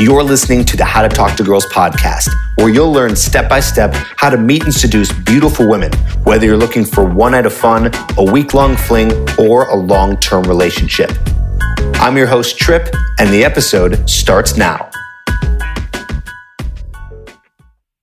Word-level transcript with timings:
You're 0.00 0.24
listening 0.24 0.64
to 0.64 0.76
the 0.76 0.84
How 0.84 1.02
to 1.02 1.08
Talk 1.08 1.36
to 1.36 1.44
Girls 1.44 1.66
podcast, 1.66 2.28
where 2.56 2.68
you'll 2.68 2.92
learn 2.92 3.14
step 3.14 3.48
by 3.48 3.60
step 3.60 3.94
how 4.16 4.28
to 4.28 4.36
meet 4.36 4.64
and 4.64 4.74
seduce 4.74 5.12
beautiful 5.12 5.70
women, 5.70 5.92
whether 6.24 6.44
you're 6.44 6.56
looking 6.56 6.84
for 6.84 7.04
one 7.04 7.30
night 7.30 7.46
of 7.46 7.52
fun, 7.52 7.92
a 8.18 8.24
week 8.24 8.54
long 8.54 8.76
fling, 8.76 9.12
or 9.38 9.68
a 9.68 9.76
long 9.76 10.18
term 10.18 10.42
relationship. 10.44 11.12
I'm 11.94 12.16
your 12.16 12.26
host, 12.26 12.58
Trip, 12.58 12.92
and 13.20 13.32
the 13.32 13.44
episode 13.44 14.10
starts 14.10 14.56
now. 14.56 14.90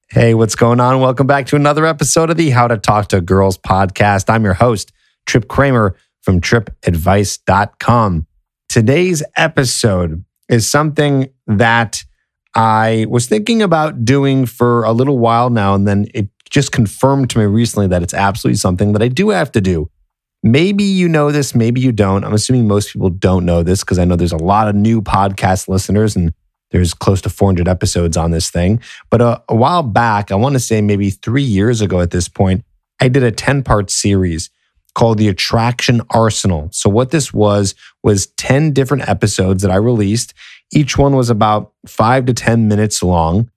Hey, 0.07 0.33
what's 0.33 0.55
going 0.55 0.79
on? 0.79 1.01
Welcome 1.01 1.27
back 1.27 1.45
to 1.47 1.57
another 1.57 1.85
episode 1.85 2.29
of 2.29 2.37
the 2.37 2.51
How 2.51 2.69
to 2.69 2.77
Talk 2.77 3.09
to 3.09 3.19
Girls 3.19 3.57
podcast. 3.57 4.29
I'm 4.29 4.45
your 4.45 4.53
host, 4.53 4.93
Trip 5.25 5.49
Kramer 5.49 5.97
from 6.21 6.39
tripadvice.com. 6.39 8.27
Today's 8.69 9.23
episode 9.35 10.23
is 10.51 10.69
something 10.69 11.29
that 11.47 12.03
I 12.53 13.07
was 13.09 13.27
thinking 13.27 13.61
about 13.61 14.03
doing 14.03 14.45
for 14.45 14.83
a 14.83 14.91
little 14.91 15.17
while 15.17 15.49
now, 15.49 15.73
and 15.73 15.87
then 15.87 16.07
it 16.13 16.27
just 16.49 16.71
confirmed 16.71 17.29
to 17.31 17.39
me 17.39 17.45
recently 17.45 17.87
that 17.87 18.03
it's 18.03 18.13
absolutely 18.13 18.57
something 18.57 18.91
that 18.91 19.01
I 19.01 19.07
do 19.07 19.29
have 19.29 19.51
to 19.53 19.61
do. 19.61 19.89
Maybe 20.43 20.83
you 20.83 21.07
know 21.07 21.31
this, 21.31 21.55
maybe 21.55 21.79
you 21.79 21.91
don't. 21.91 22.25
I'm 22.25 22.33
assuming 22.33 22.67
most 22.67 22.91
people 22.91 23.09
don't 23.09 23.45
know 23.45 23.63
this 23.63 23.81
because 23.81 23.97
I 23.97 24.05
know 24.05 24.15
there's 24.15 24.31
a 24.31 24.37
lot 24.37 24.67
of 24.67 24.75
new 24.75 25.01
podcast 25.01 25.67
listeners 25.67 26.15
and 26.15 26.33
there's 26.71 26.93
close 26.93 27.21
to 27.21 27.29
400 27.29 27.67
episodes 27.67 28.17
on 28.17 28.31
this 28.31 28.49
thing. 28.49 28.81
But 29.09 29.21
a, 29.21 29.41
a 29.47 29.55
while 29.55 29.83
back, 29.83 30.31
I 30.31 30.35
want 30.35 30.53
to 30.53 30.59
say 30.59 30.81
maybe 30.81 31.11
three 31.11 31.43
years 31.43 31.79
ago 31.79 32.01
at 32.01 32.11
this 32.11 32.27
point, 32.27 32.65
I 32.99 33.07
did 33.07 33.23
a 33.23 33.31
10 33.31 33.63
part 33.63 33.91
series 33.91 34.49
called 34.93 35.17
the 35.17 35.27
Attraction 35.27 36.01
Arsenal. 36.09 36.69
So, 36.71 36.89
what 36.89 37.11
this 37.11 37.33
was, 37.33 37.75
was 38.03 38.27
10 38.37 38.73
different 38.73 39.07
episodes 39.07 39.61
that 39.63 39.71
I 39.71 39.75
released. 39.75 40.33
Each 40.71 40.97
one 40.97 41.15
was 41.15 41.29
about 41.29 41.73
five 41.87 42.25
to 42.25 42.33
10 42.33 42.67
minutes 42.67 43.01
long. 43.03 43.49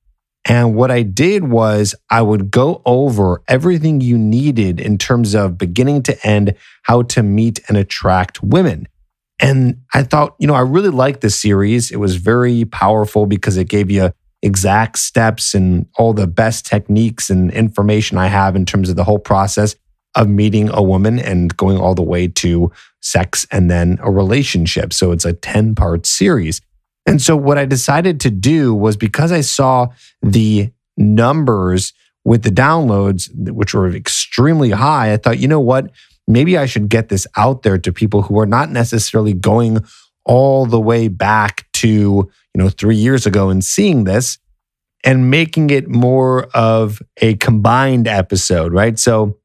And 0.47 0.75
what 0.75 0.91
I 0.91 1.03
did 1.03 1.49
was 1.49 1.95
I 2.11 2.21
would 2.21 2.51
go 2.51 2.83
over 2.85 3.43
everything 3.49 4.01
you 4.01 4.19
needed 4.19 4.79
in 4.79 4.99
terms 4.99 5.35
of 5.35 5.57
beginning 5.57 6.03
to 6.05 6.27
end, 6.27 6.55
how 6.83 7.03
to 7.03 7.23
meet 7.23 7.61
and 7.69 7.79
attract 7.79 8.43
women. 8.43 8.87
And 9.41 9.81
I 9.95 10.03
thought, 10.03 10.37
you 10.39 10.47
know, 10.47 10.55
I 10.55 10.61
really 10.61 10.91
liked 10.91 11.23
this 11.23 11.41
series. 11.41 11.91
It 11.91 11.97
was 11.97 12.17
very 12.17 12.67
powerful 12.67 13.27
because 13.27 13.57
it 13.57 13.69
gave 13.69 13.91
you 13.91 14.13
exact 14.43 14.99
steps 14.99 15.55
and 15.55 15.87
all 15.97 16.13
the 16.13 16.27
best 16.27 16.67
techniques 16.67 17.31
and 17.31 17.51
information 17.51 18.19
I 18.19 18.27
have 18.27 18.55
in 18.55 18.67
terms 18.67 18.91
of 18.91 18.97
the 18.97 19.05
whole 19.05 19.19
process 19.19 19.75
of 20.15 20.29
meeting 20.29 20.71
a 20.71 20.83
woman 20.83 21.19
and 21.19 21.57
going 21.57 21.79
all 21.79 21.95
the 21.95 22.03
way 22.03 22.29
to 22.29 22.71
sex 23.01 23.47
and 23.51 23.71
then 23.71 23.99
a 24.03 24.11
relationship. 24.11 24.93
So 24.93 25.13
it's 25.13 25.25
a 25.25 25.33
10 25.33 25.75
part 25.75 26.07
series. 26.07 26.61
And 27.07 27.21
so 27.21 27.37
what 27.37 27.59
I 27.59 27.67
decided 27.67 28.21
to 28.21 28.31
do 28.31 28.75
was 28.75 28.97
because 28.97 29.31
I 29.31 29.43
saw 29.43 29.89
the 30.23 30.71
numbers 30.97 31.93
with 32.25 32.43
the 32.43 32.51
downloads, 32.51 33.29
which 33.51 33.75
were 33.75 33.89
extremely 33.91 34.71
high, 34.71 35.13
I 35.13 35.19
thought, 35.19 35.39
you 35.39 35.49
know 35.49 35.61
what? 35.61 35.91
Maybe 36.27 36.57
I 36.57 36.65
should 36.65 36.89
get 36.89 37.11
this 37.11 37.27
out 37.37 37.63
there 37.63 37.77
to 37.77 37.93
people 37.93 38.23
who 38.23 38.39
are 38.41 38.47
not 38.47 38.71
necessarily 38.71 39.35
going 39.35 39.85
all 40.25 40.65
the 40.65 40.81
way 40.81 41.09
back 41.09 41.67
to, 41.75 41.89
you 41.89 42.31
know, 42.55 42.71
three 42.71 42.97
years 42.97 43.27
ago 43.27 43.51
and 43.51 43.63
seeing 43.63 44.05
this 44.05 44.39
and 45.05 45.31
making 45.31 45.69
it 45.69 45.87
more 45.87 46.45
of 46.55 47.03
a 47.19 47.35
combined 47.35 48.09
episode, 48.09 48.73
right? 48.73 48.99
So 48.99 49.37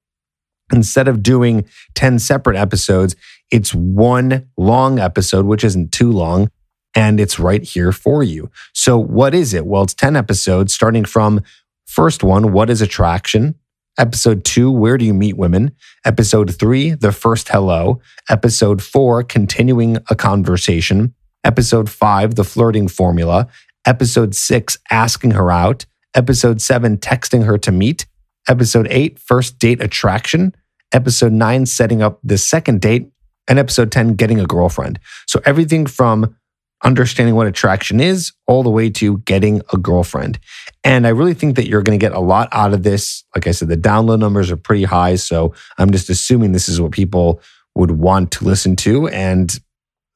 instead 0.71 1.07
of 1.07 1.23
doing 1.23 1.65
10 1.95 2.19
separate 2.19 2.55
episodes, 2.57 3.15
it's 3.51 3.73
one 3.73 4.47
long 4.57 4.99
episode, 4.99 5.45
which 5.45 5.63
isn't 5.63 5.91
too 5.91 6.11
long, 6.11 6.49
and 6.95 7.19
it's 7.19 7.39
right 7.39 7.63
here 7.63 7.91
for 7.91 8.23
you. 8.23 8.49
So, 8.73 8.97
what 8.97 9.33
is 9.33 9.53
it? 9.53 9.65
Well, 9.65 9.83
it's 9.83 9.93
10 9.93 10.15
episodes, 10.15 10.73
starting 10.73 11.05
from 11.05 11.41
first 11.85 12.23
one, 12.23 12.51
What 12.51 12.69
is 12.69 12.81
Attraction? 12.81 13.55
Episode 13.97 14.45
two, 14.45 14.71
Where 14.71 14.97
do 14.97 15.05
you 15.05 15.13
meet 15.13 15.35
women? 15.37 15.71
Episode 16.05 16.55
three, 16.57 16.91
The 16.91 17.11
first 17.11 17.49
hello. 17.49 17.99
Episode 18.29 18.81
four, 18.81 19.23
Continuing 19.23 19.97
a 20.09 20.15
conversation. 20.15 21.13
Episode 21.43 21.89
five, 21.89 22.35
The 22.35 22.43
flirting 22.43 22.87
formula. 22.87 23.47
Episode 23.85 24.35
six, 24.35 24.77
Asking 24.91 25.31
her 25.31 25.51
out. 25.51 25.85
Episode 26.15 26.61
seven, 26.61 26.97
Texting 26.97 27.45
her 27.45 27.57
to 27.57 27.71
meet. 27.71 28.05
Episode 28.47 28.87
eight, 28.89 29.19
First 29.19 29.59
date 29.59 29.81
attraction 29.81 30.55
episode 30.91 31.31
nine, 31.31 31.65
setting 31.65 32.01
up 32.01 32.19
the 32.23 32.37
second 32.37 32.81
date, 32.81 33.11
and 33.47 33.57
episode 33.57 33.91
10, 33.91 34.13
getting 34.13 34.39
a 34.39 34.45
girlfriend. 34.45 34.99
So 35.27 35.41
everything 35.45 35.85
from 35.87 36.35
understanding 36.83 37.35
what 37.35 37.47
attraction 37.47 37.99
is 37.99 38.31
all 38.47 38.63
the 38.63 38.69
way 38.69 38.89
to 38.89 39.17
getting 39.19 39.61
a 39.73 39.77
girlfriend. 39.77 40.39
And 40.83 41.05
I 41.05 41.09
really 41.09 41.33
think 41.33 41.55
that 41.57 41.67
you're 41.67 41.81
going 41.81 41.99
to 41.99 42.03
get 42.03 42.13
a 42.13 42.19
lot 42.19 42.47
out 42.51 42.73
of 42.73 42.83
this. 42.83 43.23
Like 43.35 43.47
I 43.47 43.51
said, 43.51 43.67
the 43.67 43.75
download 43.75 44.19
numbers 44.19 44.49
are 44.49 44.57
pretty 44.57 44.85
high. 44.85 45.15
So 45.15 45.53
I'm 45.77 45.91
just 45.91 46.09
assuming 46.09 46.51
this 46.51 46.69
is 46.69 46.79
what 46.79 46.91
people 46.91 47.41
would 47.75 47.91
want 47.91 48.31
to 48.33 48.45
listen 48.45 48.75
to. 48.77 49.07
And 49.09 49.51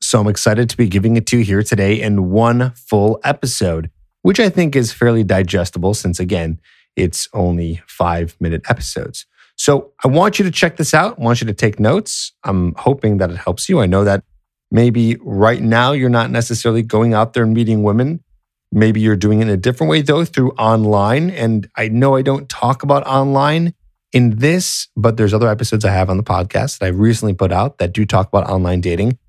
so 0.02 0.22
I'm 0.22 0.28
excited 0.28 0.70
to 0.70 0.78
be 0.78 0.88
giving 0.88 1.18
it 1.18 1.26
to 1.28 1.40
you 1.40 1.44
here 1.44 1.64
today 1.64 2.02
in 2.02 2.30
one 2.30 2.72
full 2.76 3.20
episode, 3.24 3.90
which 4.22 4.40
I 4.40 4.50
think 4.50 4.76
is 4.76 4.94
fairly 4.94 5.24
digestible 5.24 5.94
since, 5.94 6.20
again, 6.20 6.60
it's 6.96 7.28
only 7.34 7.82
five 7.88 8.36
minute 8.40 8.62
episodes. 8.70 9.26
So 9.56 9.92
I 10.04 10.08
want 10.08 10.40
you 10.40 10.46
to 10.46 10.52
check 10.52 10.78
this 10.78 10.94
out. 10.94 11.20
I 11.20 11.24
want 11.24 11.42
you 11.42 11.48
to 11.48 11.54
take 11.54 11.80
notes. 11.80 12.34
I'm 12.44 12.74
hoping 12.76 13.18
that 13.18 13.30
it 13.30 13.38
helps 13.38 13.70
you. 13.70 13.80
I 13.80 13.86
know 13.86 14.04
that 14.04 14.24
maybe 14.72 15.18
right 15.22 15.62
now 15.62 15.92
you're 15.92 16.10
not 16.10 16.32
necessarily 16.32 16.82
going 16.82 17.14
out 17.14 17.34
there 17.34 17.44
and 17.44 17.54
meeting 17.54 17.84
women. 17.84 18.24
Maybe 18.72 19.00
you're 19.00 19.16
doing 19.16 19.40
it 19.40 19.44
in 19.44 19.50
a 19.50 19.58
different 19.58 19.92
way, 19.92 20.02
though, 20.02 20.26
through 20.26 20.52
online. 20.52 21.30
And 21.30 21.70
I 21.78 21.90
know 21.90 22.16
I 22.16 22.24
don't 22.24 22.50
talk 22.50 22.82
about 22.82 23.06
online 23.06 23.76
in 24.12 24.38
this, 24.38 24.88
but 24.96 25.18
there's 25.18 25.34
other 25.34 25.48
episodes 25.48 25.86
I 25.86 25.92
have 25.92 26.10
on 26.10 26.18
the 26.18 26.24
podcast 26.24 26.80
that 26.80 26.88
I 26.88 26.90
recently 26.90 27.36
put 27.36 27.52
out 27.52 27.78
that 27.78 27.94
do 27.94 28.06
talk 28.06 28.28
about 28.28 28.50
online 28.50 28.82
dating. 28.82 29.20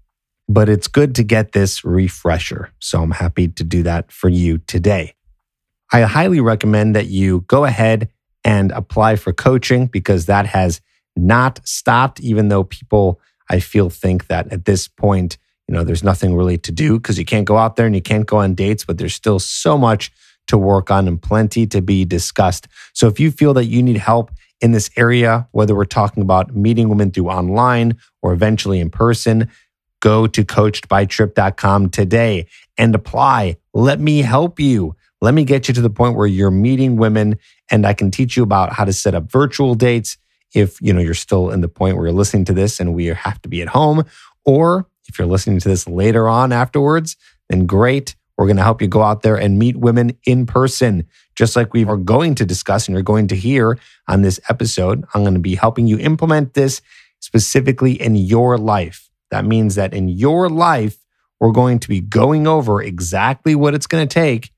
But 0.49 0.69
it's 0.69 0.89
good 0.89 1.15
to 1.17 1.23
get 1.23 1.53
this 1.53 1.85
refresher. 1.85 2.71
So 2.79 3.03
I'm 3.03 3.13
happy 3.13 3.49
to 3.49 3.65
do 3.65 3.83
that 3.83 4.11
for 4.11 4.29
you 4.29 4.59
today. 4.59 5.15
I 5.93 6.03
highly 6.03 6.41
recommend 6.41 6.97
that 6.97 7.07
you 7.07 7.43
go 7.43 7.65
ahead 7.65 8.11
and 8.45 8.73
apply 8.73 9.17
for 9.17 9.33
coaching 9.33 9.87
because 9.87 10.27
that 10.27 10.47
has 10.47 10.81
not 11.17 11.61
stopped, 11.67 12.21
even 12.21 12.49
though 12.49 12.65
people, 12.65 13.21
I 13.49 13.61
feel, 13.61 13.91
think 13.91 14.27
that 14.27 14.53
at 14.53 14.65
this 14.65 14.89
point, 14.89 15.39
you 15.69 15.75
know, 15.75 15.85
there's 15.85 16.05
nothing 16.05 16.35
really 16.35 16.59
to 16.59 16.73
do 16.73 16.99
because 16.99 17.19
you 17.19 17.25
can't 17.25 17.47
go 17.47 17.57
out 17.57 17.77
there 17.77 17.87
and 17.87 17.95
you 17.95 18.03
can't 18.03 18.27
go 18.27 18.39
on 18.39 18.55
dates, 18.55 18.85
but 18.85 18.99
there's 18.99 19.15
still 19.15 19.39
so 19.39 19.79
much 19.79 20.13
to 20.47 20.59
work 20.59 20.91
on 20.91 21.09
and 21.09 21.23
plenty 21.23 21.67
to 21.67 21.81
be 21.81 22.05
discussed. 22.05 22.69
So 22.93 23.07
if 23.07 23.19
you 23.19 23.31
feel 23.31 23.55
that 23.55 23.65
you 23.65 23.83
need 23.83 23.97
help 23.97 24.31
in 24.61 24.73
this 24.73 24.91
area, 24.97 25.49
whether 25.53 25.75
we're 25.75 25.85
talking 25.85 26.23
about 26.23 26.55
meeting 26.55 26.89
women 26.89 27.11
through 27.11 27.31
online 27.31 27.97
or 28.21 28.33
eventually 28.33 28.79
in 28.79 28.91
person, 28.91 29.51
go 30.01 30.27
to 30.27 30.45
coachedbytrip.com 30.45 31.89
today 31.89 32.47
and 32.77 32.95
apply. 32.95 33.57
Let 33.73 34.01
me 34.01 34.19
help 34.21 34.61
you. 34.61 34.97
Let 35.25 35.33
me 35.33 35.45
get 35.45 35.69
you 35.69 35.75
to 35.75 35.81
the 35.81 35.89
point 35.89 36.17
where 36.17 36.27
you're 36.27 36.51
meeting 36.51 36.97
women 36.97 37.39
and 37.71 37.87
I 37.87 37.95
can 37.95 38.11
teach 38.11 38.37
you 38.37 38.43
about 38.43 38.75
how 38.75 38.85
to 38.85 38.93
set 38.93 39.15
up 39.15 39.33
virtual 39.33 39.75
dates 39.75 40.19
if 40.55 40.79
you 40.83 40.93
know 40.93 41.01
you're 41.01 41.15
still 41.15 41.49
in 41.49 41.63
the 41.63 41.69
point 41.69 41.97
where 41.97 42.05
you're 42.05 42.15
listening 42.15 42.45
to 42.45 42.53
this 42.53 42.79
and 42.79 42.93
we 42.93 43.07
have 43.07 43.41
to 43.41 43.49
be 43.49 43.63
at 43.63 43.69
home 43.69 44.05
or 44.45 44.87
if 45.09 45.19
you're 45.19 45.27
listening 45.27 45.61
to 45.61 45.69
this 45.71 45.89
later 45.89 46.29
on 46.29 46.53
afterwards, 46.53 47.17
then 47.49 47.65
great. 47.65 48.17
We're 48.37 48.45
going 48.45 48.59
to 48.59 48.63
help 48.63 48.83
you 48.83 48.87
go 48.87 49.01
out 49.01 49.23
there 49.23 49.37
and 49.37 49.59
meet 49.59 49.79
women 49.79 50.15
in 50.27 50.45
person, 50.45 51.07
just 51.35 51.57
like 51.57 51.73
we 51.73 51.87
are 51.87 51.97
going 51.97 52.35
to 52.35 52.45
discuss 52.45 52.87
and 52.87 52.95
you're 52.95 53.03
going 53.03 53.29
to 53.29 53.37
hear 53.37 53.79
on 54.07 54.21
this 54.21 54.39
episode. 54.51 55.07
I'm 55.15 55.23
going 55.23 55.33
to 55.33 55.41
be 55.41 55.55
helping 55.55 55.87
you 55.87 55.99
implement 56.01 56.53
this 56.53 56.83
specifically 57.21 57.93
in 57.93 58.15
your 58.15 58.59
life. 58.59 59.09
That 59.31 59.47
means 59.47 59.77
that 59.77 59.95
in 59.95 60.11
your 60.11 60.51
life, 60.51 60.99
we're 61.41 61.53
going 61.53 61.79
to 61.79 61.89
be 61.89 62.03
going 62.03 62.47
over 62.47 62.83
exactly 62.83 63.55
what 63.55 63.75
it's 63.75 63.87
going 63.87 64.07
to 64.07 64.13
take 64.13 64.51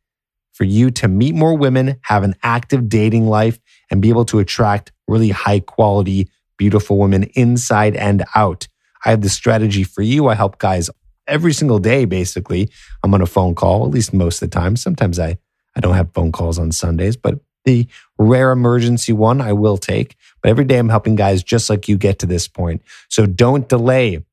for 0.56 0.64
you 0.64 0.90
to 0.90 1.06
meet 1.06 1.34
more 1.34 1.54
women, 1.54 2.00
have 2.02 2.22
an 2.22 2.34
active 2.42 2.88
dating 2.88 3.26
life, 3.26 3.58
and 3.90 4.00
be 4.00 4.08
able 4.08 4.24
to 4.24 4.38
attract 4.38 4.90
really 5.06 5.28
high 5.28 5.60
quality, 5.60 6.30
beautiful 6.56 6.96
women 6.96 7.24
inside 7.34 7.94
and 7.94 8.24
out. 8.34 8.66
I 9.04 9.10
have 9.10 9.20
the 9.20 9.28
strategy 9.28 9.84
for 9.84 10.00
you. 10.00 10.28
I 10.28 10.34
help 10.34 10.58
guys 10.58 10.88
every 11.26 11.52
single 11.52 11.78
day, 11.78 12.06
basically. 12.06 12.70
I'm 13.02 13.12
on 13.12 13.20
a 13.20 13.26
phone 13.26 13.54
call, 13.54 13.84
at 13.84 13.90
least 13.90 14.14
most 14.14 14.42
of 14.42 14.50
the 14.50 14.54
time. 14.58 14.76
Sometimes 14.76 15.18
I, 15.18 15.36
I 15.76 15.80
don't 15.80 15.94
have 15.94 16.14
phone 16.14 16.32
calls 16.32 16.58
on 16.58 16.72
Sundays, 16.72 17.18
but 17.18 17.38
the 17.66 17.86
rare 18.16 18.50
emergency 18.50 19.12
one 19.12 19.42
I 19.42 19.52
will 19.52 19.76
take. 19.76 20.16
But 20.40 20.48
every 20.48 20.64
day 20.64 20.78
I'm 20.78 20.88
helping 20.88 21.16
guys 21.16 21.42
just 21.42 21.68
like 21.68 21.86
you 21.86 21.98
get 21.98 22.18
to 22.20 22.26
this 22.26 22.48
point. 22.48 22.80
So 23.10 23.26
don't 23.26 23.68
delay. 23.68 24.24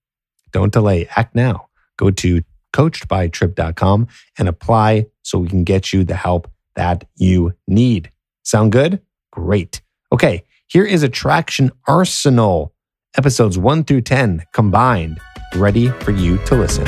Don't 0.54 0.72
delay. 0.72 1.10
Act 1.18 1.36
now. 1.36 1.68
Go 1.98 2.12
to 2.12 2.44
coachedbytrip.com 2.74 4.08
and 4.38 4.48
apply 4.48 5.08
so 5.24 5.40
we 5.40 5.50
can 5.50 5.64
get 5.64 5.92
you 5.92 6.04
the 6.04 6.16
help 6.16 6.50
that 6.76 7.06
you 7.16 7.54
need. 7.68 8.12
Sound 8.44 8.72
good? 8.72 9.02
Great. 9.32 9.82
Okay, 10.12 10.44
here 10.68 10.86
is 10.86 11.02
Attraction 11.02 11.72
Arsenal, 11.88 12.74
episodes 13.18 13.58
1 13.58 13.86
through 13.86 14.02
10 14.02 14.44
combined, 14.54 15.20
ready 15.56 15.88
for 15.90 16.12
you 16.12 16.38
to 16.46 16.56
listen. 16.56 16.86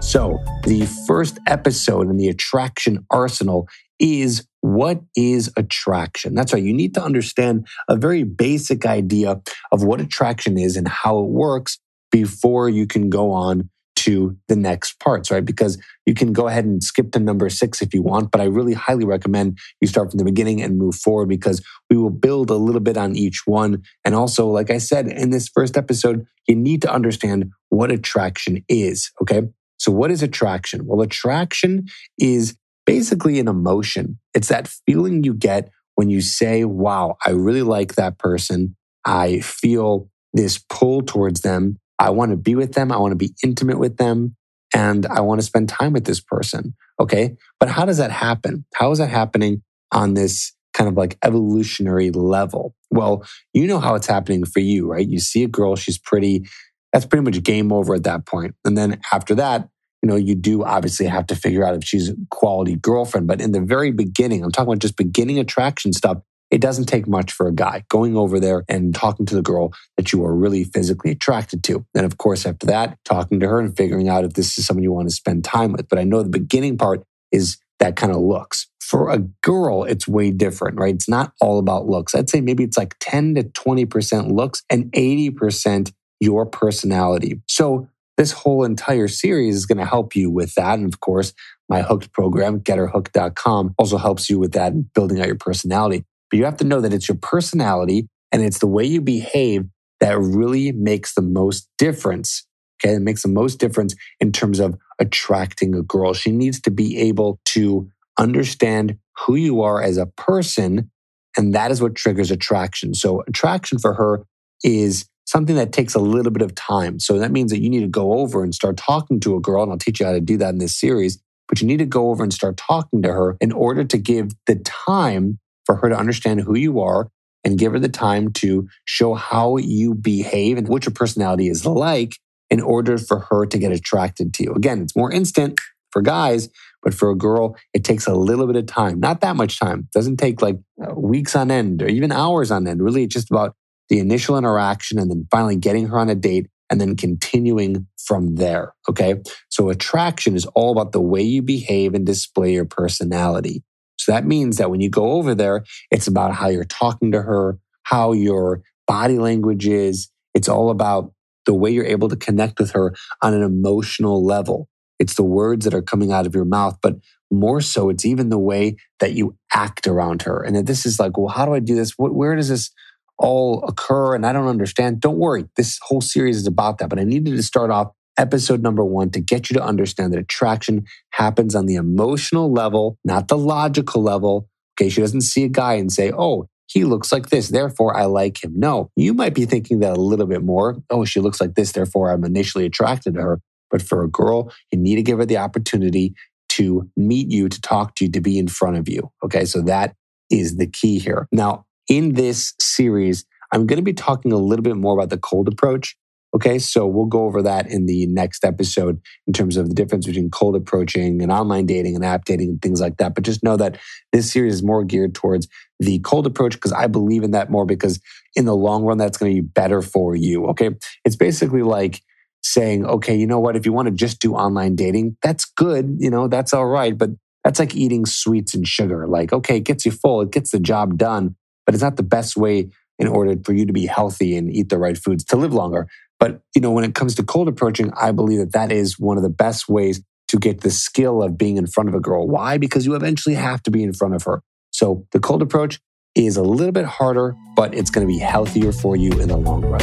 So, 0.00 0.42
the 0.64 0.88
first 1.06 1.38
episode 1.46 2.08
in 2.08 2.16
the 2.16 2.28
Attraction 2.28 3.04
Arsenal 3.10 3.68
is 3.98 4.47
what 4.60 5.00
is 5.16 5.52
attraction? 5.56 6.34
That's 6.34 6.52
right. 6.52 6.62
You 6.62 6.74
need 6.74 6.94
to 6.94 7.02
understand 7.02 7.66
a 7.88 7.96
very 7.96 8.24
basic 8.24 8.86
idea 8.86 9.40
of 9.72 9.82
what 9.82 10.00
attraction 10.00 10.58
is 10.58 10.76
and 10.76 10.88
how 10.88 11.20
it 11.20 11.28
works 11.28 11.78
before 12.10 12.68
you 12.68 12.86
can 12.86 13.10
go 13.10 13.30
on 13.32 13.70
to 13.96 14.36
the 14.46 14.54
next 14.54 15.00
parts, 15.00 15.30
right? 15.30 15.44
Because 15.44 15.76
you 16.06 16.14
can 16.14 16.32
go 16.32 16.46
ahead 16.46 16.64
and 16.64 16.82
skip 16.82 17.10
to 17.12 17.18
number 17.18 17.48
six 17.50 17.82
if 17.82 17.92
you 17.92 18.00
want, 18.00 18.30
but 18.30 18.40
I 18.40 18.44
really 18.44 18.72
highly 18.72 19.04
recommend 19.04 19.58
you 19.80 19.88
start 19.88 20.10
from 20.10 20.18
the 20.18 20.24
beginning 20.24 20.62
and 20.62 20.78
move 20.78 20.94
forward 20.94 21.28
because 21.28 21.60
we 21.90 21.96
will 21.96 22.10
build 22.10 22.48
a 22.48 22.54
little 22.54 22.80
bit 22.80 22.96
on 22.96 23.16
each 23.16 23.42
one. 23.44 23.82
And 24.04 24.14
also, 24.14 24.46
like 24.46 24.70
I 24.70 24.78
said 24.78 25.08
in 25.08 25.30
this 25.30 25.48
first 25.48 25.76
episode, 25.76 26.24
you 26.46 26.54
need 26.54 26.80
to 26.82 26.92
understand 26.92 27.50
what 27.70 27.90
attraction 27.90 28.64
is, 28.68 29.10
okay? 29.20 29.42
So, 29.78 29.90
what 29.92 30.10
is 30.10 30.22
attraction? 30.22 30.86
Well, 30.86 31.00
attraction 31.02 31.86
is 32.18 32.56
basically 32.88 33.38
an 33.38 33.48
emotion. 33.48 34.18
It's 34.34 34.48
that 34.48 34.68
feeling 34.86 35.22
you 35.22 35.34
get 35.34 35.70
when 35.94 36.08
you 36.08 36.20
say, 36.20 36.64
wow, 36.64 37.16
I 37.24 37.30
really 37.30 37.62
like 37.62 37.94
that 37.96 38.18
person. 38.18 38.76
I 39.04 39.40
feel 39.40 40.08
this 40.32 40.58
pull 40.70 41.02
towards 41.02 41.42
them. 41.42 41.78
I 41.98 42.10
want 42.10 42.30
to 42.30 42.36
be 42.36 42.54
with 42.54 42.72
them. 42.72 42.90
I 42.90 42.96
want 42.96 43.12
to 43.12 43.16
be 43.16 43.34
intimate 43.44 43.78
with 43.78 43.96
them. 43.96 44.36
And 44.74 45.06
I 45.06 45.20
want 45.20 45.40
to 45.40 45.46
spend 45.46 45.68
time 45.68 45.92
with 45.92 46.04
this 46.04 46.20
person. 46.20 46.74
Okay. 47.00 47.36
But 47.60 47.68
how 47.68 47.84
does 47.84 47.98
that 47.98 48.10
happen? 48.10 48.64
How 48.74 48.90
is 48.90 48.98
that 48.98 49.10
happening 49.10 49.62
on 49.92 50.14
this 50.14 50.52
kind 50.74 50.88
of 50.88 50.96
like 50.96 51.18
evolutionary 51.22 52.10
level? 52.10 52.74
Well, 52.90 53.24
you 53.52 53.66
know 53.66 53.80
how 53.80 53.94
it's 53.94 54.06
happening 54.06 54.44
for 54.44 54.60
you, 54.60 54.86
right? 54.90 55.06
You 55.06 55.18
see 55.18 55.42
a 55.42 55.48
girl, 55.48 55.76
she's 55.76 55.98
pretty. 55.98 56.46
That's 56.92 57.04
pretty 57.04 57.24
much 57.24 57.42
game 57.42 57.70
over 57.70 57.94
at 57.94 58.04
that 58.04 58.24
point. 58.24 58.54
And 58.64 58.76
then 58.76 58.98
after 59.12 59.34
that, 59.34 59.68
you 60.02 60.08
know, 60.08 60.16
you 60.16 60.34
do 60.34 60.64
obviously 60.64 61.06
have 61.06 61.26
to 61.26 61.36
figure 61.36 61.64
out 61.64 61.74
if 61.74 61.84
she's 61.84 62.10
a 62.10 62.16
quality 62.30 62.76
girlfriend. 62.76 63.26
But 63.26 63.40
in 63.40 63.52
the 63.52 63.60
very 63.60 63.90
beginning, 63.90 64.44
I'm 64.44 64.52
talking 64.52 64.68
about 64.68 64.80
just 64.80 64.96
beginning 64.96 65.38
attraction 65.38 65.92
stuff. 65.92 66.18
It 66.50 66.60
doesn't 66.60 66.86
take 66.86 67.06
much 67.06 67.32
for 67.32 67.46
a 67.46 67.54
guy 67.54 67.84
going 67.90 68.16
over 68.16 68.40
there 68.40 68.64
and 68.68 68.94
talking 68.94 69.26
to 69.26 69.34
the 69.34 69.42
girl 69.42 69.72
that 69.96 70.12
you 70.12 70.24
are 70.24 70.34
really 70.34 70.64
physically 70.64 71.10
attracted 71.10 71.62
to. 71.64 71.84
Then, 71.92 72.04
of 72.04 72.16
course, 72.16 72.46
after 72.46 72.66
that, 72.66 72.96
talking 73.04 73.40
to 73.40 73.48
her 73.48 73.60
and 73.60 73.76
figuring 73.76 74.08
out 74.08 74.24
if 74.24 74.32
this 74.32 74.56
is 74.56 74.66
someone 74.66 74.82
you 74.82 74.92
want 74.92 75.08
to 75.08 75.14
spend 75.14 75.44
time 75.44 75.72
with. 75.72 75.88
But 75.88 75.98
I 75.98 76.04
know 76.04 76.22
the 76.22 76.30
beginning 76.30 76.78
part 76.78 77.02
is 77.32 77.58
that 77.80 77.96
kind 77.96 78.12
of 78.12 78.18
looks. 78.18 78.66
For 78.80 79.10
a 79.10 79.18
girl, 79.42 79.84
it's 79.84 80.08
way 80.08 80.30
different, 80.30 80.78
right? 80.78 80.94
It's 80.94 81.08
not 81.08 81.32
all 81.42 81.58
about 81.58 81.86
looks. 81.86 82.14
I'd 82.14 82.30
say 82.30 82.40
maybe 82.40 82.64
it's 82.64 82.78
like 82.78 82.96
10 83.00 83.34
to 83.34 83.42
20% 83.42 84.32
looks 84.32 84.62
and 84.70 84.90
80% 84.92 85.92
your 86.20 86.46
personality. 86.46 87.42
So 87.46 87.88
this 88.18 88.32
whole 88.32 88.64
entire 88.64 89.08
series 89.08 89.54
is 89.54 89.64
going 89.64 89.78
to 89.78 89.86
help 89.86 90.14
you 90.14 90.28
with 90.28 90.54
that. 90.56 90.78
And 90.78 90.92
of 90.92 91.00
course, 91.00 91.32
my 91.68 91.82
hooked 91.82 92.12
program, 92.12 92.60
getherhooked.com, 92.60 93.74
also 93.78 93.96
helps 93.96 94.28
you 94.28 94.38
with 94.38 94.52
that 94.52 94.92
building 94.92 95.20
out 95.20 95.26
your 95.28 95.36
personality. 95.36 96.04
But 96.30 96.38
you 96.38 96.44
have 96.44 96.56
to 96.58 96.64
know 96.64 96.80
that 96.80 96.92
it's 96.92 97.08
your 97.08 97.16
personality 97.16 98.08
and 98.32 98.42
it's 98.42 98.58
the 98.58 98.66
way 98.66 98.84
you 98.84 99.00
behave 99.00 99.66
that 100.00 100.18
really 100.18 100.72
makes 100.72 101.14
the 101.14 101.22
most 101.22 101.68
difference. 101.78 102.44
Okay. 102.84 102.94
It 102.94 103.00
makes 103.00 103.22
the 103.22 103.28
most 103.28 103.58
difference 103.58 103.94
in 104.20 104.32
terms 104.32 104.60
of 104.60 104.76
attracting 104.98 105.74
a 105.74 105.82
girl. 105.82 106.12
She 106.12 106.32
needs 106.32 106.60
to 106.62 106.70
be 106.70 106.98
able 106.98 107.40
to 107.46 107.88
understand 108.18 108.98
who 109.16 109.36
you 109.36 109.62
are 109.62 109.80
as 109.80 109.96
a 109.96 110.06
person. 110.06 110.90
And 111.36 111.54
that 111.54 111.70
is 111.70 111.80
what 111.80 111.94
triggers 111.94 112.30
attraction. 112.30 112.94
So 112.94 113.22
attraction 113.28 113.78
for 113.78 113.94
her 113.94 114.24
is 114.64 115.08
something 115.28 115.56
that 115.56 115.72
takes 115.72 115.94
a 115.94 115.98
little 115.98 116.32
bit 116.32 116.40
of 116.40 116.54
time. 116.54 116.98
So 116.98 117.18
that 117.18 117.30
means 117.30 117.50
that 117.50 117.60
you 117.60 117.68
need 117.68 117.82
to 117.82 117.88
go 117.88 118.14
over 118.14 118.42
and 118.42 118.54
start 118.54 118.78
talking 118.78 119.20
to 119.20 119.36
a 119.36 119.40
girl. 119.40 119.62
And 119.62 119.70
I'll 119.70 119.78
teach 119.78 120.00
you 120.00 120.06
how 120.06 120.12
to 120.12 120.22
do 120.22 120.38
that 120.38 120.54
in 120.54 120.58
this 120.58 120.78
series. 120.78 121.22
But 121.48 121.60
you 121.60 121.66
need 121.66 121.78
to 121.78 121.86
go 121.86 122.08
over 122.10 122.22
and 122.22 122.32
start 122.32 122.56
talking 122.56 123.02
to 123.02 123.12
her 123.12 123.36
in 123.38 123.52
order 123.52 123.84
to 123.84 123.98
give 123.98 124.30
the 124.46 124.56
time 124.56 125.38
for 125.66 125.76
her 125.76 125.90
to 125.90 125.96
understand 125.96 126.40
who 126.40 126.56
you 126.56 126.80
are 126.80 127.10
and 127.44 127.58
give 127.58 127.72
her 127.72 127.78
the 127.78 127.90
time 127.90 128.32
to 128.32 128.68
show 128.86 129.14
how 129.14 129.58
you 129.58 129.94
behave 129.94 130.56
and 130.56 130.66
what 130.66 130.86
your 130.86 130.94
personality 130.94 131.48
is 131.48 131.66
like 131.66 132.12
in 132.48 132.62
order 132.62 132.96
for 132.96 133.26
her 133.30 133.44
to 133.44 133.58
get 133.58 133.70
attracted 133.70 134.32
to 134.34 134.44
you. 134.44 134.54
Again, 134.54 134.80
it's 134.80 134.96
more 134.96 135.12
instant 135.12 135.60
for 135.90 136.00
guys, 136.00 136.48
but 136.82 136.94
for 136.94 137.10
a 137.10 137.16
girl, 137.16 137.54
it 137.74 137.84
takes 137.84 138.06
a 138.06 138.14
little 138.14 138.46
bit 138.46 138.56
of 138.56 138.66
time, 138.66 138.98
not 138.98 139.20
that 139.20 139.36
much 139.36 139.58
time. 139.58 139.80
It 139.80 139.90
doesn't 139.92 140.16
take 140.16 140.40
like 140.40 140.56
uh, 140.82 140.94
weeks 140.94 141.36
on 141.36 141.50
end 141.50 141.82
or 141.82 141.88
even 141.88 142.12
hours 142.12 142.50
on 142.50 142.66
end. 142.66 142.82
Really, 142.82 143.04
it's 143.04 143.14
just 143.14 143.30
about 143.30 143.54
the 143.88 143.98
initial 143.98 144.36
interaction 144.36 144.98
and 144.98 145.10
then 145.10 145.26
finally 145.30 145.56
getting 145.56 145.88
her 145.88 145.98
on 145.98 146.08
a 146.08 146.14
date 146.14 146.48
and 146.70 146.80
then 146.80 146.96
continuing 146.96 147.86
from 148.04 148.36
there. 148.36 148.74
Okay. 148.88 149.16
So 149.48 149.70
attraction 149.70 150.36
is 150.36 150.46
all 150.54 150.72
about 150.72 150.92
the 150.92 151.00
way 151.00 151.22
you 151.22 151.42
behave 151.42 151.94
and 151.94 152.04
display 152.04 152.52
your 152.52 152.64
personality. 152.64 153.62
So 153.96 154.12
that 154.12 154.26
means 154.26 154.56
that 154.56 154.70
when 154.70 154.80
you 154.80 154.90
go 154.90 155.12
over 155.12 155.34
there, 155.34 155.64
it's 155.90 156.06
about 156.06 156.34
how 156.34 156.48
you're 156.48 156.64
talking 156.64 157.12
to 157.12 157.22
her, 157.22 157.58
how 157.84 158.12
your 158.12 158.62
body 158.86 159.18
language 159.18 159.66
is. 159.66 160.10
It's 160.34 160.48
all 160.48 160.70
about 160.70 161.12
the 161.46 161.54
way 161.54 161.70
you're 161.70 161.84
able 161.84 162.08
to 162.08 162.16
connect 162.16 162.58
with 162.58 162.72
her 162.72 162.94
on 163.22 163.34
an 163.34 163.42
emotional 163.42 164.24
level. 164.24 164.68
It's 164.98 165.14
the 165.14 165.24
words 165.24 165.64
that 165.64 165.74
are 165.74 165.82
coming 165.82 166.12
out 166.12 166.26
of 166.26 166.34
your 166.34 166.44
mouth, 166.44 166.78
but 166.82 166.96
more 167.30 167.60
so, 167.60 167.88
it's 167.88 168.04
even 168.04 168.30
the 168.30 168.38
way 168.38 168.76
that 169.00 169.12
you 169.12 169.36
act 169.52 169.86
around 169.86 170.22
her. 170.22 170.42
And 170.42 170.56
that 170.56 170.66
this 170.66 170.86
is 170.86 170.98
like, 170.98 171.16
well, 171.16 171.28
how 171.28 171.44
do 171.44 171.54
I 171.54 171.60
do 171.60 171.74
this? 171.74 171.92
Where 171.96 172.34
does 172.36 172.48
this 172.48 172.70
all 173.18 173.64
occur? 173.64 174.14
And 174.14 174.24
I 174.24 174.32
don't 174.32 174.48
understand. 174.48 175.00
Don't 175.00 175.18
worry. 175.18 175.46
This 175.56 175.78
whole 175.82 176.00
series 176.00 176.36
is 176.36 176.46
about 176.46 176.78
that. 176.78 176.88
But 176.88 176.98
I 176.98 177.04
needed 177.04 177.36
to 177.36 177.42
start 177.42 177.70
off 177.70 177.92
episode 178.16 178.62
number 178.62 178.84
one 178.84 179.10
to 179.10 179.20
get 179.20 179.48
you 179.48 179.54
to 179.54 179.62
understand 179.62 180.12
that 180.12 180.18
attraction 180.18 180.84
happens 181.10 181.54
on 181.54 181.66
the 181.66 181.76
emotional 181.76 182.52
level, 182.52 182.98
not 183.04 183.28
the 183.28 183.38
logical 183.38 184.02
level. 184.02 184.48
Okay. 184.74 184.88
She 184.88 185.00
doesn't 185.00 185.22
see 185.22 185.44
a 185.44 185.48
guy 185.48 185.74
and 185.74 185.92
say, 185.92 186.12
oh, 186.16 186.48
he 186.66 186.84
looks 186.84 187.10
like 187.12 187.30
this, 187.30 187.48
therefore 187.48 187.96
I 187.96 188.04
like 188.04 188.44
him. 188.44 188.52
No, 188.54 188.90
you 188.94 189.14
might 189.14 189.34
be 189.34 189.46
thinking 189.46 189.80
that 189.80 189.96
a 189.96 190.00
little 190.00 190.26
bit 190.26 190.42
more. 190.42 190.76
Oh, 190.90 191.04
she 191.06 191.18
looks 191.18 191.40
like 191.40 191.54
this, 191.54 191.72
therefore 191.72 192.12
I'm 192.12 192.24
initially 192.24 192.66
attracted 192.66 193.14
to 193.14 193.22
her. 193.22 193.40
But 193.70 193.80
for 193.80 194.02
a 194.02 194.08
girl, 194.08 194.52
you 194.70 194.78
need 194.78 194.96
to 194.96 195.02
give 195.02 195.18
her 195.18 195.24
the 195.24 195.38
opportunity 195.38 196.14
to 196.50 196.90
meet 196.96 197.30
you, 197.30 197.48
to 197.48 197.60
talk 197.60 197.94
to 197.96 198.04
you, 198.04 198.10
to 198.12 198.20
be 198.20 198.38
in 198.38 198.48
front 198.48 198.76
of 198.76 198.88
you. 198.88 199.10
Okay. 199.24 199.44
So 199.44 199.62
that 199.62 199.94
is 200.30 200.56
the 200.56 200.66
key 200.66 200.98
here. 200.98 201.28
Now, 201.32 201.64
in 201.88 202.14
this 202.14 202.54
series, 202.60 203.24
I'm 203.52 203.66
going 203.66 203.78
to 203.78 203.82
be 203.82 203.94
talking 203.94 204.32
a 204.32 204.36
little 204.36 204.62
bit 204.62 204.76
more 204.76 204.94
about 204.94 205.10
the 205.10 205.18
cold 205.18 205.48
approach. 205.48 205.96
Okay, 206.34 206.58
so 206.58 206.86
we'll 206.86 207.06
go 207.06 207.24
over 207.24 207.40
that 207.40 207.66
in 207.70 207.86
the 207.86 208.06
next 208.06 208.44
episode 208.44 209.00
in 209.26 209.32
terms 209.32 209.56
of 209.56 209.68
the 209.68 209.74
difference 209.74 210.06
between 210.06 210.30
cold 210.30 210.54
approaching 210.56 211.22
and 211.22 211.32
online 211.32 211.64
dating 211.64 211.96
and 211.96 212.04
app 212.04 212.26
dating 212.26 212.50
and 212.50 212.62
things 212.62 212.82
like 212.82 212.98
that. 212.98 213.14
But 213.14 213.24
just 213.24 213.42
know 213.42 213.56
that 213.56 213.78
this 214.12 214.30
series 214.30 214.54
is 214.54 214.62
more 214.62 214.84
geared 214.84 215.14
towards 215.14 215.48
the 215.80 216.00
cold 216.00 216.26
approach 216.26 216.52
because 216.52 216.72
I 216.72 216.86
believe 216.86 217.22
in 217.22 217.30
that 217.30 217.50
more 217.50 217.64
because 217.64 217.98
in 218.36 218.44
the 218.44 218.54
long 218.54 218.84
run, 218.84 218.98
that's 218.98 219.16
going 219.16 219.34
to 219.34 219.42
be 219.42 219.48
better 219.48 219.80
for 219.80 220.14
you. 220.14 220.46
Okay, 220.48 220.70
it's 221.06 221.16
basically 221.16 221.62
like 221.62 222.02
saying, 222.42 222.84
okay, 222.84 223.16
you 223.16 223.26
know 223.26 223.40
what, 223.40 223.56
if 223.56 223.64
you 223.64 223.72
want 223.72 223.86
to 223.86 223.94
just 223.94 224.20
do 224.20 224.34
online 224.34 224.76
dating, 224.76 225.16
that's 225.22 225.46
good, 225.46 225.96
you 225.98 226.10
know, 226.10 226.28
that's 226.28 226.52
all 226.52 226.66
right. 226.66 226.96
But 226.96 227.10
that's 227.42 227.58
like 227.58 227.74
eating 227.74 228.04
sweets 228.04 228.54
and 228.54 228.68
sugar. 228.68 229.06
Like, 229.06 229.32
okay, 229.32 229.56
it 229.56 229.64
gets 229.64 229.86
you 229.86 229.92
full, 229.92 230.20
it 230.20 230.30
gets 230.30 230.50
the 230.50 230.60
job 230.60 230.98
done, 230.98 231.36
but 231.68 231.74
it's 231.74 231.84
not 231.84 231.96
the 231.98 232.02
best 232.02 232.34
way 232.34 232.70
in 232.98 233.06
order 233.06 233.36
for 233.44 233.52
you 233.52 233.66
to 233.66 233.74
be 233.74 233.84
healthy 233.84 234.38
and 234.38 234.50
eat 234.50 234.70
the 234.70 234.78
right 234.78 234.96
foods 234.96 235.22
to 235.22 235.36
live 235.36 235.52
longer. 235.52 235.86
But, 236.18 236.40
you 236.54 236.62
know, 236.62 236.70
when 236.70 236.82
it 236.82 236.94
comes 236.94 237.14
to 237.16 237.22
cold 237.22 237.46
approaching, 237.46 237.92
I 237.94 238.10
believe 238.10 238.38
that 238.38 238.52
that 238.52 238.72
is 238.72 238.98
one 238.98 239.18
of 239.18 239.22
the 239.22 239.28
best 239.28 239.68
ways 239.68 240.02
to 240.28 240.38
get 240.38 240.62
the 240.62 240.70
skill 240.70 241.22
of 241.22 241.36
being 241.36 241.58
in 241.58 241.66
front 241.66 241.90
of 241.90 241.94
a 241.94 242.00
girl. 242.00 242.26
Why? 242.26 242.56
Because 242.56 242.86
you 242.86 242.94
eventually 242.94 243.34
have 243.34 243.62
to 243.64 243.70
be 243.70 243.82
in 243.82 243.92
front 243.92 244.14
of 244.14 244.22
her. 244.22 244.40
So 244.70 245.06
the 245.12 245.20
cold 245.20 245.42
approach 245.42 245.78
is 246.14 246.38
a 246.38 246.42
little 246.42 246.72
bit 246.72 246.86
harder, 246.86 247.36
but 247.54 247.74
it's 247.74 247.90
going 247.90 248.06
to 248.06 248.10
be 248.10 248.18
healthier 248.18 248.72
for 248.72 248.96
you 248.96 249.10
in 249.20 249.28
the 249.28 249.36
long 249.36 249.60
run. 249.66 249.82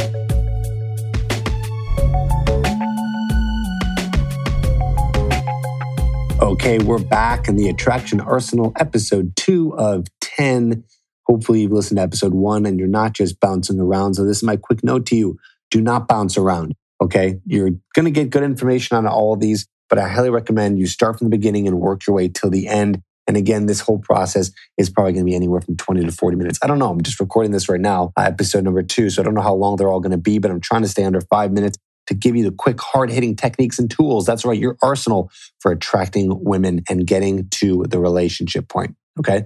Okay, 6.40 6.80
we're 6.80 6.98
back 6.98 7.46
in 7.46 7.54
the 7.54 7.68
Attraction 7.68 8.18
Arsenal, 8.18 8.72
episode 8.74 9.36
two 9.36 9.72
of 9.78 10.08
10 10.20 10.82
Hopefully, 11.26 11.62
you've 11.62 11.72
listened 11.72 11.98
to 11.98 12.02
episode 12.02 12.34
one 12.34 12.66
and 12.66 12.78
you're 12.78 12.88
not 12.88 13.12
just 13.12 13.40
bouncing 13.40 13.80
around. 13.80 14.14
So, 14.14 14.24
this 14.24 14.38
is 14.38 14.42
my 14.42 14.56
quick 14.56 14.84
note 14.84 15.06
to 15.06 15.16
you 15.16 15.38
do 15.70 15.80
not 15.80 16.08
bounce 16.08 16.36
around. 16.36 16.74
Okay. 17.02 17.40
You're 17.44 17.70
going 17.94 18.04
to 18.04 18.10
get 18.10 18.30
good 18.30 18.42
information 18.42 18.96
on 18.96 19.06
all 19.06 19.34
of 19.34 19.40
these, 19.40 19.66
but 19.88 19.98
I 19.98 20.08
highly 20.08 20.30
recommend 20.30 20.78
you 20.78 20.86
start 20.86 21.18
from 21.18 21.26
the 21.26 21.36
beginning 21.36 21.66
and 21.66 21.78
work 21.80 22.06
your 22.06 22.16
way 22.16 22.28
till 22.28 22.50
the 22.50 22.68
end. 22.68 23.02
And 23.28 23.36
again, 23.36 23.66
this 23.66 23.80
whole 23.80 23.98
process 23.98 24.52
is 24.78 24.88
probably 24.88 25.12
going 25.12 25.26
to 25.26 25.30
be 25.30 25.34
anywhere 25.34 25.60
from 25.60 25.76
20 25.76 26.04
to 26.04 26.12
40 26.12 26.36
minutes. 26.36 26.58
I 26.62 26.68
don't 26.68 26.78
know. 26.78 26.90
I'm 26.90 27.02
just 27.02 27.18
recording 27.18 27.50
this 27.50 27.68
right 27.68 27.80
now, 27.80 28.12
uh, 28.16 28.22
episode 28.22 28.62
number 28.62 28.82
two. 28.82 29.10
So 29.10 29.20
I 29.20 29.24
don't 29.24 29.34
know 29.34 29.42
how 29.42 29.54
long 29.54 29.76
they're 29.76 29.88
all 29.88 30.00
going 30.00 30.12
to 30.12 30.16
be, 30.16 30.38
but 30.38 30.50
I'm 30.50 30.60
trying 30.60 30.82
to 30.82 30.88
stay 30.88 31.04
under 31.04 31.20
five 31.20 31.52
minutes 31.52 31.76
to 32.06 32.14
give 32.14 32.36
you 32.36 32.44
the 32.44 32.52
quick, 32.52 32.80
hard 32.80 33.10
hitting 33.10 33.34
techniques 33.34 33.80
and 33.80 33.90
tools. 33.90 34.26
That's 34.26 34.44
right, 34.44 34.58
your 34.58 34.76
arsenal 34.80 35.30
for 35.58 35.72
attracting 35.72 36.44
women 36.44 36.84
and 36.88 37.04
getting 37.04 37.48
to 37.48 37.84
the 37.88 37.98
relationship 37.98 38.68
point. 38.68 38.94
Okay. 39.18 39.44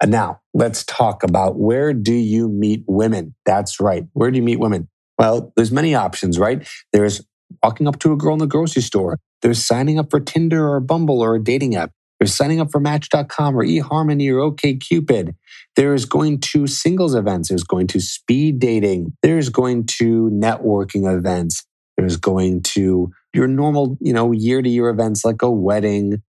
And 0.00 0.10
now 0.10 0.40
let's 0.54 0.84
talk 0.84 1.22
about 1.22 1.58
where 1.58 1.92
do 1.92 2.14
you 2.14 2.48
meet 2.48 2.84
women? 2.86 3.34
That's 3.44 3.80
right. 3.80 4.04
Where 4.14 4.30
do 4.30 4.36
you 4.36 4.42
meet 4.42 4.58
women? 4.58 4.88
Well, 5.18 5.52
there's 5.56 5.70
many 5.70 5.94
options, 5.94 6.38
right? 6.38 6.66
There's 6.92 7.22
walking 7.62 7.86
up 7.86 7.98
to 8.00 8.12
a 8.12 8.16
girl 8.16 8.32
in 8.32 8.38
the 8.38 8.46
grocery 8.46 8.82
store. 8.82 9.18
They're 9.42 9.54
signing 9.54 9.98
up 9.98 10.10
for 10.10 10.20
Tinder 10.20 10.66
or 10.68 10.80
Bumble 10.80 11.20
or 11.20 11.34
a 11.34 11.42
dating 11.42 11.76
app. 11.76 11.90
They're 12.18 12.26
signing 12.26 12.60
up 12.60 12.70
for 12.70 12.80
Match.com 12.80 13.56
or 13.56 13.64
eHarmony 13.64 14.30
or 14.30 14.52
OKCupid. 14.52 15.34
There's 15.76 16.04
going 16.04 16.40
to 16.40 16.66
singles 16.66 17.14
events. 17.14 17.48
There's 17.48 17.64
going 17.64 17.86
to 17.88 18.00
speed 18.00 18.58
dating. 18.58 19.16
There's 19.22 19.48
going 19.48 19.86
to 19.98 20.30
networking 20.30 21.10
events. 21.10 21.64
There's 21.96 22.16
going 22.16 22.62
to 22.62 23.10
your 23.34 23.46
normal, 23.46 23.96
you 24.00 24.12
know, 24.12 24.32
year 24.32 24.60
to 24.60 24.68
year 24.68 24.88
events 24.88 25.24
like 25.24 25.42
a 25.42 25.50
wedding 25.50 26.22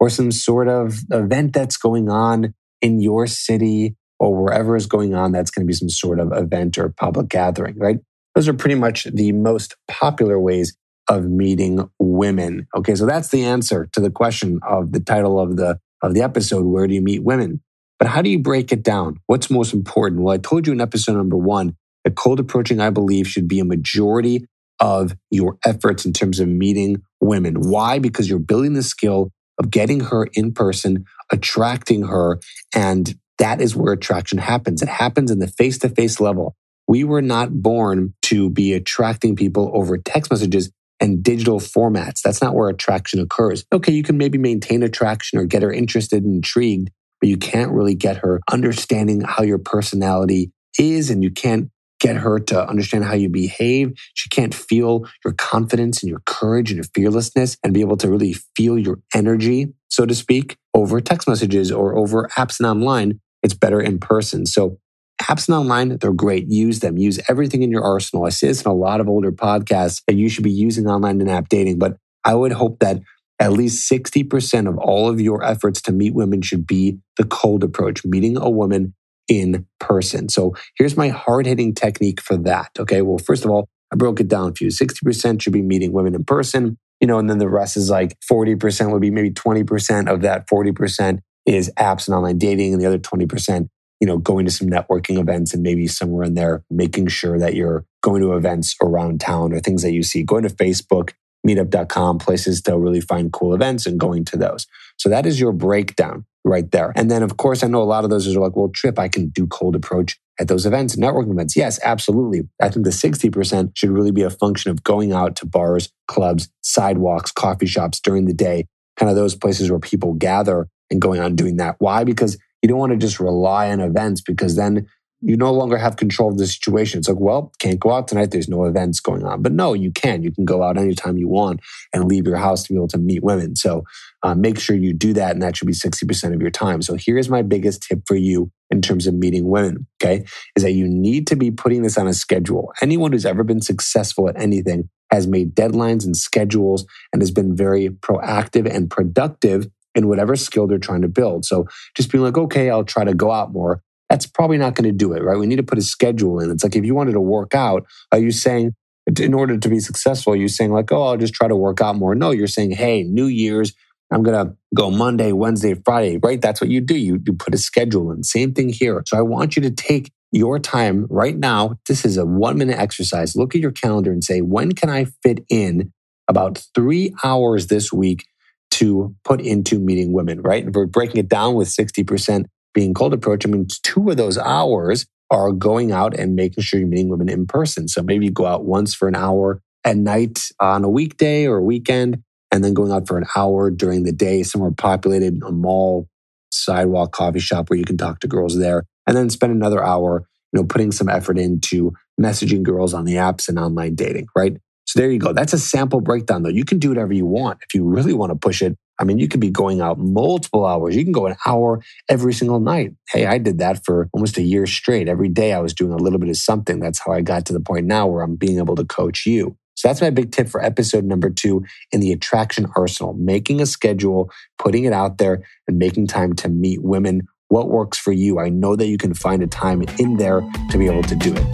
or 0.00 0.10
some 0.10 0.32
sort 0.32 0.68
of 0.68 0.98
event 1.10 1.52
that's 1.52 1.76
going 1.76 2.08
on 2.08 2.54
in 2.80 3.00
your 3.00 3.26
city 3.26 3.96
or 4.18 4.34
wherever 4.34 4.76
is 4.76 4.86
going 4.86 5.14
on. 5.14 5.32
That's 5.32 5.50
going 5.50 5.64
to 5.64 5.66
be 5.66 5.74
some 5.74 5.90
sort 5.90 6.20
of 6.20 6.32
event 6.32 6.78
or 6.78 6.88
public 6.88 7.28
gathering, 7.28 7.78
right? 7.78 7.98
Those 8.34 8.48
are 8.48 8.54
pretty 8.54 8.74
much 8.74 9.04
the 9.04 9.32
most 9.32 9.76
popular 9.88 10.38
ways 10.38 10.76
of 11.08 11.24
meeting 11.24 11.88
women. 11.98 12.66
Okay, 12.76 12.94
so 12.94 13.06
that's 13.06 13.28
the 13.28 13.44
answer 13.44 13.88
to 13.92 14.00
the 14.00 14.10
question 14.10 14.58
of 14.66 14.92
the 14.92 15.00
title 15.00 15.38
of 15.38 15.56
the 15.56 15.78
of 16.02 16.14
the 16.14 16.22
episode, 16.22 16.64
where 16.64 16.86
do 16.86 16.94
you 16.94 17.02
meet 17.02 17.24
women? 17.24 17.60
But 17.98 18.08
how 18.08 18.22
do 18.22 18.30
you 18.30 18.38
break 18.38 18.72
it 18.72 18.82
down? 18.82 19.18
What's 19.26 19.50
most 19.50 19.72
important? 19.72 20.22
Well, 20.22 20.34
I 20.34 20.38
told 20.38 20.66
you 20.66 20.72
in 20.72 20.80
episode 20.80 21.16
number 21.16 21.36
1 21.36 21.74
that 22.04 22.14
cold 22.14 22.40
approaching 22.40 22.80
I 22.80 22.90
believe 22.90 23.26
should 23.26 23.48
be 23.48 23.60
a 23.60 23.64
majority 23.64 24.46
of 24.78 25.16
your 25.30 25.56
efforts 25.64 26.04
in 26.04 26.12
terms 26.12 26.38
of 26.38 26.48
meeting 26.48 27.02
women. 27.20 27.54
Why? 27.70 27.98
Because 27.98 28.28
you're 28.28 28.38
building 28.38 28.74
the 28.74 28.82
skill 28.82 29.30
of 29.58 29.70
getting 29.70 30.00
her 30.00 30.28
in 30.34 30.52
person, 30.52 31.04
attracting 31.30 32.04
her, 32.04 32.38
and 32.74 33.16
that 33.38 33.60
is 33.60 33.76
where 33.76 33.92
attraction 33.92 34.38
happens. 34.38 34.82
It 34.82 34.88
happens 34.88 35.30
in 35.30 35.38
the 35.38 35.48
face 35.48 35.78
to 35.78 35.88
face 35.88 36.20
level. 36.20 36.56
We 36.88 37.04
were 37.04 37.22
not 37.22 37.62
born 37.62 38.14
to 38.22 38.48
be 38.50 38.72
attracting 38.72 39.36
people 39.36 39.70
over 39.74 39.98
text 39.98 40.30
messages 40.30 40.70
and 41.00 41.22
digital 41.22 41.60
formats. 41.60 42.22
That's 42.22 42.40
not 42.40 42.54
where 42.54 42.68
attraction 42.68 43.20
occurs. 43.20 43.64
Okay, 43.72 43.92
you 43.92 44.02
can 44.02 44.16
maybe 44.16 44.38
maintain 44.38 44.82
attraction 44.82 45.38
or 45.38 45.44
get 45.44 45.62
her 45.62 45.72
interested 45.72 46.24
and 46.24 46.36
intrigued, 46.36 46.90
but 47.20 47.28
you 47.28 47.36
can't 47.36 47.72
really 47.72 47.94
get 47.94 48.18
her 48.18 48.40
understanding 48.50 49.20
how 49.20 49.42
your 49.42 49.58
personality 49.58 50.52
is 50.78 51.10
and 51.10 51.22
you 51.22 51.30
can't 51.30 51.70
get 52.00 52.16
her 52.16 52.38
to 52.38 52.68
understand 52.68 53.04
how 53.04 53.14
you 53.14 53.28
behave. 53.28 53.92
She 54.14 54.28
can't 54.28 54.54
feel 54.54 55.06
your 55.24 55.34
confidence 55.34 56.02
and 56.02 56.10
your 56.10 56.22
courage 56.26 56.70
and 56.70 56.76
your 56.76 56.86
fearlessness 56.94 57.56
and 57.62 57.72
be 57.72 57.80
able 57.80 57.96
to 57.98 58.10
really 58.10 58.34
feel 58.56 58.78
your 58.78 59.00
energy, 59.14 59.72
so 59.88 60.06
to 60.06 60.14
speak, 60.14 60.56
over 60.74 61.00
text 61.00 61.28
messages 61.28 61.72
or 61.72 61.96
over 61.96 62.28
apps 62.36 62.60
and 62.60 62.66
online. 62.66 63.20
It's 63.42 63.54
better 63.54 63.80
in 63.80 63.98
person. 63.98 64.46
So 64.46 64.78
apps 65.22 65.48
and 65.48 65.56
online, 65.56 65.96
they're 65.98 66.12
great. 66.12 66.50
Use 66.50 66.80
them. 66.80 66.98
Use 66.98 67.18
everything 67.28 67.62
in 67.62 67.70
your 67.70 67.84
arsenal. 67.84 68.26
I 68.26 68.30
see 68.30 68.48
this 68.48 68.62
in 68.62 68.70
a 68.70 68.74
lot 68.74 69.00
of 69.00 69.08
older 69.08 69.32
podcasts 69.32 70.02
that 70.06 70.16
you 70.16 70.28
should 70.28 70.44
be 70.44 70.50
using 70.50 70.86
online 70.86 71.20
and 71.20 71.30
app 71.30 71.48
dating, 71.48 71.78
but 71.78 71.96
I 72.24 72.34
would 72.34 72.52
hope 72.52 72.80
that 72.80 73.00
at 73.38 73.52
least 73.52 73.90
60% 73.90 74.68
of 74.68 74.78
all 74.78 75.08
of 75.08 75.20
your 75.20 75.44
efforts 75.44 75.82
to 75.82 75.92
meet 75.92 76.14
women 76.14 76.42
should 76.42 76.66
be 76.66 76.98
the 77.16 77.24
cold 77.24 77.62
approach, 77.62 78.04
meeting 78.04 78.36
a 78.36 78.48
woman 78.48 78.94
in 79.28 79.66
person. 79.78 80.28
So 80.28 80.54
here's 80.76 80.96
my 80.96 81.08
hard 81.08 81.46
hitting 81.46 81.74
technique 81.74 82.20
for 82.20 82.36
that. 82.38 82.70
Okay. 82.78 83.02
Well, 83.02 83.18
first 83.18 83.44
of 83.44 83.50
all, 83.50 83.68
I 83.92 83.96
broke 83.96 84.20
it 84.20 84.28
down 84.28 84.54
for 84.54 84.64
you. 84.64 84.70
60% 84.70 85.40
should 85.40 85.52
be 85.52 85.62
meeting 85.62 85.92
women 85.92 86.14
in 86.14 86.24
person, 86.24 86.78
you 87.00 87.06
know, 87.06 87.18
and 87.18 87.30
then 87.30 87.38
the 87.38 87.48
rest 87.48 87.76
is 87.76 87.90
like 87.90 88.16
40% 88.30 88.92
would 88.92 89.02
be 89.02 89.10
maybe 89.10 89.30
20% 89.30 90.08
of 90.12 90.22
that 90.22 90.48
40% 90.48 91.20
is 91.46 91.70
apps 91.78 92.08
and 92.08 92.16
online 92.16 92.38
dating. 92.38 92.72
And 92.72 92.82
the 92.82 92.86
other 92.86 92.98
20% 92.98 93.68
you 94.00 94.06
know, 94.06 94.18
going 94.18 94.44
to 94.44 94.52
some 94.52 94.68
networking 94.68 95.18
events 95.18 95.54
and 95.54 95.62
maybe 95.62 95.86
somewhere 95.86 96.24
in 96.24 96.34
there, 96.34 96.64
making 96.70 97.06
sure 97.08 97.38
that 97.38 97.54
you're 97.54 97.84
going 98.02 98.20
to 98.20 98.34
events 98.34 98.76
around 98.82 99.20
town 99.20 99.52
or 99.52 99.60
things 99.60 99.82
that 99.82 99.92
you 99.92 100.02
see, 100.02 100.22
going 100.22 100.42
to 100.42 100.54
Facebook, 100.54 101.12
meetup.com, 101.46 102.18
places 102.18 102.60
to 102.62 102.78
really 102.78 103.00
find 103.00 103.32
cool 103.32 103.54
events 103.54 103.86
and 103.86 103.98
going 103.98 104.24
to 104.26 104.36
those. 104.36 104.66
So 104.98 105.08
that 105.08 105.26
is 105.26 105.40
your 105.40 105.52
breakdown 105.52 106.26
right 106.46 106.70
there. 106.70 106.92
And 106.94 107.10
then, 107.10 107.22
of 107.22 107.36
course, 107.36 107.62
I 107.62 107.66
know 107.66 107.82
a 107.82 107.84
lot 107.84 108.04
of 108.04 108.10
those 108.10 108.34
are 108.34 108.40
like, 108.40 108.56
well, 108.56 108.68
Trip, 108.68 108.98
I 108.98 109.08
can 109.08 109.28
do 109.28 109.46
cold 109.46 109.74
approach 109.74 110.18
at 110.38 110.48
those 110.48 110.66
events, 110.66 110.96
networking 110.96 111.32
events. 111.32 111.56
Yes, 111.56 111.80
absolutely. 111.82 112.42
I 112.60 112.68
think 112.68 112.84
the 112.84 112.90
60% 112.92 113.72
should 113.74 113.90
really 113.90 114.12
be 114.12 114.22
a 114.22 114.30
function 114.30 114.70
of 114.70 114.84
going 114.84 115.12
out 115.12 115.36
to 115.36 115.46
bars, 115.46 115.90
clubs, 116.08 116.48
sidewalks, 116.62 117.32
coffee 117.32 117.66
shops 117.66 118.00
during 118.00 118.26
the 118.26 118.34
day, 118.34 118.66
kind 118.96 119.10
of 119.10 119.16
those 119.16 119.34
places 119.34 119.70
where 119.70 119.80
people 119.80 120.14
gather 120.14 120.68
and 120.90 121.00
going 121.00 121.20
on 121.20 121.34
doing 121.34 121.56
that. 121.56 121.76
Why? 121.78 122.04
Because 122.04 122.38
you 122.62 122.68
don't 122.68 122.78
want 122.78 122.92
to 122.92 122.98
just 122.98 123.18
rely 123.18 123.70
on 123.70 123.80
events 123.80 124.20
because 124.20 124.56
then 124.56 124.86
you 125.22 125.36
no 125.36 125.52
longer 125.52 125.78
have 125.78 125.96
control 125.96 126.30
of 126.30 126.38
the 126.38 126.46
situation. 126.46 126.98
It's 126.98 127.08
like, 127.08 127.18
well, 127.18 127.52
can't 127.58 127.80
go 127.80 127.92
out 127.92 128.06
tonight. 128.06 128.30
There's 128.30 128.48
no 128.48 128.64
events 128.64 129.00
going 129.00 129.24
on. 129.24 129.42
But 129.42 129.52
no, 129.52 129.72
you 129.72 129.90
can. 129.90 130.22
You 130.22 130.30
can 130.30 130.44
go 130.44 130.62
out 130.62 130.76
anytime 130.76 131.16
you 131.16 131.28
want 131.28 131.60
and 131.92 132.04
leave 132.04 132.26
your 132.26 132.36
house 132.36 132.64
to 132.64 132.72
be 132.72 132.76
able 132.76 132.88
to 132.88 132.98
meet 132.98 133.24
women. 133.24 133.56
So 133.56 133.84
uh, 134.26 134.34
make 134.34 134.58
sure 134.58 134.74
you 134.74 134.92
do 134.92 135.12
that. 135.12 135.30
And 135.30 135.42
that 135.42 135.56
should 135.56 135.68
be 135.68 135.72
60% 135.72 136.34
of 136.34 136.40
your 136.40 136.50
time. 136.50 136.82
So 136.82 136.96
here's 136.98 137.28
my 137.28 137.42
biggest 137.42 137.84
tip 137.84 138.00
for 138.06 138.16
you 138.16 138.50
in 138.70 138.82
terms 138.82 139.06
of 139.06 139.14
meeting 139.14 139.48
women. 139.48 139.86
Okay. 140.02 140.24
Is 140.56 140.64
that 140.64 140.72
you 140.72 140.88
need 140.88 141.28
to 141.28 141.36
be 141.36 141.52
putting 141.52 141.82
this 141.82 141.96
on 141.96 142.08
a 142.08 142.12
schedule. 142.12 142.72
Anyone 142.82 143.12
who's 143.12 143.24
ever 143.24 143.44
been 143.44 143.62
successful 143.62 144.28
at 144.28 144.36
anything 144.36 144.90
has 145.12 145.28
made 145.28 145.54
deadlines 145.54 146.04
and 146.04 146.16
schedules 146.16 146.84
and 147.12 147.22
has 147.22 147.30
been 147.30 147.54
very 147.54 147.88
proactive 147.88 148.68
and 148.68 148.90
productive 148.90 149.68
in 149.94 150.08
whatever 150.08 150.34
skill 150.34 150.66
they're 150.66 150.78
trying 150.78 151.02
to 151.02 151.08
build. 151.08 151.44
So 151.44 151.66
just 151.96 152.10
being 152.10 152.24
like, 152.24 152.36
okay, 152.36 152.68
I'll 152.68 152.82
try 152.82 153.04
to 153.04 153.14
go 153.14 153.30
out 153.30 153.52
more. 153.52 153.80
That's 154.10 154.26
probably 154.26 154.58
not 154.58 154.74
going 154.74 154.90
to 154.90 154.96
do 154.96 155.12
it, 155.12 155.22
right? 155.22 155.38
We 155.38 155.46
need 155.46 155.56
to 155.56 155.62
put 155.62 155.78
a 155.78 155.82
schedule 155.82 156.40
in. 156.40 156.50
It's 156.50 156.64
like 156.64 156.74
if 156.74 156.84
you 156.84 156.96
wanted 156.96 157.12
to 157.12 157.20
work 157.20 157.54
out, 157.54 157.86
are 158.10 158.18
you 158.18 158.32
saying, 158.32 158.74
in 159.20 159.34
order 159.34 159.56
to 159.56 159.68
be 159.68 159.78
successful, 159.78 160.32
are 160.32 160.36
you 160.36 160.48
saying 160.48 160.72
like, 160.72 160.90
oh, 160.90 161.04
I'll 161.04 161.16
just 161.16 161.34
try 161.34 161.46
to 161.46 161.54
work 161.54 161.80
out 161.80 161.94
more? 161.94 162.16
No, 162.16 162.32
you're 162.32 162.48
saying, 162.48 162.72
hey, 162.72 163.04
New 163.04 163.26
Year's, 163.26 163.72
I'm 164.12 164.22
going 164.22 164.46
to 164.46 164.56
go 164.74 164.90
Monday, 164.90 165.32
Wednesday, 165.32 165.74
Friday, 165.74 166.18
right? 166.22 166.40
That's 166.40 166.60
what 166.60 166.70
you 166.70 166.80
do. 166.80 166.96
You, 166.96 167.20
you 167.26 167.32
put 167.32 167.54
a 167.54 167.58
schedule 167.58 168.12
in. 168.12 168.22
Same 168.22 168.52
thing 168.52 168.68
here. 168.68 169.02
So 169.06 169.18
I 169.18 169.22
want 169.22 169.56
you 169.56 169.62
to 169.62 169.70
take 169.70 170.12
your 170.32 170.58
time 170.58 171.06
right 171.08 171.36
now. 171.36 171.78
This 171.86 172.04
is 172.04 172.16
a 172.16 172.24
one 172.24 172.58
minute 172.58 172.78
exercise. 172.78 173.34
Look 173.36 173.54
at 173.54 173.60
your 173.60 173.72
calendar 173.72 174.12
and 174.12 174.22
say, 174.22 174.40
when 174.40 174.72
can 174.72 174.90
I 174.90 175.06
fit 175.22 175.44
in 175.48 175.92
about 176.28 176.64
three 176.74 177.14
hours 177.24 177.68
this 177.68 177.92
week 177.92 178.26
to 178.72 179.14
put 179.24 179.40
into 179.40 179.78
meeting 179.78 180.12
women, 180.12 180.40
right? 180.42 180.66
If 180.66 180.74
we're 180.74 180.86
breaking 180.86 181.18
it 181.18 181.28
down 181.28 181.54
with 181.54 181.68
60% 181.68 182.44
being 182.74 182.94
cold 182.94 183.14
approach, 183.14 183.46
I 183.46 183.48
mean, 183.48 183.66
two 183.82 184.10
of 184.10 184.16
those 184.16 184.36
hours 184.38 185.06
are 185.30 185.52
going 185.52 185.92
out 185.92 186.18
and 186.18 186.36
making 186.36 186.62
sure 186.62 186.78
you're 186.78 186.88
meeting 186.88 187.08
women 187.08 187.28
in 187.28 187.46
person. 187.46 187.88
So 187.88 188.02
maybe 188.02 188.26
you 188.26 188.32
go 188.32 188.46
out 188.46 188.64
once 188.64 188.94
for 188.94 189.08
an 189.08 189.16
hour 189.16 189.60
at 189.84 189.96
night 189.96 190.40
on 190.60 190.84
a 190.84 190.88
weekday 190.88 191.46
or 191.46 191.58
a 191.58 191.62
weekend, 191.62 192.22
and 192.52 192.62
then 192.62 192.74
going 192.74 192.92
out 192.92 193.06
for 193.06 193.18
an 193.18 193.26
hour 193.36 193.70
during 193.70 194.04
the 194.04 194.12
day, 194.12 194.42
somewhere 194.42 194.70
populated, 194.70 195.42
a 195.42 195.52
mall, 195.52 196.08
sidewalk, 196.50 197.12
coffee 197.12 197.40
shop 197.40 197.68
where 197.68 197.78
you 197.78 197.84
can 197.84 197.96
talk 197.96 198.20
to 198.20 198.28
girls 198.28 198.58
there, 198.58 198.84
and 199.06 199.16
then 199.16 199.30
spend 199.30 199.52
another 199.52 199.84
hour, 199.84 200.26
you 200.52 200.60
know, 200.60 200.66
putting 200.66 200.92
some 200.92 201.08
effort 201.08 201.38
into 201.38 201.92
messaging 202.20 202.62
girls 202.62 202.94
on 202.94 203.04
the 203.04 203.14
apps 203.14 203.48
and 203.48 203.58
online 203.58 203.94
dating, 203.94 204.26
right? 204.36 204.56
So 204.86 205.00
there 205.00 205.10
you 205.10 205.18
go. 205.18 205.32
That's 205.32 205.52
a 205.52 205.58
sample 205.58 206.00
breakdown, 206.00 206.44
though. 206.44 206.48
You 206.48 206.64
can 206.64 206.78
do 206.78 206.88
whatever 206.88 207.12
you 207.12 207.26
want. 207.26 207.58
If 207.62 207.74
you 207.74 207.84
really 207.84 208.12
want 208.12 208.30
to 208.30 208.36
push 208.36 208.62
it, 208.62 208.76
I 208.98 209.04
mean, 209.04 209.18
you 209.18 209.28
could 209.28 209.40
be 209.40 209.50
going 209.50 209.80
out 209.80 209.98
multiple 209.98 210.64
hours. 210.64 210.96
You 210.96 211.02
can 211.02 211.12
go 211.12 211.26
an 211.26 211.36
hour 211.44 211.82
every 212.08 212.32
single 212.32 212.60
night. 212.60 212.92
Hey, 213.10 213.26
I 213.26 213.38
did 213.38 213.58
that 213.58 213.84
for 213.84 214.08
almost 214.12 214.38
a 214.38 214.42
year 214.42 214.64
straight. 214.66 215.08
Every 215.08 215.28
day 215.28 215.52
I 215.52 215.60
was 215.60 215.74
doing 215.74 215.92
a 215.92 215.96
little 215.96 216.20
bit 216.20 216.28
of 216.28 216.36
something. 216.36 216.78
That's 216.78 217.00
how 217.04 217.12
I 217.12 217.20
got 217.20 217.44
to 217.46 217.52
the 217.52 217.60
point 217.60 217.86
now 217.86 218.06
where 218.06 218.22
I'm 218.22 218.36
being 218.36 218.58
able 218.58 218.76
to 218.76 218.84
coach 218.84 219.26
you. 219.26 219.56
So 219.76 219.88
that's 219.88 220.00
my 220.00 220.08
big 220.08 220.32
tip 220.32 220.48
for 220.48 220.64
episode 220.64 221.04
number 221.04 221.28
two 221.28 221.62
in 221.92 222.00
the 222.00 222.10
attraction 222.10 222.66
arsenal 222.74 223.12
making 223.12 223.60
a 223.60 223.66
schedule, 223.66 224.30
putting 224.58 224.84
it 224.84 224.94
out 224.94 225.18
there, 225.18 225.42
and 225.68 225.78
making 225.78 226.06
time 226.06 226.32
to 226.36 226.48
meet 226.48 226.82
women. 226.82 227.28
What 227.48 227.68
works 227.68 227.98
for 227.98 228.10
you? 228.10 228.38
I 228.38 228.48
know 228.48 228.74
that 228.74 228.86
you 228.86 228.96
can 228.96 229.12
find 229.12 229.42
a 229.42 229.46
time 229.46 229.82
in 229.98 230.16
there 230.16 230.40
to 230.70 230.78
be 230.78 230.86
able 230.86 231.02
to 231.02 231.14
do 231.14 231.34
it. 231.36 231.44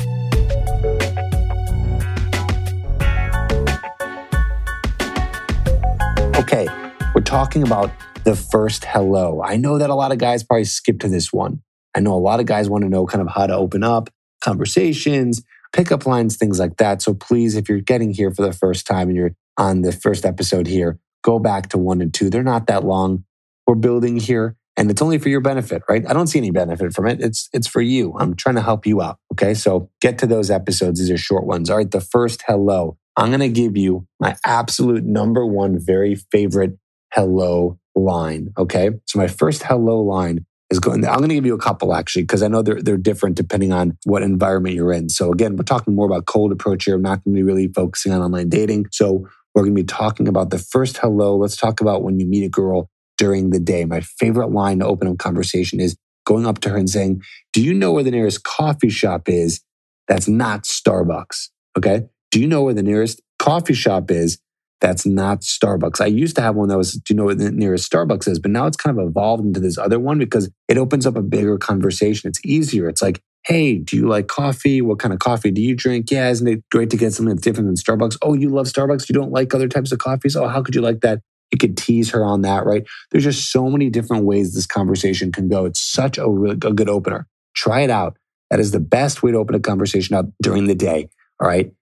Okay, 6.36 6.68
we're 7.16 7.22
talking 7.22 7.64
about 7.64 7.90
the 8.22 8.36
first 8.36 8.84
hello. 8.84 9.42
I 9.42 9.56
know 9.56 9.78
that 9.78 9.90
a 9.90 9.96
lot 9.96 10.12
of 10.12 10.18
guys 10.18 10.44
probably 10.44 10.62
skip 10.64 11.00
to 11.00 11.08
this 11.08 11.32
one. 11.32 11.60
I 11.92 11.98
know 11.98 12.14
a 12.14 12.22
lot 12.22 12.38
of 12.38 12.46
guys 12.46 12.70
want 12.70 12.84
to 12.84 12.88
know 12.88 13.04
kind 13.04 13.20
of 13.20 13.34
how 13.34 13.48
to 13.48 13.56
open 13.56 13.82
up 13.82 14.10
conversations, 14.40 15.42
pickup 15.72 16.06
lines, 16.06 16.36
things 16.36 16.58
like 16.58 16.76
that. 16.76 17.02
So 17.02 17.14
please, 17.14 17.56
if 17.56 17.68
you're 17.68 17.80
getting 17.80 18.12
here 18.12 18.30
for 18.30 18.42
the 18.42 18.52
first 18.52 18.86
time 18.86 19.08
and 19.08 19.16
you're 19.16 19.34
on 19.56 19.82
the 19.82 19.92
first 19.92 20.24
episode 20.24 20.66
here, 20.66 20.98
go 21.22 21.38
back 21.38 21.68
to 21.70 21.78
one 21.78 22.00
and 22.00 22.12
two. 22.12 22.30
They're 22.30 22.42
not 22.42 22.66
that 22.66 22.84
long. 22.84 23.24
We're 23.66 23.74
building 23.76 24.18
here 24.18 24.56
and 24.76 24.90
it's 24.90 25.02
only 25.02 25.18
for 25.18 25.28
your 25.28 25.40
benefit, 25.40 25.82
right? 25.88 26.04
I 26.08 26.12
don't 26.12 26.26
see 26.26 26.38
any 26.38 26.50
benefit 26.50 26.94
from 26.94 27.06
it. 27.06 27.20
It's 27.20 27.48
it's 27.52 27.66
for 27.66 27.82
you. 27.82 28.14
I'm 28.18 28.34
trying 28.34 28.54
to 28.54 28.62
help 28.62 28.86
you 28.86 29.02
out. 29.02 29.18
Okay. 29.32 29.54
So 29.54 29.90
get 30.00 30.18
to 30.18 30.26
those 30.26 30.50
episodes. 30.50 30.98
These 30.98 31.10
are 31.10 31.18
short 31.18 31.44
ones. 31.44 31.68
All 31.68 31.76
right. 31.76 31.90
The 31.90 32.00
first 32.00 32.42
hello. 32.46 32.96
I'm 33.16 33.28
going 33.28 33.40
to 33.40 33.48
give 33.50 33.76
you 33.76 34.06
my 34.18 34.36
absolute 34.46 35.04
number 35.04 35.44
one, 35.44 35.78
very 35.78 36.14
favorite 36.14 36.78
hello 37.12 37.78
line. 37.94 38.52
Okay. 38.56 38.90
So 39.06 39.18
my 39.18 39.26
first 39.26 39.64
hello 39.64 40.00
line 40.00 40.46
is 40.72 40.80
going, 40.80 41.06
I'm 41.06 41.18
going 41.18 41.30
to 41.30 41.36
give 41.36 41.46
you 41.46 41.54
a 41.54 41.58
couple 41.58 41.94
actually, 41.94 42.24
because 42.24 42.42
I 42.42 42.48
know 42.48 42.62
they're, 42.62 42.82
they're 42.82 42.96
different 42.98 43.36
depending 43.36 43.72
on 43.72 43.96
what 44.04 44.22
environment 44.24 44.74
you're 44.74 44.92
in. 44.92 45.10
So 45.10 45.32
again, 45.32 45.56
we're 45.56 45.64
talking 45.64 45.94
more 45.94 46.06
about 46.06 46.26
cold 46.26 46.52
approach 46.52 46.86
here. 46.86 46.96
I'm 46.96 47.02
not 47.02 47.24
going 47.24 47.34
to 47.36 47.38
be 47.38 47.44
really 47.44 47.68
focusing 47.68 48.12
on 48.12 48.22
online 48.22 48.48
dating. 48.50 48.86
So 48.92 49.28
We're 49.54 49.62
going 49.64 49.76
to 49.76 49.82
be 49.82 49.86
talking 49.86 50.28
about 50.28 50.50
the 50.50 50.58
first 50.58 50.98
hello. 50.98 51.36
Let's 51.36 51.56
talk 51.56 51.80
about 51.80 52.02
when 52.02 52.18
you 52.20 52.26
meet 52.26 52.44
a 52.44 52.48
girl 52.48 52.88
during 53.18 53.50
the 53.50 53.60
day. 53.60 53.84
My 53.84 54.00
favorite 54.00 54.50
line 54.50 54.80
to 54.80 54.86
open 54.86 55.08
a 55.08 55.16
conversation 55.16 55.80
is 55.80 55.96
going 56.26 56.46
up 56.46 56.60
to 56.60 56.70
her 56.70 56.78
and 56.78 56.88
saying, 56.90 57.22
Do 57.52 57.62
you 57.62 57.74
know 57.74 57.92
where 57.92 58.04
the 58.04 58.10
nearest 58.10 58.44
coffee 58.44 58.90
shop 58.90 59.28
is 59.28 59.60
that's 60.08 60.28
not 60.28 60.64
Starbucks? 60.64 61.48
Okay. 61.76 62.04
Do 62.30 62.40
you 62.40 62.48
know 62.48 62.62
where 62.62 62.74
the 62.74 62.82
nearest 62.82 63.20
coffee 63.38 63.74
shop 63.74 64.10
is 64.10 64.38
that's 64.82 65.06
not 65.06 65.40
Starbucks? 65.40 66.00
I 66.00 66.06
used 66.06 66.36
to 66.36 66.42
have 66.42 66.56
one 66.56 66.68
that 66.68 66.76
was, 66.76 66.92
Do 66.92 67.14
you 67.14 67.16
know 67.16 67.24
where 67.24 67.34
the 67.34 67.50
nearest 67.50 67.90
Starbucks 67.90 68.28
is? 68.28 68.38
But 68.38 68.50
now 68.50 68.66
it's 68.66 68.76
kind 68.76 68.98
of 68.98 69.08
evolved 69.08 69.44
into 69.44 69.60
this 69.60 69.78
other 69.78 69.98
one 69.98 70.18
because 70.18 70.50
it 70.68 70.76
opens 70.76 71.06
up 71.06 71.16
a 71.16 71.22
bigger 71.22 71.56
conversation. 71.56 72.28
It's 72.28 72.44
easier. 72.44 72.88
It's 72.88 73.00
like, 73.00 73.22
Hey, 73.44 73.78
do 73.78 73.96
you 73.96 74.08
like 74.08 74.28
coffee? 74.28 74.82
What 74.82 74.98
kind 74.98 75.14
of 75.14 75.20
coffee 75.20 75.50
do 75.50 75.62
you 75.62 75.74
drink? 75.74 76.10
Yeah, 76.10 76.30
isn't 76.30 76.46
it 76.46 76.62
great 76.70 76.90
to 76.90 76.96
get 76.96 77.12
something 77.12 77.34
that's 77.34 77.42
different 77.42 77.68
than 77.68 77.76
Starbucks? 77.76 78.18
Oh, 78.22 78.34
you 78.34 78.50
love 78.50 78.66
Starbucks? 78.66 79.08
You 79.08 79.14
don't 79.14 79.32
like 79.32 79.54
other 79.54 79.68
types 79.68 79.92
of 79.92 79.98
coffees? 79.98 80.36
Oh, 80.36 80.48
how 80.48 80.62
could 80.62 80.74
you 80.74 80.82
like 80.82 81.00
that? 81.00 81.20
You 81.50 81.58
could 81.58 81.76
tease 81.76 82.10
her 82.10 82.24
on 82.24 82.42
that, 82.42 82.64
right? 82.64 82.84
There's 83.10 83.24
just 83.24 83.50
so 83.50 83.68
many 83.68 83.90
different 83.90 84.24
ways 84.24 84.54
this 84.54 84.66
conversation 84.66 85.32
can 85.32 85.48
go. 85.48 85.64
It's 85.64 85.80
such 85.80 86.18
a, 86.18 86.28
really, 86.28 86.54
a 86.54 86.72
good 86.72 86.88
opener. 86.88 87.26
Try 87.54 87.80
it 87.80 87.90
out. 87.90 88.16
That 88.50 88.60
is 88.60 88.70
the 88.70 88.80
best 88.80 89.22
way 89.22 89.32
to 89.32 89.38
open 89.38 89.54
a 89.54 89.60
conversation 89.60 90.16
up 90.16 90.26
during 90.42 90.66
the 90.66 90.74
day. 90.74 91.08
All 91.40 91.48
right. 91.48 91.72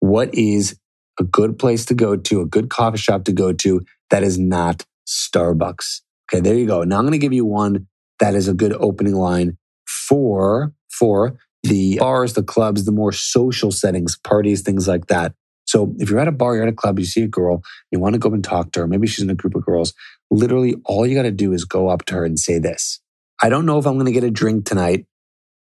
What 0.00 0.34
is 0.34 0.78
a 1.20 1.24
good 1.24 1.58
place 1.58 1.84
to 1.86 1.94
go 1.94 2.16
to, 2.16 2.40
a 2.40 2.46
good 2.46 2.70
coffee 2.70 2.98
shop 2.98 3.24
to 3.24 3.32
go 3.32 3.52
to 3.52 3.84
that 4.10 4.22
is 4.22 4.38
not 4.38 4.84
Starbucks? 5.06 6.00
Okay, 6.32 6.40
there 6.40 6.54
you 6.54 6.66
go. 6.66 6.82
Now 6.82 6.98
I'm 6.98 7.04
going 7.04 7.12
to 7.12 7.18
give 7.18 7.32
you 7.32 7.44
one 7.44 7.86
that 8.18 8.34
is 8.34 8.48
a 8.48 8.54
good 8.54 8.72
opening 8.72 9.14
line 9.14 9.56
for 9.86 10.72
for 10.90 11.36
the 11.62 11.98
bars, 11.98 12.32
the 12.32 12.42
clubs, 12.42 12.84
the 12.84 12.92
more 12.92 13.12
social 13.12 13.70
settings, 13.70 14.16
parties, 14.16 14.62
things 14.62 14.88
like 14.88 15.06
that. 15.06 15.34
So 15.66 15.94
if 15.98 16.10
you're 16.10 16.18
at 16.18 16.28
a 16.28 16.32
bar, 16.32 16.54
you're 16.54 16.64
at 16.64 16.72
a 16.72 16.74
club, 16.74 16.98
you 16.98 17.04
see 17.04 17.22
a 17.22 17.28
girl, 17.28 17.62
you 17.90 18.00
want 18.00 18.14
to 18.14 18.18
go 18.18 18.32
and 18.32 18.42
talk 18.42 18.72
to 18.72 18.80
her, 18.80 18.86
maybe 18.86 19.06
she's 19.06 19.22
in 19.22 19.30
a 19.30 19.34
group 19.34 19.54
of 19.54 19.64
girls, 19.64 19.92
literally 20.30 20.74
all 20.84 21.06
you 21.06 21.14
got 21.14 21.22
to 21.22 21.30
do 21.30 21.52
is 21.52 21.64
go 21.64 21.88
up 21.88 22.04
to 22.06 22.14
her 22.14 22.24
and 22.24 22.38
say 22.38 22.58
this. 22.58 23.00
I 23.42 23.48
don't 23.48 23.66
know 23.66 23.78
if 23.78 23.86
I'm 23.86 23.94
going 23.94 24.06
to 24.06 24.12
get 24.12 24.24
a 24.24 24.30
drink 24.30 24.64
tonight, 24.64 25.06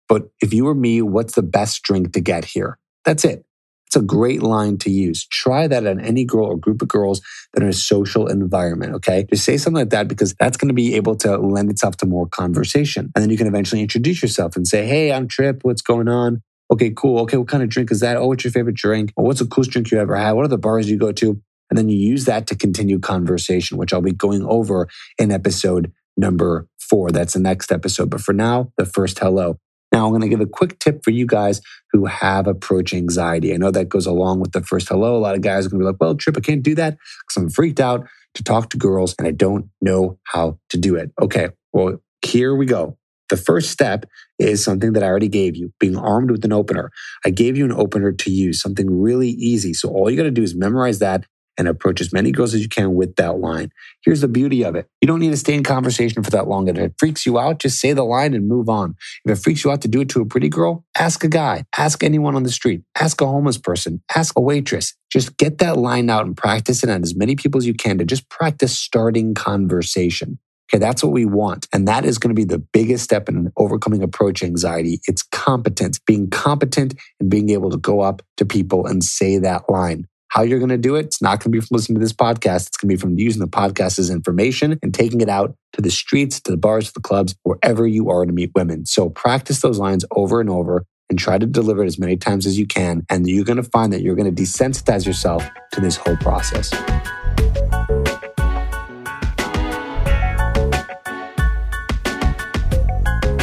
but 0.08 0.30
if 0.40 0.52
you 0.52 0.64
were 0.64 0.74
me, 0.74 1.02
what's 1.02 1.34
the 1.34 1.42
best 1.42 1.82
drink 1.82 2.12
to 2.12 2.20
get 2.20 2.44
here? 2.44 2.78
That's 3.04 3.24
it. 3.24 3.44
It's 3.88 3.96
a 3.96 4.02
great 4.02 4.42
line 4.42 4.76
to 4.78 4.90
use. 4.90 5.26
Try 5.26 5.66
that 5.66 5.86
on 5.86 5.98
any 5.98 6.24
girl 6.24 6.46
or 6.46 6.58
group 6.58 6.82
of 6.82 6.88
girls 6.88 7.22
that 7.52 7.62
are 7.62 7.66
in 7.66 7.70
a 7.70 7.72
social 7.72 8.26
environment. 8.26 8.94
Okay. 8.96 9.26
Just 9.30 9.44
say 9.44 9.56
something 9.56 9.80
like 9.80 9.90
that 9.90 10.08
because 10.08 10.34
that's 10.38 10.58
going 10.58 10.68
to 10.68 10.74
be 10.74 10.94
able 10.94 11.16
to 11.16 11.38
lend 11.38 11.70
itself 11.70 11.96
to 11.98 12.06
more 12.06 12.28
conversation. 12.28 13.10
And 13.14 13.22
then 13.22 13.30
you 13.30 13.38
can 13.38 13.46
eventually 13.46 13.80
introduce 13.80 14.20
yourself 14.20 14.56
and 14.56 14.68
say, 14.68 14.86
Hey, 14.86 15.10
I'm 15.10 15.26
Trip. 15.26 15.60
What's 15.62 15.80
going 15.80 16.06
on? 16.06 16.42
Okay, 16.70 16.92
cool. 16.94 17.20
Okay, 17.20 17.38
what 17.38 17.48
kind 17.48 17.62
of 17.62 17.70
drink 17.70 17.90
is 17.90 18.00
that? 18.00 18.18
Oh, 18.18 18.26
what's 18.26 18.44
your 18.44 18.50
favorite 18.50 18.76
drink? 18.76 19.14
Well, 19.16 19.26
what's 19.26 19.40
the 19.40 19.46
coolest 19.46 19.70
drink 19.70 19.90
you 19.90 19.98
ever 19.98 20.16
had? 20.16 20.32
What 20.32 20.44
are 20.44 20.48
the 20.48 20.58
bars 20.58 20.90
you 20.90 20.98
go 20.98 21.12
to? 21.12 21.40
And 21.70 21.78
then 21.78 21.88
you 21.88 21.96
use 21.96 22.26
that 22.26 22.46
to 22.48 22.56
continue 22.56 22.98
conversation, 22.98 23.78
which 23.78 23.94
I'll 23.94 24.02
be 24.02 24.12
going 24.12 24.44
over 24.44 24.88
in 25.18 25.32
episode 25.32 25.92
number 26.16 26.68
four. 26.78 27.10
That's 27.10 27.32
the 27.32 27.40
next 27.40 27.72
episode. 27.72 28.10
But 28.10 28.20
for 28.20 28.34
now, 28.34 28.72
the 28.76 28.84
first 28.84 29.18
hello. 29.18 29.58
Now, 29.92 30.04
I'm 30.04 30.10
going 30.10 30.22
to 30.22 30.28
give 30.28 30.40
a 30.40 30.46
quick 30.46 30.78
tip 30.78 31.02
for 31.02 31.10
you 31.10 31.26
guys 31.26 31.60
who 31.92 32.06
have 32.06 32.46
approach 32.46 32.92
anxiety. 32.92 33.54
I 33.54 33.56
know 33.56 33.70
that 33.70 33.88
goes 33.88 34.06
along 34.06 34.40
with 34.40 34.52
the 34.52 34.62
first 34.62 34.88
hello. 34.88 35.16
A 35.16 35.18
lot 35.18 35.34
of 35.34 35.40
guys 35.40 35.66
are 35.66 35.70
going 35.70 35.80
to 35.80 35.84
be 35.84 35.86
like, 35.86 36.00
well, 36.00 36.14
Trip, 36.14 36.36
I 36.36 36.40
can't 36.40 36.62
do 36.62 36.74
that 36.74 36.96
because 37.26 37.42
I'm 37.42 37.50
freaked 37.50 37.80
out 37.80 38.06
to 38.34 38.44
talk 38.44 38.70
to 38.70 38.76
girls 38.76 39.14
and 39.18 39.26
I 39.26 39.30
don't 39.30 39.66
know 39.80 40.18
how 40.24 40.58
to 40.70 40.76
do 40.76 40.94
it. 40.96 41.10
Okay, 41.20 41.48
well, 41.72 42.02
here 42.24 42.54
we 42.54 42.66
go. 42.66 42.98
The 43.30 43.36
first 43.36 43.70
step 43.70 44.06
is 44.38 44.64
something 44.64 44.94
that 44.94 45.02
I 45.02 45.06
already 45.06 45.28
gave 45.28 45.56
you 45.56 45.72
being 45.78 45.96
armed 45.96 46.30
with 46.30 46.44
an 46.44 46.52
opener. 46.52 46.90
I 47.26 47.30
gave 47.30 47.56
you 47.56 47.64
an 47.64 47.72
opener 47.72 48.12
to 48.12 48.30
use, 48.30 48.60
something 48.60 49.00
really 49.00 49.30
easy. 49.30 49.74
So 49.74 49.90
all 49.90 50.10
you 50.10 50.16
got 50.16 50.22
to 50.22 50.30
do 50.30 50.42
is 50.42 50.54
memorize 50.54 50.98
that 51.00 51.24
and 51.58 51.68
approach 51.68 52.00
as 52.00 52.12
many 52.12 52.30
girls 52.30 52.54
as 52.54 52.62
you 52.62 52.68
can 52.68 52.94
with 52.94 53.16
that 53.16 53.38
line. 53.38 53.70
Here's 54.02 54.20
the 54.20 54.28
beauty 54.28 54.64
of 54.64 54.76
it. 54.76 54.86
You 55.00 55.08
don't 55.08 55.18
need 55.18 55.32
to 55.32 55.36
stay 55.36 55.54
in 55.54 55.64
conversation 55.64 56.22
for 56.22 56.30
that 56.30 56.48
long. 56.48 56.68
If 56.68 56.78
it 56.78 56.94
freaks 56.98 57.26
you 57.26 57.38
out, 57.38 57.58
just 57.58 57.80
say 57.80 57.92
the 57.92 58.04
line 58.04 58.32
and 58.32 58.48
move 58.48 58.68
on. 58.68 58.94
If 59.24 59.38
it 59.38 59.42
freaks 59.42 59.64
you 59.64 59.70
out 59.70 59.82
to 59.82 59.88
do 59.88 60.00
it 60.00 60.08
to 60.10 60.20
a 60.20 60.26
pretty 60.26 60.48
girl, 60.48 60.84
ask 60.96 61.24
a 61.24 61.28
guy, 61.28 61.64
ask 61.76 62.02
anyone 62.02 62.36
on 62.36 62.44
the 62.44 62.52
street, 62.52 62.82
ask 62.98 63.20
a 63.20 63.26
homeless 63.26 63.58
person, 63.58 64.02
ask 64.14 64.38
a 64.38 64.40
waitress. 64.40 64.94
Just 65.10 65.36
get 65.36 65.58
that 65.58 65.76
line 65.76 66.10
out 66.10 66.26
and 66.26 66.36
practice 66.36 66.84
it 66.84 66.90
on 66.90 67.02
as 67.02 67.16
many 67.16 67.34
people 67.34 67.58
as 67.58 67.66
you 67.66 67.74
can 67.74 67.98
to 67.98 68.04
just 68.04 68.28
practice 68.28 68.78
starting 68.78 69.34
conversation. 69.34 70.38
Okay, 70.70 70.78
that's 70.78 71.02
what 71.02 71.12
we 71.12 71.24
want. 71.24 71.66
And 71.72 71.88
that 71.88 72.04
is 72.04 72.18
going 72.18 72.28
to 72.28 72.34
be 72.34 72.44
the 72.44 72.58
biggest 72.58 73.04
step 73.04 73.28
in 73.28 73.50
overcoming 73.56 74.02
approach 74.02 74.42
anxiety. 74.42 75.00
It's 75.08 75.22
competence, 75.22 75.98
being 75.98 76.28
competent 76.28 76.94
and 77.18 77.30
being 77.30 77.48
able 77.48 77.70
to 77.70 77.78
go 77.78 78.00
up 78.00 78.20
to 78.36 78.44
people 78.44 78.86
and 78.86 79.02
say 79.02 79.38
that 79.38 79.70
line. 79.70 80.06
How 80.28 80.42
you're 80.42 80.58
going 80.58 80.68
to 80.68 80.76
do 80.76 80.94
it, 80.94 81.06
it's 81.06 81.22
not 81.22 81.40
going 81.40 81.50
to 81.52 81.58
be 81.58 81.60
from 81.60 81.68
listening 81.70 81.94
to 81.96 82.00
this 82.00 82.12
podcast. 82.12 82.68
It's 82.68 82.76
going 82.76 82.90
to 82.90 82.96
be 82.96 83.00
from 83.00 83.18
using 83.18 83.40
the 83.40 83.48
podcast 83.48 83.98
as 83.98 84.10
information 84.10 84.78
and 84.82 84.92
taking 84.92 85.22
it 85.22 85.28
out 85.30 85.56
to 85.72 85.80
the 85.80 85.90
streets, 85.90 86.38
to 86.42 86.50
the 86.50 86.58
bars, 86.58 86.88
to 86.88 86.92
the 86.92 87.00
clubs, 87.00 87.34
wherever 87.44 87.86
you 87.86 88.10
are 88.10 88.26
to 88.26 88.32
meet 88.32 88.50
women. 88.54 88.84
So 88.84 89.08
practice 89.08 89.62
those 89.62 89.78
lines 89.78 90.04
over 90.10 90.40
and 90.40 90.50
over 90.50 90.84
and 91.08 91.18
try 91.18 91.38
to 91.38 91.46
deliver 91.46 91.82
it 91.82 91.86
as 91.86 91.98
many 91.98 92.18
times 92.18 92.44
as 92.44 92.58
you 92.58 92.66
can. 92.66 93.06
And 93.08 93.26
you're 93.26 93.44
going 93.44 93.56
to 93.56 93.62
find 93.62 93.90
that 93.94 94.02
you're 94.02 94.14
going 94.14 94.32
to 94.32 94.42
desensitize 94.42 95.06
yourself 95.06 95.48
to 95.72 95.80
this 95.80 95.96
whole 95.96 96.16
process. 96.18 96.74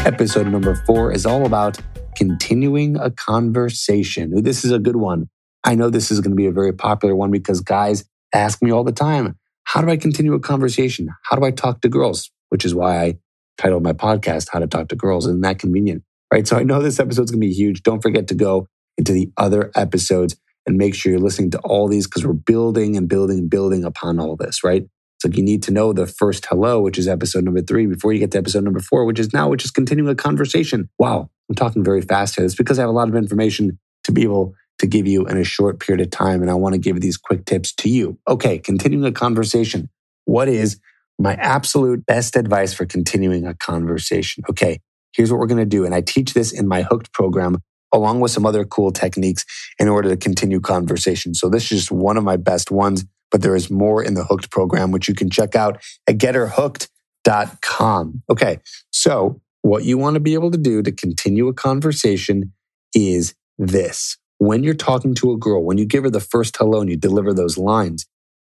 Episode 0.05 0.47
number 0.47 0.75
four 0.85 1.11
is 1.11 1.25
all 1.25 1.47
about 1.47 1.79
continuing 2.15 2.95
a 2.95 3.09
conversation. 3.09 4.43
This 4.43 4.63
is 4.63 4.71
a 4.71 4.77
good 4.77 4.97
one. 4.97 5.29
I 5.65 5.75
know 5.75 5.89
this 5.89 6.11
is 6.11 6.21
going 6.21 6.31
to 6.31 6.35
be 6.35 6.45
a 6.45 6.51
very 6.51 6.71
popular 6.71 7.15
one 7.15 7.31
because 7.31 7.59
guys 7.59 8.05
ask 8.33 8.61
me 8.61 8.71
all 8.71 8.83
the 8.83 8.91
time, 8.91 9.37
how 9.63 9.81
do 9.81 9.89
I 9.89 9.97
continue 9.97 10.33
a 10.35 10.39
conversation? 10.39 11.09
How 11.23 11.35
do 11.35 11.43
I 11.43 11.51
talk 11.51 11.81
to 11.81 11.89
girls? 11.89 12.31
Which 12.49 12.63
is 12.63 12.75
why 12.75 13.03
I 13.03 13.17
titled 13.57 13.83
my 13.83 13.93
podcast, 13.93 14.49
How 14.51 14.59
to 14.59 14.67
Talk 14.67 14.89
to 14.89 14.95
Girls. 14.95 15.25
Isn't 15.25 15.41
that 15.41 15.57
convenient? 15.57 16.03
Right. 16.31 16.47
So 16.47 16.55
I 16.55 16.63
know 16.63 16.81
this 16.81 16.99
episode's 16.99 17.31
going 17.31 17.41
to 17.41 17.47
be 17.47 17.53
huge. 17.53 17.81
Don't 17.81 18.01
forget 18.01 18.27
to 18.27 18.35
go 18.35 18.67
into 18.97 19.11
the 19.11 19.31
other 19.37 19.71
episodes 19.75 20.35
and 20.67 20.77
make 20.77 20.93
sure 20.93 21.11
you're 21.11 21.21
listening 21.21 21.51
to 21.51 21.59
all 21.59 21.87
these 21.87 22.07
because 22.07 22.25
we're 22.25 22.33
building 22.33 22.95
and 22.95 23.09
building 23.09 23.39
and 23.39 23.49
building 23.49 23.83
upon 23.83 24.19
all 24.19 24.35
this, 24.35 24.63
right? 24.63 24.87
So 25.19 25.29
you 25.29 25.43
need 25.43 25.63
to 25.63 25.71
know 25.71 25.93
the 25.93 26.05
first 26.05 26.45
hello, 26.45 26.81
which 26.81 26.97
is 26.97 27.07
episode 27.07 27.43
number 27.43 27.61
three, 27.61 27.87
before 27.87 28.13
you 28.13 28.19
get 28.19 28.31
to 28.31 28.37
episode 28.37 28.63
number 28.63 28.79
four, 28.79 29.05
which 29.05 29.19
is 29.19 29.33
now, 29.33 29.49
which 29.49 29.65
is 29.65 29.71
continuing 29.71 30.11
a 30.11 30.15
conversation. 30.15 30.89
Wow, 30.99 31.29
I'm 31.49 31.55
talking 31.55 31.83
very 31.83 32.01
fast 32.01 32.35
here. 32.35 32.45
It's 32.45 32.55
because 32.55 32.77
I 32.77 32.83
have 32.83 32.89
a 32.89 32.93
lot 32.93 33.09
of 33.09 33.15
information 33.15 33.79
to 34.03 34.11
be 34.11 34.23
able 34.23 34.53
to 34.79 34.87
give 34.87 35.07
you 35.07 35.25
in 35.25 35.37
a 35.37 35.43
short 35.43 35.79
period 35.79 36.05
of 36.05 36.11
time. 36.11 36.41
And 36.41 36.51
I 36.51 36.55
want 36.55 36.73
to 36.73 36.79
give 36.79 36.99
these 37.01 37.17
quick 37.17 37.45
tips 37.45 37.73
to 37.75 37.89
you. 37.89 38.19
Okay, 38.27 38.59
continuing 38.59 39.05
a 39.05 39.11
conversation. 39.11 39.89
What 40.25 40.47
is 40.47 40.79
my 41.17 41.35
absolute 41.35 42.05
best 42.05 42.35
advice 42.35 42.73
for 42.73 42.85
continuing 42.85 43.45
a 43.45 43.53
conversation? 43.53 44.43
Okay, 44.49 44.79
here's 45.13 45.31
what 45.31 45.39
we're 45.39 45.47
going 45.47 45.59
to 45.59 45.65
do. 45.65 45.85
And 45.85 45.95
I 45.95 46.01
teach 46.01 46.33
this 46.33 46.51
in 46.51 46.67
my 46.67 46.81
Hooked 46.81 47.13
program 47.13 47.59
along 47.93 48.19
with 48.19 48.31
some 48.31 48.45
other 48.45 48.65
cool 48.65 48.91
techniques 48.91 49.45
in 49.79 49.87
order 49.87 50.09
to 50.09 50.17
continue 50.17 50.59
conversation. 50.59 51.33
So 51.33 51.47
this 51.47 51.71
is 51.71 51.79
just 51.79 51.91
one 51.91 52.17
of 52.17 52.25
my 52.25 52.35
best 52.35 52.69
ones 52.69 53.05
but 53.35 53.41
there 53.41 53.55
is 53.55 53.69
more 53.69 54.01
in 54.01 54.13
the 54.13 54.23
Hooked 54.23 54.49
program, 54.49 54.91
which 54.91 55.09
you 55.09 55.13
can 55.13 55.29
check 55.29 55.57
out 55.57 55.83
at 56.07 56.17
getherhooked.com. 56.17 58.23
Okay, 58.29 58.59
so 58.91 59.41
what 59.61 59.83
you 59.83 59.97
want 59.97 60.13
to 60.13 60.21
be 60.21 60.35
able 60.35 60.51
to 60.51 60.57
do 60.57 60.81
to 60.81 60.93
continue 60.93 61.49
a 61.49 61.53
conversation 61.53 62.53
is 62.93 63.35
this. 63.57 64.17
When 64.37 64.63
you're 64.63 64.73
talking 64.73 65.15
to 65.15 65.31
a 65.31 65.37
girl, 65.37 65.63
when 65.63 65.77
you 65.77 65.85
give 65.85 66.03
her 66.03 66.09
the 66.09 66.19
first 66.19 66.57
hello 66.57 66.81
and 66.81 66.89
you 66.89 66.97
deliver 66.97 67.33
those 67.33 67.57
lines, 67.57 68.05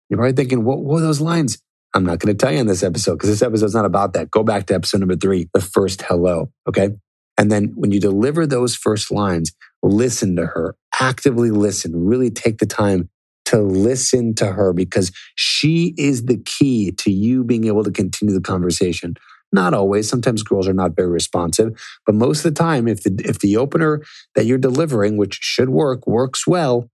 you're 0.09 0.17
probably 0.17 0.33
thinking, 0.33 0.63
what 0.63 0.83
were 0.83 1.01
those 1.01 1.21
lines? 1.21 1.57
I'm 1.93 2.05
not 2.05 2.19
going 2.19 2.35
to 2.35 2.45
tell 2.45 2.53
you 2.53 2.59
in 2.59 2.67
this 2.67 2.83
episode 2.83 3.15
because 3.15 3.29
this 3.29 3.41
episode's 3.41 3.73
not 3.73 3.85
about 3.85 4.13
that. 4.13 4.29
Go 4.29 4.43
back 4.43 4.67
to 4.67 4.75
episode 4.75 4.99
number 4.99 5.15
three, 5.15 5.49
the 5.53 5.61
first 5.61 6.01
hello. 6.01 6.51
Okay. 6.67 6.91
And 7.37 7.51
then 7.51 7.73
when 7.75 7.91
you 7.91 7.99
deliver 7.99 8.45
those 8.45 8.75
first 8.75 9.11
lines, 9.11 9.51
listen 9.83 10.35
to 10.35 10.45
her, 10.45 10.75
actively 10.99 11.51
listen, 11.51 12.05
really 12.05 12.31
take 12.31 12.57
the 12.57 12.65
time 12.65 13.09
to 13.45 13.61
listen 13.61 14.33
to 14.35 14.51
her 14.51 14.73
because 14.73 15.11
she 15.35 15.93
is 15.97 16.25
the 16.25 16.37
key 16.37 16.91
to 16.91 17.11
you 17.11 17.43
being 17.43 17.65
able 17.65 17.83
to 17.83 17.91
continue 17.91 18.33
the 18.33 18.41
conversation. 18.41 19.15
Not 19.51 19.73
always. 19.73 20.09
Sometimes 20.09 20.43
girls 20.43 20.67
are 20.67 20.73
not 20.73 20.95
very 20.95 21.09
responsive, 21.09 21.79
but 22.05 22.15
most 22.15 22.45
of 22.45 22.53
the 22.53 22.59
time, 22.59 22.87
if 22.87 23.03
the 23.03 23.15
if 23.23 23.39
the 23.39 23.57
opener 23.57 24.01
that 24.35 24.45
you're 24.45 24.57
delivering, 24.57 25.17
which 25.17 25.39
should 25.41 25.69
work, 25.69 26.05
works 26.05 26.45
well, 26.45 26.89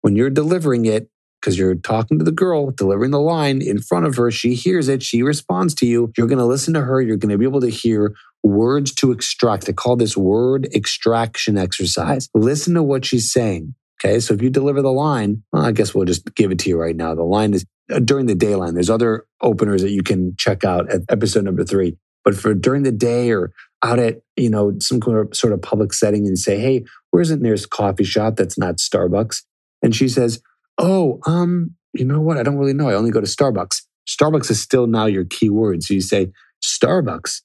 when 0.00 0.16
you're 0.16 0.30
delivering 0.30 0.86
it, 0.86 1.10
because 1.40 1.58
you're 1.58 1.74
talking 1.74 2.18
to 2.18 2.24
the 2.24 2.32
girl, 2.32 2.70
delivering 2.70 3.10
the 3.10 3.20
line 3.20 3.62
in 3.62 3.80
front 3.80 4.06
of 4.06 4.16
her, 4.16 4.30
she 4.30 4.54
hears 4.54 4.88
it, 4.88 5.02
she 5.02 5.22
responds 5.22 5.74
to 5.74 5.86
you. 5.86 6.12
You're 6.16 6.26
going 6.26 6.38
to 6.38 6.44
listen 6.44 6.74
to 6.74 6.82
her. 6.82 7.00
You're 7.00 7.16
going 7.16 7.30
to 7.30 7.38
be 7.38 7.44
able 7.44 7.62
to 7.62 7.70
hear 7.70 8.14
words 8.42 8.94
to 8.94 9.12
extract. 9.12 9.66
They 9.66 9.72
call 9.72 9.96
this 9.96 10.16
word 10.16 10.68
extraction 10.74 11.56
exercise. 11.56 12.28
Listen 12.34 12.74
to 12.74 12.82
what 12.82 13.04
she's 13.04 13.32
saying. 13.32 13.74
Okay. 14.02 14.20
So 14.20 14.34
if 14.34 14.42
you 14.42 14.50
deliver 14.50 14.82
the 14.82 14.92
line, 14.92 15.42
well, 15.52 15.64
I 15.64 15.72
guess 15.72 15.94
we'll 15.94 16.06
just 16.06 16.34
give 16.34 16.50
it 16.50 16.58
to 16.60 16.70
you 16.70 16.78
right 16.80 16.96
now. 16.96 17.14
The 17.14 17.22
line 17.22 17.52
is 17.54 17.64
during 18.04 18.26
the 18.26 18.34
day 18.34 18.54
line. 18.54 18.74
There's 18.74 18.90
other 18.90 19.26
openers 19.40 19.82
that 19.82 19.90
you 19.90 20.02
can 20.02 20.34
check 20.38 20.64
out 20.64 20.90
at 20.90 21.02
episode 21.08 21.44
number 21.44 21.64
three. 21.64 21.96
But 22.24 22.36
for 22.36 22.54
during 22.54 22.82
the 22.82 22.92
day 22.92 23.30
or 23.30 23.52
out 23.82 23.98
at, 23.98 24.20
you 24.36 24.50
know, 24.50 24.74
some 24.78 25.00
sort 25.32 25.52
of 25.52 25.62
public 25.62 25.92
setting 25.92 26.26
and 26.26 26.38
say, 26.38 26.58
hey, 26.58 26.84
where's 27.10 27.30
the 27.30 27.36
nearest 27.36 27.70
coffee 27.70 28.04
shop 28.04 28.36
that's 28.36 28.58
not 28.58 28.76
Starbucks? 28.76 29.42
And 29.82 29.94
she 29.94 30.08
says, 30.08 30.42
oh, 30.78 31.20
um, 31.26 31.74
you 31.94 32.04
know 32.04 32.20
what? 32.20 32.36
I 32.36 32.42
don't 32.42 32.58
really 32.58 32.74
know. 32.74 32.88
I 32.88 32.94
only 32.94 33.10
go 33.10 33.20
to 33.20 33.26
Starbucks. 33.26 33.82
Starbucks 34.08 34.50
is 34.50 34.60
still 34.60 34.86
now 34.86 35.06
your 35.06 35.24
keyword. 35.24 35.82
So 35.82 35.94
you 35.94 36.00
say, 36.00 36.30
Starbucks. 36.62 37.42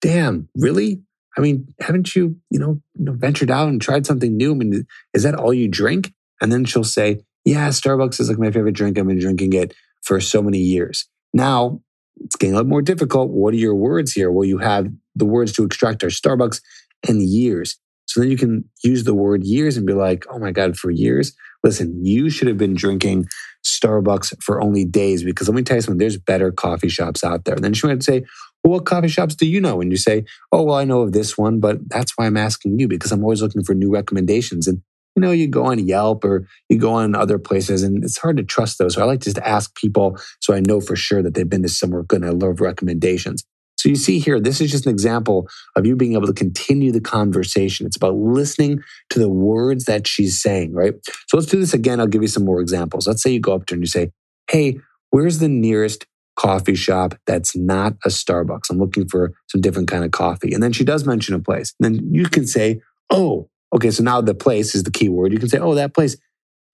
Damn, 0.00 0.48
really? 0.56 1.02
I 1.36 1.40
mean, 1.40 1.68
haven't 1.80 2.14
you, 2.14 2.36
you 2.50 2.58
know, 2.58 2.80
ventured 2.96 3.50
out 3.50 3.68
and 3.68 3.80
tried 3.80 4.06
something 4.06 4.36
new? 4.36 4.52
I 4.52 4.54
mean, 4.54 4.86
is 5.12 5.22
that 5.24 5.34
all 5.34 5.52
you 5.52 5.68
drink? 5.68 6.12
And 6.40 6.52
then 6.52 6.64
she'll 6.64 6.84
say, 6.84 7.20
Yeah, 7.44 7.68
Starbucks 7.68 8.20
is 8.20 8.28
like 8.28 8.38
my 8.38 8.50
favorite 8.50 8.74
drink. 8.74 8.98
I've 8.98 9.06
been 9.06 9.18
drinking 9.18 9.52
it 9.52 9.74
for 10.02 10.20
so 10.20 10.42
many 10.42 10.58
years. 10.58 11.06
Now 11.32 11.80
it's 12.16 12.36
getting 12.36 12.54
a 12.54 12.56
little 12.56 12.70
more 12.70 12.82
difficult. 12.82 13.30
What 13.30 13.54
are 13.54 13.58
your 13.58 13.74
words 13.74 14.12
here? 14.12 14.30
Well, 14.30 14.44
you 14.44 14.58
have 14.58 14.88
the 15.14 15.24
words 15.24 15.52
to 15.54 15.64
extract 15.64 16.02
are 16.04 16.08
Starbucks 16.08 16.60
and 17.08 17.22
years. 17.22 17.76
So 18.06 18.20
then 18.20 18.30
you 18.30 18.36
can 18.36 18.68
use 18.82 19.04
the 19.04 19.14
word 19.14 19.44
years 19.44 19.76
and 19.76 19.86
be 19.86 19.94
like, 19.94 20.24
oh 20.30 20.38
my 20.38 20.52
God, 20.52 20.76
for 20.76 20.90
years? 20.90 21.34
Listen, 21.62 22.04
you 22.04 22.30
should 22.30 22.48
have 22.48 22.58
been 22.58 22.74
drinking 22.74 23.26
Starbucks 23.64 24.42
for 24.42 24.60
only 24.60 24.84
days 24.84 25.24
because 25.24 25.48
let 25.48 25.54
me 25.54 25.62
tell 25.62 25.76
you 25.76 25.80
something, 25.80 25.98
there's 25.98 26.18
better 26.18 26.52
coffee 26.52 26.88
shops 26.88 27.24
out 27.24 27.44
there. 27.44 27.54
And 27.54 27.64
then 27.64 27.72
she 27.72 27.86
might 27.86 28.02
say, 28.02 28.24
well, 28.62 28.74
what 28.74 28.86
coffee 28.86 29.08
shops 29.08 29.34
do 29.34 29.46
you 29.46 29.60
know? 29.60 29.80
And 29.80 29.90
you 29.90 29.96
say, 29.96 30.24
oh, 30.52 30.62
well, 30.62 30.76
I 30.76 30.84
know 30.84 31.02
of 31.02 31.12
this 31.12 31.36
one, 31.36 31.60
but 31.60 31.88
that's 31.88 32.12
why 32.16 32.26
I'm 32.26 32.36
asking 32.36 32.78
you 32.78 32.88
because 32.88 33.10
I'm 33.10 33.22
always 33.22 33.42
looking 33.42 33.64
for 33.64 33.74
new 33.74 33.90
recommendations. 33.90 34.68
And 34.68 34.82
you 35.16 35.20
know, 35.20 35.30
you 35.30 35.46
go 35.46 35.66
on 35.66 35.78
Yelp 35.78 36.24
or 36.24 36.46
you 36.68 36.78
go 36.78 36.94
on 36.94 37.14
other 37.14 37.38
places 37.38 37.82
and 37.82 38.02
it's 38.02 38.18
hard 38.18 38.36
to 38.36 38.42
trust 38.42 38.78
those. 38.78 38.94
So 38.94 39.02
I 39.02 39.04
like 39.04 39.20
to 39.20 39.32
just 39.32 39.38
ask 39.38 39.74
people 39.76 40.18
so 40.40 40.54
I 40.54 40.60
know 40.60 40.80
for 40.80 40.96
sure 40.96 41.22
that 41.22 41.34
they've 41.34 41.48
been 41.48 41.62
to 41.62 41.68
somewhere 41.68 42.02
good 42.02 42.22
and 42.22 42.30
I 42.30 42.32
love 42.32 42.60
recommendations. 42.60 43.44
So 43.76 43.90
you 43.90 43.96
see 43.96 44.18
here, 44.18 44.40
this 44.40 44.62
is 44.62 44.70
just 44.70 44.86
an 44.86 44.92
example 44.92 45.46
of 45.76 45.84
you 45.84 45.94
being 45.94 46.14
able 46.14 46.26
to 46.26 46.32
continue 46.32 46.90
the 46.90 47.02
conversation. 47.02 47.86
It's 47.86 47.96
about 47.96 48.14
listening 48.14 48.82
to 49.10 49.18
the 49.18 49.28
words 49.28 49.84
that 49.84 50.06
she's 50.06 50.40
saying, 50.40 50.72
right? 50.72 50.94
So 51.28 51.36
let's 51.36 51.50
do 51.50 51.60
this 51.60 51.74
again. 51.74 52.00
I'll 52.00 52.06
give 52.06 52.22
you 52.22 52.28
some 52.28 52.46
more 52.46 52.60
examples. 52.60 53.06
Let's 53.06 53.22
say 53.22 53.30
you 53.30 53.40
go 53.40 53.52
up 53.52 53.66
to 53.66 53.74
her 53.74 53.76
and 53.76 53.82
you 53.82 53.88
say, 53.88 54.10
Hey, 54.50 54.78
where's 55.10 55.38
the 55.38 55.48
nearest 55.48 56.06
coffee 56.36 56.74
shop 56.74 57.14
that's 57.26 57.54
not 57.54 57.92
a 58.06 58.08
Starbucks? 58.08 58.70
I'm 58.70 58.78
looking 58.78 59.06
for 59.06 59.34
some 59.48 59.60
different 59.60 59.88
kind 59.88 60.04
of 60.04 60.12
coffee. 60.12 60.54
And 60.54 60.62
then 60.62 60.72
she 60.72 60.84
does 60.84 61.04
mention 61.04 61.34
a 61.34 61.38
place. 61.38 61.74
And 61.78 61.94
then 61.94 62.14
you 62.14 62.24
can 62.24 62.46
say, 62.46 62.80
Oh, 63.10 63.50
Okay, 63.74 63.90
so 63.90 64.02
now 64.02 64.20
the 64.20 64.34
place 64.34 64.74
is 64.74 64.84
the 64.84 64.90
key 64.90 65.08
word. 65.08 65.32
You 65.32 65.38
can 65.38 65.48
say, 65.48 65.58
oh, 65.58 65.74
that 65.74 65.94
place. 65.94 66.16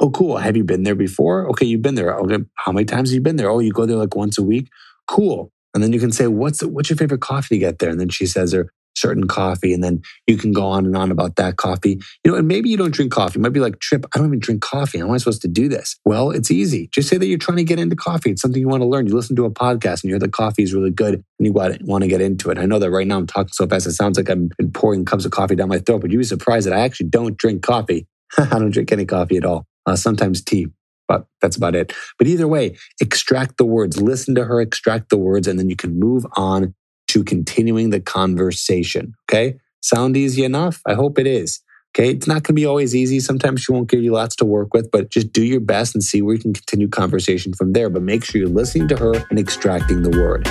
Oh, 0.01 0.11
cool. 0.11 0.37
Have 0.37 0.57
you 0.57 0.65
been 0.65 0.83
there 0.83 0.95
before? 0.95 1.49
Okay, 1.51 1.67
you've 1.67 1.83
been 1.83 1.95
there. 1.95 2.15
Okay, 2.19 2.45
how 2.57 2.73
many 2.73 2.85
times 2.85 3.11
have 3.11 3.15
you 3.15 3.21
been 3.21 3.37
there? 3.37 3.51
Oh, 3.51 3.59
you 3.59 3.73
go 3.73 3.87
there 3.87 3.97
like 3.97 4.17
once 4.17 4.39
a 4.39 4.43
week. 4.43 4.69
Cool. 5.07 5.51
And 5.75 5.83
then 5.83 5.93
you 5.93 6.01
can 6.01 6.13
say, 6.13 6.27
what's 6.27 6.61
the, 6.61 6.69
what's 6.69 6.91
your 6.91 6.97
favorite 6.97 7.21
coffee 7.21 7.57
to 7.57 7.59
get 7.59 7.79
there? 7.79 7.91
And 7.91 8.01
then 8.01 8.09
she 8.09 8.27
says 8.27 8.53
her 8.53 8.73
certain 8.97 9.29
coffee, 9.29 9.73
and 9.73 9.83
then 9.83 10.03
you 10.27 10.37
can 10.37 10.53
go 10.53 10.67
on 10.67 10.87
and 10.87 10.97
on 10.97 11.11
about 11.11 11.37
that 11.37 11.57
coffee. 11.57 12.01
You 12.25 12.31
know, 12.31 12.37
and 12.37 12.49
maybe 12.49 12.69
you 12.69 12.77
don't 12.77 12.93
drink 12.93 13.13
coffee. 13.13 13.39
You 13.39 13.43
might 13.43 13.53
be 13.53 13.61
like, 13.61 13.79
Trip, 13.81 14.05
I 14.15 14.19
don't 14.19 14.29
even 14.29 14.41
drink 14.41 14.63
coffee. 14.63 14.99
How 14.99 15.07
am 15.07 15.13
I 15.13 15.17
supposed 15.19 15.43
to 15.43 15.49
do 15.49 15.69
this? 15.69 15.99
Well, 16.05 16.31
it's 16.31 16.51
easy. 16.51 16.89
Just 16.93 17.09
say 17.09 17.17
that 17.17 17.27
you're 17.27 17.39
trying 17.39 17.59
to 17.59 17.65
get 17.65 17.79
into 17.79 17.97
coffee. 17.97 18.31
It's 18.31 18.43
something 18.43 18.61
you 18.61 18.69
want 18.69 18.83
to 18.83 18.87
learn. 18.87 19.07
You 19.07 19.15
listen 19.15 19.37
to 19.37 19.45
a 19.45 19.51
podcast 19.51 20.03
and 20.03 20.05
you 20.05 20.11
hear 20.11 20.19
that 20.21 20.33
coffee 20.33 20.63
is 20.63 20.75
really 20.75 20.91
good 20.91 21.15
and 21.15 21.47
you 21.47 21.53
want 21.53 22.03
to 22.03 22.09
get 22.09 22.21
into 22.21 22.51
it. 22.51 22.59
I 22.59 22.67
know 22.67 22.79
that 22.79 22.91
right 22.91 23.07
now 23.07 23.19
I'm 23.19 23.27
talking 23.27 23.53
so 23.53 23.67
fast, 23.67 23.87
it 23.87 23.93
sounds 23.93 24.17
like 24.17 24.29
I'm 24.29 24.51
pouring 24.73 25.05
cups 25.05 25.25
of 25.25 25.33
coffee 25.33 25.57
down 25.57 25.69
my 25.69 25.79
throat, 25.79 26.03
but 26.03 26.11
you'd 26.11 26.19
be 26.19 26.25
surprised 26.25 26.67
that 26.67 26.75
I 26.75 26.81
actually 26.81 27.09
don't 27.09 27.37
drink 27.37 27.63
coffee. 27.63 28.07
I 28.39 28.59
don't 28.59 28.71
drink 28.71 28.93
any 28.93 29.07
coffee 29.07 29.37
at 29.37 29.45
all. 29.45 29.67
Uh, 29.87 29.97
sometimes 29.97 30.43
tea, 30.43 30.69
but 31.09 31.27
that's 31.41 31.57
about 31.57 31.75
it. 31.75 31.93
But 32.19 32.29
either 32.29 32.47
way, 32.47 32.77
extract 33.01 33.57
the 33.57 33.65
words, 33.65 34.01
listen 34.01 34.35
to 34.35 34.45
her, 34.45 34.61
extract 34.61 35.09
the 35.09 35.19
words, 35.19 35.49
and 35.49 35.59
then 35.59 35.71
you 35.71 35.77
can 35.77 35.99
move 35.99 36.25
on 36.37 36.75
to 37.11 37.25
continuing 37.25 37.91
the 37.91 38.01
conversation. 38.01 39.15
Okay. 39.29 39.59
Sound 39.83 40.17
easy 40.17 40.45
enough? 40.45 40.81
I 40.87 40.95
hope 40.95 41.19
it 41.19 41.27
is. 41.27 41.61
Okay. 41.93 42.11
It's 42.11 42.29
not 42.29 42.35
going 42.35 42.43
to 42.45 42.53
be 42.53 42.67
always 42.67 42.95
easy. 42.95 43.19
Sometimes 43.19 43.63
she 43.63 43.73
won't 43.73 43.91
give 43.91 44.01
you 44.01 44.13
lots 44.13 44.37
to 44.37 44.45
work 44.45 44.73
with, 44.73 44.93
but 44.93 45.11
just 45.11 45.33
do 45.33 45.43
your 45.43 45.59
best 45.59 45.93
and 45.93 46.05
see 46.05 46.23
where 46.23 46.37
you 46.37 46.41
can 46.41 46.53
continue 46.53 46.89
conversation 46.89 47.53
from 47.53 47.73
there. 47.73 47.91
But 47.91 48.03
make 48.03 48.25
sure 48.25 48.41
you're 48.41 48.49
listening 48.49 48.87
to 48.89 48.97
her 48.97 49.27
and 49.29 49.41
extracting 49.41 50.03
the 50.03 50.11
word. 50.11 50.45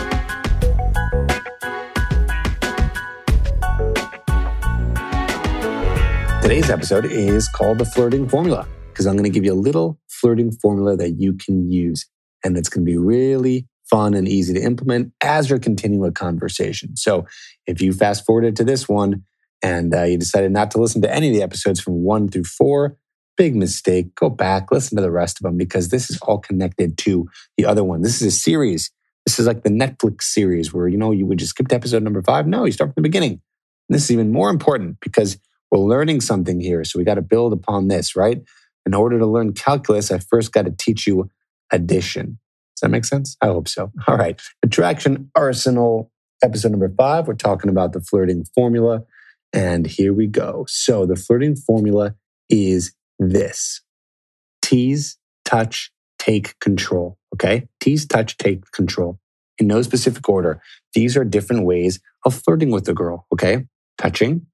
Today's 6.42 6.70
episode 6.70 7.06
is 7.06 7.48
called 7.48 7.78
the 7.78 7.86
flirting 7.86 8.28
formula 8.28 8.68
because 8.90 9.06
I'm 9.06 9.14
going 9.14 9.24
to 9.24 9.30
give 9.30 9.46
you 9.46 9.54
a 9.54 9.62
little 9.62 9.98
flirting 10.10 10.52
formula 10.52 10.98
that 10.98 11.12
you 11.12 11.36
can 11.36 11.72
use. 11.72 12.06
And 12.44 12.58
it's 12.58 12.68
going 12.68 12.86
to 12.86 12.92
be 12.92 12.98
really 12.98 13.66
fun 13.90 14.14
and 14.14 14.28
easy 14.28 14.54
to 14.54 14.62
implement 14.62 15.14
as 15.22 15.50
you're 15.50 15.60
continuing 15.60 16.10
a 16.10 16.14
conversation. 16.14 16.96
So 16.96 17.26
if 17.66 17.82
you 17.82 17.94
fast 17.94 18.26
forwarded 18.26 18.56
to 18.58 18.64
this 18.64 18.88
one 18.88 19.24
and 19.62 19.94
uh, 19.94 20.04
you 20.04 20.18
decided 20.18 20.52
not 20.52 20.72
to 20.72 20.78
listen 20.78 21.02
to 21.02 21.14
any 21.14 21.30
of 21.30 21.34
the 21.34 21.42
episodes 21.42 21.80
from 21.80 22.04
one 22.04 22.30
through 22.30 22.46
four, 22.46 22.98
big 23.38 23.56
mistake. 23.56 24.14
Go 24.16 24.30
back, 24.30 24.72
listen 24.72 24.98
to 24.98 25.02
the 25.02 25.12
rest 25.12 25.40
of 25.40 25.44
them 25.44 25.58
because 25.58 25.90
this 25.90 26.10
is 26.10 26.20
all 26.22 26.40
connected 26.40 26.98
to 27.00 27.30
the 27.58 27.66
other 27.66 27.84
one. 27.84 28.02
This 28.02 28.22
is 28.22 28.28
a 28.28 28.38
series. 28.38 28.92
This 29.26 29.40
is 29.40 29.48
like 29.48 29.64
the 29.64 29.70
Netflix 29.70 30.24
series 30.24 30.74
where, 30.74 30.88
you 30.88 30.98
know, 30.98 31.12
you 31.12 31.26
would 31.26 31.40
just 31.40 31.52
skip 31.52 31.68
to 31.70 31.76
episode 31.76 32.04
number 32.04 32.22
five. 32.22 32.48
No, 32.48 32.66
you 32.66 32.72
start 32.72 32.90
from 32.90 33.02
the 33.02 33.08
beginning. 33.10 33.32
And 33.32 33.96
this 33.96 34.04
is 34.04 34.12
even 34.12 34.32
more 34.32 34.50
important 34.50 34.98
because 35.02 35.38
we're 35.72 35.80
learning 35.80 36.22
something 36.22 36.60
here. 36.60 36.84
So 36.84 37.00
we 37.00 37.06
got 37.06 37.16
to 37.16 37.22
build 37.22 37.54
upon 37.54 37.88
this, 37.88 38.16
right? 38.16 38.42
In 38.86 38.94
order 38.94 39.20
to 39.20 39.26
learn 39.26 39.54
calculus, 39.54 40.12
I 40.12 40.20
first 40.20 40.52
got 40.52 40.66
to 40.66 40.72
teach 40.72 41.06
you 41.08 41.30
addition. 41.72 42.40
Does 42.80 42.88
that 42.88 42.92
make 42.92 43.04
sense? 43.04 43.36
I 43.42 43.48
hope 43.48 43.68
so. 43.68 43.92
All 44.08 44.16
right. 44.16 44.42
Attraction 44.64 45.30
Arsenal, 45.36 46.10
episode 46.42 46.72
number 46.72 46.88
five. 46.88 47.28
We're 47.28 47.34
talking 47.34 47.70
about 47.70 47.92
the 47.92 48.00
flirting 48.00 48.46
formula. 48.56 49.04
And 49.52 49.86
here 49.86 50.14
we 50.14 50.28
go. 50.28 50.66
So 50.70 51.06
the 51.06 51.18
flirting 51.18 51.58
formula 51.58 52.16
is 52.50 52.94
this 53.20 53.82
tease, 54.62 55.18
touch, 55.44 55.92
take 56.20 56.58
control. 56.60 57.18
Okay. 57.36 57.68
Tease, 57.82 58.06
touch, 58.06 58.38
take 58.38 58.72
control. 58.72 59.20
In 59.58 59.68
no 59.68 59.82
specific 59.82 60.30
order. 60.30 60.62
These 60.94 61.18
are 61.18 61.26
different 61.26 61.66
ways 61.66 62.00
of 62.24 62.34
flirting 62.34 62.72
with 62.72 62.86
the 62.86 62.94
girl. 62.94 63.28
Okay. 63.34 63.66
Touching, 63.98 64.46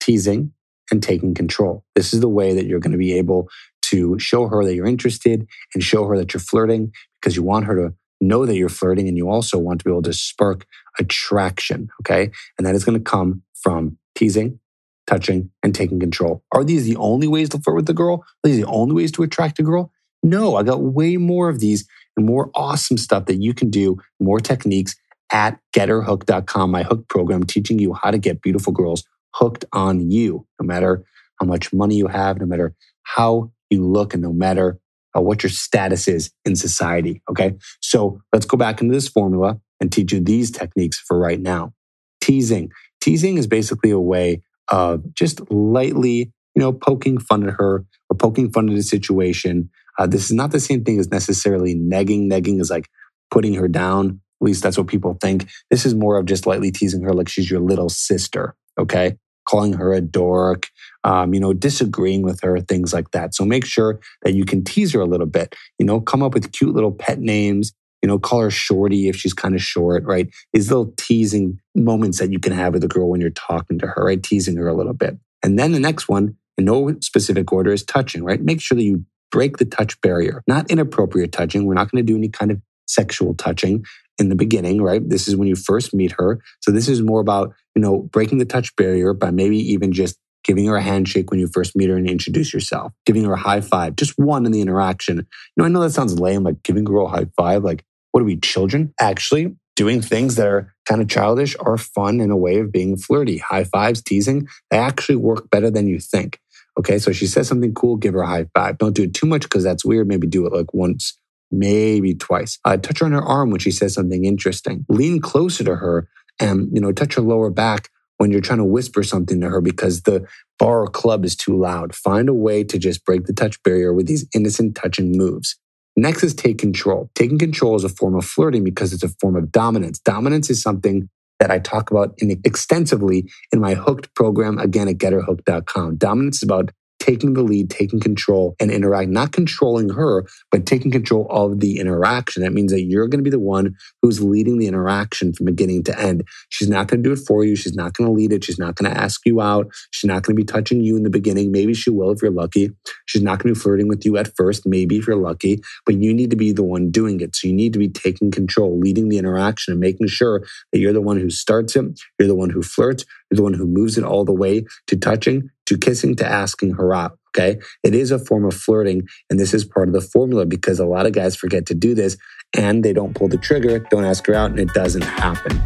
teasing, 0.00 0.52
and 0.90 1.00
taking 1.00 1.32
control. 1.32 1.84
This 1.94 2.12
is 2.12 2.18
the 2.18 2.28
way 2.28 2.54
that 2.54 2.66
you're 2.66 2.80
going 2.80 2.90
to 2.90 2.98
be 2.98 3.12
able 3.12 3.48
to 3.92 4.18
show 4.18 4.48
her 4.48 4.64
that 4.64 4.74
you're 4.74 4.86
interested 4.86 5.46
and 5.74 5.82
show 5.82 6.06
her 6.06 6.16
that 6.16 6.32
you're 6.32 6.40
flirting 6.40 6.92
because 7.20 7.36
you 7.36 7.42
want 7.42 7.66
her 7.66 7.74
to 7.76 7.94
know 8.20 8.46
that 8.46 8.56
you're 8.56 8.68
flirting 8.68 9.08
and 9.08 9.16
you 9.16 9.28
also 9.28 9.58
want 9.58 9.80
to 9.80 9.84
be 9.84 9.90
able 9.90 10.02
to 10.02 10.12
spark 10.12 10.66
attraction. 10.98 11.88
Okay. 12.00 12.30
And 12.56 12.66
that 12.66 12.74
is 12.74 12.84
going 12.84 12.98
to 12.98 13.04
come 13.04 13.42
from 13.54 13.98
teasing, 14.14 14.60
touching, 15.06 15.50
and 15.62 15.74
taking 15.74 16.00
control. 16.00 16.42
Are 16.52 16.64
these 16.64 16.84
the 16.84 16.96
only 16.96 17.26
ways 17.26 17.48
to 17.50 17.58
flirt 17.58 17.76
with 17.76 17.86
the 17.86 17.94
girl? 17.94 18.24
Are 18.44 18.48
these 18.48 18.60
the 18.60 18.66
only 18.66 18.94
ways 18.94 19.12
to 19.12 19.22
attract 19.22 19.58
a 19.58 19.62
girl? 19.62 19.92
No, 20.22 20.56
I 20.56 20.62
got 20.62 20.82
way 20.82 21.16
more 21.16 21.48
of 21.48 21.60
these 21.60 21.86
and 22.16 22.26
more 22.26 22.50
awesome 22.54 22.98
stuff 22.98 23.26
that 23.26 23.42
you 23.42 23.54
can 23.54 23.70
do, 23.70 23.98
more 24.20 24.38
techniques 24.38 24.94
at 25.32 25.58
getherhooked.com, 25.74 26.70
my 26.70 26.82
hook 26.82 27.08
program, 27.08 27.44
teaching 27.44 27.78
you 27.78 27.94
how 27.94 28.10
to 28.10 28.18
get 28.18 28.42
beautiful 28.42 28.72
girls 28.72 29.04
hooked 29.34 29.64
on 29.72 30.10
you, 30.10 30.46
no 30.60 30.66
matter 30.66 31.04
how 31.40 31.46
much 31.46 31.72
money 31.72 31.96
you 31.96 32.06
have, 32.06 32.38
no 32.38 32.46
matter 32.46 32.74
how 33.02 33.50
you 33.72 33.86
look 33.86 34.14
and 34.14 34.22
no 34.22 34.32
matter 34.32 34.78
uh, 35.16 35.20
what 35.20 35.42
your 35.42 35.50
status 35.50 36.08
is 36.08 36.30
in 36.44 36.56
society. 36.56 37.22
Okay. 37.30 37.54
So 37.80 38.20
let's 38.32 38.46
go 38.46 38.56
back 38.56 38.80
into 38.80 38.94
this 38.94 39.08
formula 39.08 39.58
and 39.80 39.92
teach 39.92 40.12
you 40.12 40.20
these 40.20 40.50
techniques 40.50 40.98
for 40.98 41.18
right 41.18 41.40
now. 41.40 41.72
Teasing. 42.20 42.70
Teasing 43.00 43.36
is 43.36 43.46
basically 43.46 43.90
a 43.90 43.98
way 43.98 44.42
of 44.68 45.14
just 45.14 45.40
lightly, 45.50 46.32
you 46.54 46.60
know, 46.60 46.72
poking 46.72 47.18
fun 47.18 47.46
at 47.46 47.54
her 47.58 47.84
or 48.08 48.16
poking 48.16 48.50
fun 48.50 48.70
at 48.70 48.76
a 48.76 48.82
situation. 48.82 49.70
Uh, 49.98 50.06
this 50.06 50.24
is 50.24 50.32
not 50.32 50.50
the 50.50 50.60
same 50.60 50.84
thing 50.84 50.98
as 50.98 51.10
necessarily 51.10 51.74
negging. 51.74 52.30
Negging 52.30 52.60
is 52.60 52.70
like 52.70 52.88
putting 53.30 53.54
her 53.54 53.68
down. 53.68 54.20
At 54.40 54.44
least 54.46 54.62
that's 54.62 54.78
what 54.78 54.86
people 54.86 55.18
think. 55.20 55.48
This 55.70 55.84
is 55.84 55.94
more 55.94 56.16
of 56.16 56.26
just 56.26 56.46
lightly 56.46 56.70
teasing 56.70 57.02
her 57.02 57.12
like 57.12 57.28
she's 57.28 57.50
your 57.50 57.60
little 57.60 57.88
sister. 57.88 58.54
Okay 58.78 59.16
calling 59.48 59.72
her 59.74 59.92
a 59.92 60.00
dork, 60.00 60.68
um, 61.04 61.34
you 61.34 61.40
know, 61.40 61.52
disagreeing 61.52 62.22
with 62.22 62.40
her, 62.42 62.60
things 62.60 62.92
like 62.92 63.10
that. 63.10 63.34
So 63.34 63.44
make 63.44 63.64
sure 63.64 64.00
that 64.22 64.34
you 64.34 64.44
can 64.44 64.64
tease 64.64 64.92
her 64.92 65.00
a 65.00 65.06
little 65.06 65.26
bit, 65.26 65.54
you 65.78 65.86
know, 65.86 66.00
come 66.00 66.22
up 66.22 66.34
with 66.34 66.52
cute 66.52 66.74
little 66.74 66.92
pet 66.92 67.18
names, 67.18 67.72
you 68.02 68.08
know, 68.08 68.18
call 68.18 68.40
her 68.40 68.50
shorty 68.50 69.08
if 69.08 69.16
she's 69.16 69.32
kind 69.32 69.54
of 69.54 69.62
short, 69.62 70.04
right? 70.04 70.28
These 70.52 70.68
little 70.68 70.92
teasing 70.96 71.58
moments 71.74 72.18
that 72.18 72.32
you 72.32 72.38
can 72.38 72.52
have 72.52 72.74
with 72.74 72.84
a 72.84 72.88
girl 72.88 73.08
when 73.08 73.20
you're 73.20 73.30
talking 73.30 73.78
to 73.78 73.86
her, 73.86 74.04
right? 74.04 74.22
Teasing 74.22 74.56
her 74.56 74.68
a 74.68 74.74
little 74.74 74.92
bit. 74.94 75.18
And 75.42 75.58
then 75.58 75.72
the 75.72 75.80
next 75.80 76.08
one, 76.08 76.36
in 76.58 76.64
no 76.64 76.94
specific 77.00 77.52
order, 77.52 77.72
is 77.72 77.84
touching, 77.84 78.24
right? 78.24 78.40
Make 78.40 78.60
sure 78.60 78.76
that 78.76 78.82
you 78.82 79.04
break 79.30 79.56
the 79.56 79.64
touch 79.64 80.00
barrier, 80.00 80.42
not 80.46 80.70
inappropriate 80.70 81.32
touching. 81.32 81.64
We're 81.64 81.74
not 81.74 81.90
going 81.90 82.04
to 82.04 82.12
do 82.12 82.16
any 82.16 82.28
kind 82.28 82.50
of 82.50 82.60
sexual 82.86 83.34
touching 83.34 83.84
in 84.22 84.30
the 84.30 84.34
beginning, 84.34 84.80
right? 84.80 85.06
This 85.06 85.28
is 85.28 85.36
when 85.36 85.48
you 85.48 85.56
first 85.56 85.92
meet 85.92 86.12
her. 86.12 86.40
So 86.60 86.70
this 86.70 86.88
is 86.88 87.02
more 87.02 87.20
about, 87.20 87.52
you 87.74 87.82
know, 87.82 88.08
breaking 88.12 88.38
the 88.38 88.46
touch 88.46 88.74
barrier 88.76 89.12
by 89.12 89.30
maybe 89.30 89.58
even 89.58 89.92
just 89.92 90.16
giving 90.44 90.66
her 90.66 90.76
a 90.76 90.82
handshake 90.82 91.30
when 91.30 91.40
you 91.40 91.48
first 91.52 91.76
meet 91.76 91.90
her 91.90 91.96
and 91.96 92.08
introduce 92.08 92.54
yourself, 92.54 92.92
giving 93.04 93.24
her 93.24 93.34
a 93.34 93.38
high 93.38 93.60
five, 93.60 93.96
just 93.96 94.18
one 94.18 94.46
in 94.46 94.52
the 94.52 94.60
interaction. 94.60 95.18
You 95.18 95.24
know, 95.56 95.64
I 95.64 95.68
know 95.68 95.80
that 95.80 95.90
sounds 95.90 96.18
lame, 96.18 96.44
like 96.44 96.62
giving 96.62 96.82
a 96.82 96.86
girl 96.86 97.06
a 97.06 97.10
high 97.10 97.26
five. 97.36 97.62
Like, 97.62 97.84
what 98.12 98.20
are 98.20 98.24
we, 98.24 98.36
children? 98.36 98.94
Actually, 99.00 99.56
doing 99.76 100.00
things 100.00 100.36
that 100.36 100.46
are 100.46 100.72
kind 100.86 101.00
of 101.00 101.08
childish 101.08 101.56
are 101.60 101.76
fun 101.76 102.20
in 102.20 102.30
a 102.30 102.36
way 102.36 102.58
of 102.58 102.72
being 102.72 102.96
flirty. 102.96 103.38
High 103.38 103.64
fives, 103.64 104.02
teasing, 104.02 104.48
they 104.70 104.78
actually 104.78 105.16
work 105.16 105.50
better 105.50 105.70
than 105.70 105.86
you 105.88 105.98
think. 105.98 106.38
Okay, 106.78 106.98
so 106.98 107.12
she 107.12 107.26
says 107.26 107.48
something 107.48 107.74
cool, 107.74 107.96
give 107.96 108.14
her 108.14 108.22
a 108.22 108.26
high 108.26 108.46
five. 108.54 108.78
Don't 108.78 108.94
do 108.94 109.02
it 109.02 109.14
too 109.14 109.26
much 109.26 109.42
because 109.42 109.62
that's 109.62 109.84
weird. 109.84 110.08
Maybe 110.08 110.26
do 110.26 110.46
it 110.46 110.52
like 110.52 110.72
once 110.72 111.18
maybe 111.52 112.14
twice. 112.14 112.58
Touch 112.64 113.00
her 113.00 113.06
on 113.06 113.12
her 113.12 113.22
arm 113.22 113.50
when 113.50 113.60
she 113.60 113.70
says 113.70 113.94
something 113.94 114.24
interesting. 114.24 114.84
Lean 114.88 115.20
closer 115.20 115.62
to 115.64 115.76
her 115.76 116.08
and, 116.40 116.68
you 116.72 116.80
know, 116.80 116.92
touch 116.92 117.14
her 117.14 117.22
lower 117.22 117.50
back 117.50 117.90
when 118.18 118.30
you're 118.30 118.40
trying 118.40 118.58
to 118.58 118.64
whisper 118.64 119.02
something 119.02 119.40
to 119.40 119.48
her 119.48 119.60
because 119.60 120.02
the 120.02 120.26
bar 120.58 120.82
or 120.82 120.86
club 120.88 121.24
is 121.24 121.36
too 121.36 121.58
loud. 121.58 121.94
Find 121.94 122.28
a 122.28 122.34
way 122.34 122.64
to 122.64 122.78
just 122.78 123.04
break 123.04 123.24
the 123.26 123.32
touch 123.32 123.62
barrier 123.62 123.92
with 123.92 124.06
these 124.06 124.26
innocent 124.34 124.76
touching 124.76 125.12
moves. 125.16 125.56
Next 125.96 126.22
is 126.22 126.34
take 126.34 126.58
control. 126.58 127.10
Taking 127.14 127.38
control 127.38 127.76
is 127.76 127.84
a 127.84 127.88
form 127.88 128.14
of 128.14 128.24
flirting 128.24 128.64
because 128.64 128.92
it's 128.92 129.02
a 129.02 129.08
form 129.20 129.36
of 129.36 129.52
dominance. 129.52 129.98
Dominance 129.98 130.48
is 130.50 130.62
something 130.62 131.08
that 131.38 131.50
I 131.50 131.58
talk 131.58 131.90
about 131.90 132.14
in 132.18 132.30
extensively 132.44 133.28
in 133.50 133.60
my 133.60 133.74
hooked 133.74 134.14
program, 134.14 134.58
again 134.58 134.88
at 134.88 134.98
getherhooked.com. 134.98 135.96
Dominance 135.96 136.36
is 136.36 136.42
about 136.44 136.70
taking 137.02 137.34
the 137.34 137.42
lead, 137.42 137.68
taking 137.68 137.98
control 137.98 138.54
and 138.60 138.70
interact, 138.70 139.10
not 139.10 139.32
controlling 139.32 139.88
her, 139.88 140.24
but 140.52 140.66
taking 140.66 140.92
control 140.92 141.26
of 141.30 141.58
the 141.58 141.80
interaction. 141.80 142.44
That 142.44 142.52
means 142.52 142.70
that 142.70 142.82
you're 142.82 143.08
going 143.08 143.18
to 143.18 143.24
be 143.24 143.30
the 143.30 143.40
one 143.40 143.74
who's 144.00 144.22
leading 144.22 144.58
the 144.58 144.68
interaction 144.68 145.32
from 145.32 145.46
beginning 145.46 145.82
to 145.84 145.98
end. 145.98 146.22
She's 146.50 146.68
not 146.68 146.86
going 146.86 147.02
to 147.02 147.08
do 147.08 147.12
it 147.12 147.24
for 147.26 147.44
you. 147.44 147.56
She's 147.56 147.74
not 147.74 147.94
going 147.94 148.06
to 148.08 148.12
lead 148.12 148.32
it. 148.32 148.44
She's 148.44 148.58
not 148.58 148.76
going 148.76 148.88
to 148.88 148.96
ask 148.96 149.20
you 149.26 149.40
out. 149.40 149.66
She's 149.90 150.06
not 150.06 150.22
going 150.22 150.36
to 150.36 150.40
be 150.40 150.44
touching 150.44 150.80
you 150.80 150.96
in 150.96 151.02
the 151.02 151.10
beginning. 151.10 151.50
Maybe 151.50 151.74
she 151.74 151.90
will 151.90 152.12
if 152.12 152.22
you're 152.22 152.30
lucky. 152.30 152.70
She's 153.06 153.22
not 153.22 153.40
going 153.40 153.52
to 153.52 153.58
be 153.58 153.60
flirting 153.60 153.88
with 153.88 154.04
you 154.04 154.16
at 154.16 154.36
first, 154.36 154.64
maybe 154.64 154.98
if 154.98 155.08
you're 155.08 155.16
lucky, 155.16 155.60
but 155.84 155.96
you 155.96 156.14
need 156.14 156.30
to 156.30 156.36
be 156.36 156.52
the 156.52 156.62
one 156.62 156.92
doing 156.92 157.20
it. 157.20 157.34
So 157.34 157.48
you 157.48 157.54
need 157.54 157.72
to 157.72 157.80
be 157.80 157.88
taking 157.88 158.30
control, 158.30 158.78
leading 158.78 159.08
the 159.08 159.18
interaction 159.18 159.72
and 159.72 159.80
making 159.80 160.06
sure 160.06 160.44
that 160.72 160.78
you're 160.78 160.92
the 160.92 161.00
one 161.00 161.18
who 161.18 161.30
starts 161.30 161.74
it. 161.74 161.84
You're 162.20 162.28
the 162.28 162.36
one 162.36 162.50
who 162.50 162.62
flirts. 162.62 163.04
You're 163.28 163.38
the 163.38 163.42
one 163.42 163.54
who 163.54 163.66
moves 163.66 163.98
it 163.98 164.04
all 164.04 164.24
the 164.24 164.32
way 164.32 164.66
to 164.86 164.96
touching 164.96 165.50
to 165.72 165.78
kissing 165.78 166.14
to 166.16 166.26
asking 166.26 166.74
her 166.74 166.94
out. 166.94 167.18
Okay. 167.34 167.58
It 167.82 167.94
is 167.94 168.10
a 168.10 168.18
form 168.18 168.44
of 168.44 168.54
flirting. 168.54 169.08
And 169.30 169.40
this 169.40 169.54
is 169.54 169.64
part 169.64 169.88
of 169.88 169.94
the 169.94 170.02
formula 170.02 170.44
because 170.44 170.78
a 170.78 170.86
lot 170.86 171.06
of 171.06 171.12
guys 171.12 171.34
forget 171.34 171.66
to 171.66 171.74
do 171.74 171.94
this 171.94 172.16
and 172.54 172.84
they 172.84 172.92
don't 172.92 173.14
pull 173.14 173.28
the 173.28 173.38
trigger, 173.38 173.78
don't 173.78 174.04
ask 174.04 174.26
her 174.26 174.34
out, 174.34 174.50
and 174.50 174.60
it 174.60 174.72
doesn't 174.74 175.02
happen. 175.02 175.62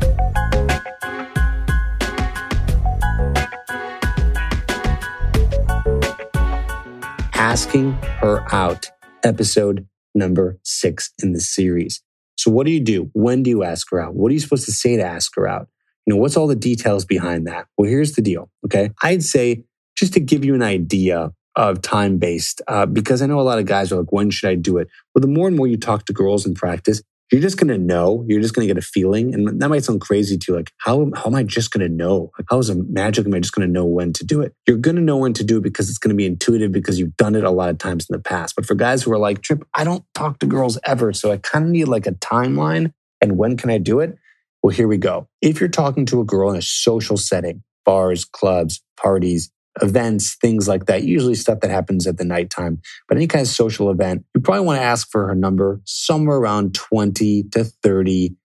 Asking 7.35 7.93
her 8.21 8.45
out, 8.55 8.91
episode 9.25 9.89
number 10.15 10.59
six 10.63 11.13
in 11.23 11.33
the 11.33 11.41
series. 11.41 12.03
So, 12.37 12.51
what 12.51 12.67
do 12.67 12.73
you 12.73 12.81
do? 12.81 13.11
When 13.13 13.43
do 13.43 13.51
you 13.51 13.65
ask 13.65 13.89
her 13.91 14.01
out? 14.01 14.15
What 14.15 14.31
are 14.31 14.35
you 14.35 14.41
supposed 14.41 14.67
to 14.67 14.73
say 14.73 14.97
to 14.97 15.03
ask 15.03 15.35
her 15.35 15.49
out? 15.49 15.69
You 16.07 16.15
know, 16.15 16.21
what's 16.21 16.37
all 16.37 16.47
the 16.47 16.55
details 16.55 17.05
behind 17.05 17.49
that? 17.49 17.67
Well, 17.77 17.89
here's 17.89 18.13
the 18.13 18.23
deal. 18.23 18.51
Okay. 18.65 18.91
I'd 19.03 19.25
say 19.25 19.65
just 19.97 20.13
to 20.15 20.21
give 20.21 20.45
you 20.45 20.55
an 20.55 20.63
idea 20.63 21.33
of 21.57 21.81
time 21.81 22.19
based, 22.19 22.61
uh, 22.69 22.87
because 22.87 23.23
I 23.23 23.27
know 23.27 23.41
a 23.41 23.43
lot 23.43 23.59
of 23.59 23.65
guys 23.65 23.91
are 23.91 24.01
like, 24.01 24.13
when 24.13 24.31
should 24.31 24.51
I 24.51 24.55
do 24.55 24.77
it? 24.77 24.89
Well, 25.15 25.21
the 25.21 25.27
more 25.27 25.49
and 25.49 25.57
more 25.57 25.67
you 25.67 25.79
talk 25.79 26.05
to 26.07 26.13
girls 26.13 26.47
in 26.47 26.55
practice, 26.55 27.03
you're 27.33 27.41
just 27.41 27.57
going 27.57 27.69
to 27.69 27.79
know. 27.79 28.25
You're 28.29 28.41
just 28.41 28.55
going 28.55 28.69
to 28.69 28.73
get 28.73 28.79
a 28.79 28.87
feeling. 28.87 29.35
And 29.35 29.61
that 29.61 29.69
might 29.69 29.83
sound 29.83 30.01
crazy 30.01 30.39
to 30.39 30.53
you. 30.53 30.57
Like, 30.57 30.71
how, 30.79 31.11
how 31.17 31.25
am 31.27 31.35
I 31.35 31.43
just 31.43 31.73
going 31.73 31.85
to 31.87 31.93
know? 31.93 32.31
Like, 32.39 32.47
how 32.49 32.59
is 32.59 32.71
it 32.71 32.79
magic? 32.89 33.27
Am 33.27 33.35
I 33.35 33.41
just 33.41 33.53
going 33.53 33.67
to 33.67 33.73
know 33.73 33.85
when 33.85 34.13
to 34.13 34.25
do 34.25 34.43
it? 34.43 34.55
You're 34.67 34.77
going 34.77 34.97
to 34.97 35.03
know 35.03 35.17
when 35.17 35.33
to 35.33 35.43
do 35.43 35.59
it 35.59 35.63
because 35.63 35.89
it's 35.89 35.99
going 35.99 36.11
to 36.11 36.17
be 36.17 36.27
intuitive 36.27 36.71
because 36.71 37.01
you've 37.01 37.17
done 37.17 37.35
it 37.35 37.43
a 37.43 37.51
lot 37.51 37.71
of 37.71 37.79
times 37.79 38.07
in 38.09 38.17
the 38.17 38.23
past. 38.23 38.55
But 38.55 38.67
for 38.67 38.75
guys 38.75 39.03
who 39.03 39.13
are 39.13 39.19
like, 39.19 39.43
Trip, 39.43 39.65
I 39.75 39.83
don't 39.83 40.05
talk 40.15 40.39
to 40.39 40.47
girls 40.47 40.79
ever. 40.85 41.13
So 41.13 41.33
I 41.33 41.39
kind 41.39 41.65
of 41.65 41.71
need 41.71 41.89
like 41.89 42.07
a 42.07 42.13
timeline. 42.13 42.93
And 43.21 43.37
when 43.37 43.57
can 43.57 43.71
I 43.71 43.79
do 43.79 43.99
it? 44.01 44.17
Well, 44.63 44.75
here 44.75 44.89
we 44.89 44.99
go. 44.99 45.29
If 45.43 45.59
you're 45.59 45.69
talking 45.69 46.07
to 46.07 46.21
a 46.21 46.25
girl 46.25 46.51
in 46.51 46.57
a 46.57 46.63
social 46.63 47.17
setting, 47.17 47.63
bars, 47.85 48.25
clubs, 48.25 48.83
parties, 48.97 49.51
events, 49.83 50.37
things 50.37 50.69
like 50.69 50.87
that, 50.87 51.05
usually 51.05 51.35
stuff 51.35 51.61
that 51.61 51.71
happens 51.71 52.07
at 52.07 52.17
the 52.17 52.25
nighttime. 52.25 52.81
But 53.09 53.17
any 53.17 53.27
kind 53.27 53.43
of 53.43 53.49
social 53.49 53.91
event, 53.91 54.25
you 54.35 54.41
probably 54.41 54.65
want 54.65 54.79
to 54.79 54.85
ask 54.85 55.11
for 55.11 55.27
her 55.29 55.35
number 55.35 55.81
somewhere 55.85 56.39
around 56.39 56.75
20 56.75 57.45
to 57.53 57.65
30 57.65 58.37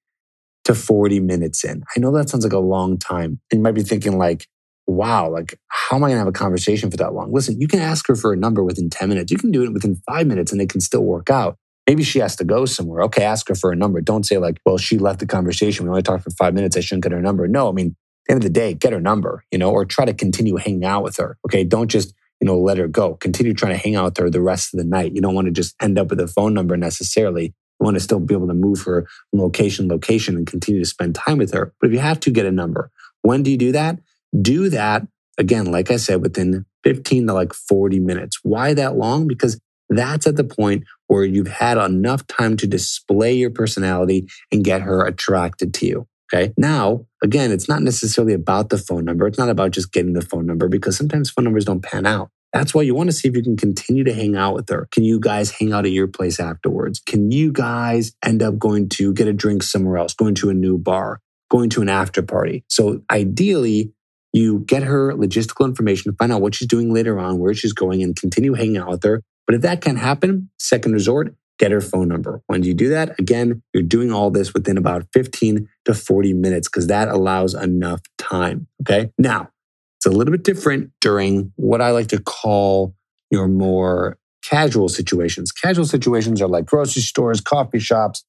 to 0.65 0.75
40 0.75 1.19
minutes 1.21 1.63
in. 1.63 1.83
I 1.95 1.99
know 1.99 2.11
that 2.11 2.29
sounds 2.29 2.43
like 2.43 2.53
a 2.53 2.59
long 2.59 2.97
time. 2.97 3.39
And 3.51 3.59
you 3.59 3.61
might 3.61 3.73
be 3.73 3.83
thinking 3.83 4.17
like, 4.17 4.47
wow, 4.87 5.29
like 5.29 5.59
how 5.67 5.95
am 5.95 6.03
I 6.03 6.09
going 6.09 6.15
to 6.15 6.19
have 6.19 6.27
a 6.27 6.33
conversation 6.33 6.91
for 6.91 6.97
that 6.97 7.13
long? 7.13 7.31
Listen, 7.31 7.59
you 7.59 7.67
can 7.67 7.79
ask 7.79 8.07
her 8.07 8.15
for 8.15 8.33
a 8.33 8.37
number 8.37 8.63
within 8.63 8.89
10 8.89 9.09
minutes. 9.09 9.31
You 9.31 9.37
can 9.37 9.51
do 9.51 9.63
it 9.63 9.73
within 9.73 10.01
five 10.07 10.27
minutes 10.27 10.51
and 10.51 10.61
it 10.61 10.69
can 10.69 10.81
still 10.81 11.03
work 11.03 11.29
out. 11.29 11.57
Maybe 11.87 12.03
she 12.03 12.19
has 12.19 12.35
to 12.37 12.43
go 12.43 12.65
somewhere. 12.65 13.01
Okay, 13.03 13.23
ask 13.23 13.47
her 13.49 13.55
for 13.55 13.71
a 13.71 13.75
number. 13.75 14.01
Don't 14.01 14.25
say 14.25 14.37
like, 14.37 14.59
well, 14.65 14.77
she 14.77 14.97
left 14.97 15.19
the 15.19 15.25
conversation. 15.25 15.85
We 15.85 15.89
only 15.89 16.03
talked 16.03 16.23
for 16.23 16.29
five 16.31 16.53
minutes. 16.53 16.77
I 16.77 16.81
shouldn't 16.81 17.03
get 17.03 17.11
her 17.11 17.21
number. 17.21 17.47
No, 17.47 17.69
I 17.69 17.71
mean, 17.71 17.95
the 18.25 18.33
end 18.33 18.43
of 18.43 18.43
the 18.43 18.53
day, 18.53 18.73
get 18.73 18.93
her 18.93 19.01
number, 19.01 19.43
you 19.51 19.57
know, 19.57 19.71
or 19.71 19.85
try 19.85 20.05
to 20.05 20.13
continue 20.13 20.55
hanging 20.57 20.85
out 20.85 21.03
with 21.03 21.17
her. 21.17 21.37
Okay. 21.47 21.63
Don't 21.63 21.89
just, 21.89 22.13
you 22.39 22.45
know, 22.45 22.59
let 22.59 22.77
her 22.77 22.87
go. 22.87 23.15
Continue 23.15 23.53
trying 23.53 23.73
to 23.73 23.77
hang 23.77 23.95
out 23.95 24.05
with 24.05 24.17
her 24.17 24.29
the 24.29 24.41
rest 24.41 24.73
of 24.73 24.79
the 24.79 24.85
night. 24.85 25.13
You 25.13 25.21
don't 25.21 25.35
want 25.35 25.45
to 25.45 25.51
just 25.51 25.75
end 25.81 25.97
up 25.97 26.09
with 26.09 26.19
a 26.19 26.27
phone 26.27 26.53
number 26.53 26.77
necessarily. 26.77 27.45
You 27.45 27.85
want 27.85 27.95
to 27.95 28.01
still 28.01 28.19
be 28.19 28.33
able 28.33 28.47
to 28.47 28.53
move 28.53 28.81
her 28.83 29.07
from 29.29 29.41
location 29.41 29.87
location 29.87 30.37
and 30.37 30.47
continue 30.47 30.81
to 30.81 30.87
spend 30.87 31.15
time 31.15 31.37
with 31.37 31.53
her. 31.53 31.73
But 31.79 31.87
if 31.87 31.93
you 31.93 31.99
have 31.99 32.19
to 32.21 32.31
get 32.31 32.45
a 32.45 32.51
number, 32.51 32.91
when 33.21 33.43
do 33.43 33.51
you 33.51 33.57
do 33.57 33.71
that? 33.71 33.99
Do 34.39 34.69
that 34.69 35.07
again, 35.37 35.65
like 35.65 35.91
I 35.91 35.97
said, 35.97 36.21
within 36.21 36.65
15 36.83 37.27
to 37.27 37.33
like 37.33 37.53
40 37.53 37.99
minutes. 37.99 38.39
Why 38.43 38.73
that 38.73 38.95
long? 38.95 39.27
Because 39.27 39.59
that's 39.89 40.25
at 40.25 40.37
the 40.37 40.43
point 40.43 40.85
where 41.07 41.25
you've 41.25 41.47
had 41.47 41.77
enough 41.77 42.25
time 42.27 42.55
to 42.57 42.67
display 42.67 43.33
your 43.33 43.49
personality 43.49 44.27
and 44.51 44.63
get 44.63 44.81
her 44.81 45.05
attracted 45.05 45.73
to 45.75 45.85
you. 45.85 46.07
Okay. 46.33 46.53
Now, 46.57 47.05
again, 47.21 47.51
it's 47.51 47.69
not 47.69 47.81
necessarily 47.81 48.33
about 48.33 48.69
the 48.69 48.77
phone 48.77 49.05
number. 49.05 49.27
It's 49.27 49.37
not 49.37 49.49
about 49.49 49.71
just 49.71 49.91
getting 49.91 50.13
the 50.13 50.21
phone 50.21 50.45
number 50.45 50.67
because 50.67 50.97
sometimes 50.97 51.29
phone 51.29 51.45
numbers 51.45 51.65
don't 51.65 51.81
pan 51.81 52.05
out. 52.05 52.29
That's 52.53 52.73
why 52.73 52.81
you 52.81 52.93
want 52.93 53.09
to 53.09 53.15
see 53.15 53.29
if 53.29 53.35
you 53.35 53.43
can 53.43 53.55
continue 53.55 54.03
to 54.03 54.13
hang 54.13 54.35
out 54.35 54.55
with 54.55 54.67
her. 54.69 54.87
Can 54.91 55.03
you 55.03 55.19
guys 55.19 55.51
hang 55.51 55.71
out 55.71 55.85
at 55.85 55.91
your 55.91 56.07
place 56.07 56.39
afterwards? 56.39 56.99
Can 56.99 57.31
you 57.31 57.51
guys 57.51 58.11
end 58.25 58.43
up 58.43 58.59
going 58.59 58.89
to 58.89 59.13
get 59.13 59.27
a 59.27 59.33
drink 59.33 59.63
somewhere 59.63 59.97
else, 59.97 60.13
going 60.13 60.35
to 60.35 60.49
a 60.49 60.53
new 60.53 60.77
bar, 60.77 61.21
going 61.49 61.69
to 61.71 61.81
an 61.81 61.87
after 61.87 62.21
party? 62.21 62.65
So 62.67 63.01
ideally, 63.09 63.93
you 64.33 64.59
get 64.59 64.83
her 64.83 65.13
logistical 65.13 65.65
information, 65.65 66.11
to 66.11 66.15
find 66.17 66.31
out 66.31 66.41
what 66.41 66.55
she's 66.55 66.67
doing 66.67 66.93
later 66.93 67.19
on, 67.19 67.39
where 67.39 67.53
she's 67.53 67.73
going, 67.73 68.03
and 68.03 68.15
continue 68.15 68.53
hanging 68.53 68.77
out 68.77 68.89
with 68.89 69.03
her. 69.03 69.21
But 69.45 69.55
if 69.55 69.61
that 69.61 69.81
can't 69.81 69.97
happen, 69.97 70.49
second 70.59 70.93
resort, 70.93 71.35
get 71.61 71.71
her 71.71 71.79
phone 71.79 72.07
number. 72.07 72.41
When 72.47 72.63
you 72.63 72.73
do 72.73 72.89
that, 72.89 73.17
again, 73.19 73.61
you're 73.71 73.83
doing 73.83 74.11
all 74.11 74.31
this 74.31 74.51
within 74.51 74.77
about 74.77 75.05
15 75.13 75.69
to 75.85 75.93
40 75.93 76.33
minutes 76.33 76.67
because 76.67 76.87
that 76.87 77.07
allows 77.07 77.53
enough 77.53 78.01
time. 78.17 78.67
Okay. 78.81 79.11
Now, 79.19 79.49
it's 79.97 80.07
a 80.07 80.09
little 80.09 80.31
bit 80.31 80.43
different 80.43 80.89
during 81.01 81.53
what 81.57 81.79
I 81.79 81.91
like 81.91 82.07
to 82.07 82.19
call 82.19 82.95
your 83.29 83.47
more 83.47 84.17
casual 84.43 84.89
situations. 84.89 85.51
Casual 85.51 85.85
situations 85.85 86.41
are 86.41 86.47
like 86.47 86.65
grocery 86.65 87.03
stores, 87.03 87.41
coffee 87.41 87.77
shops, 87.77 88.25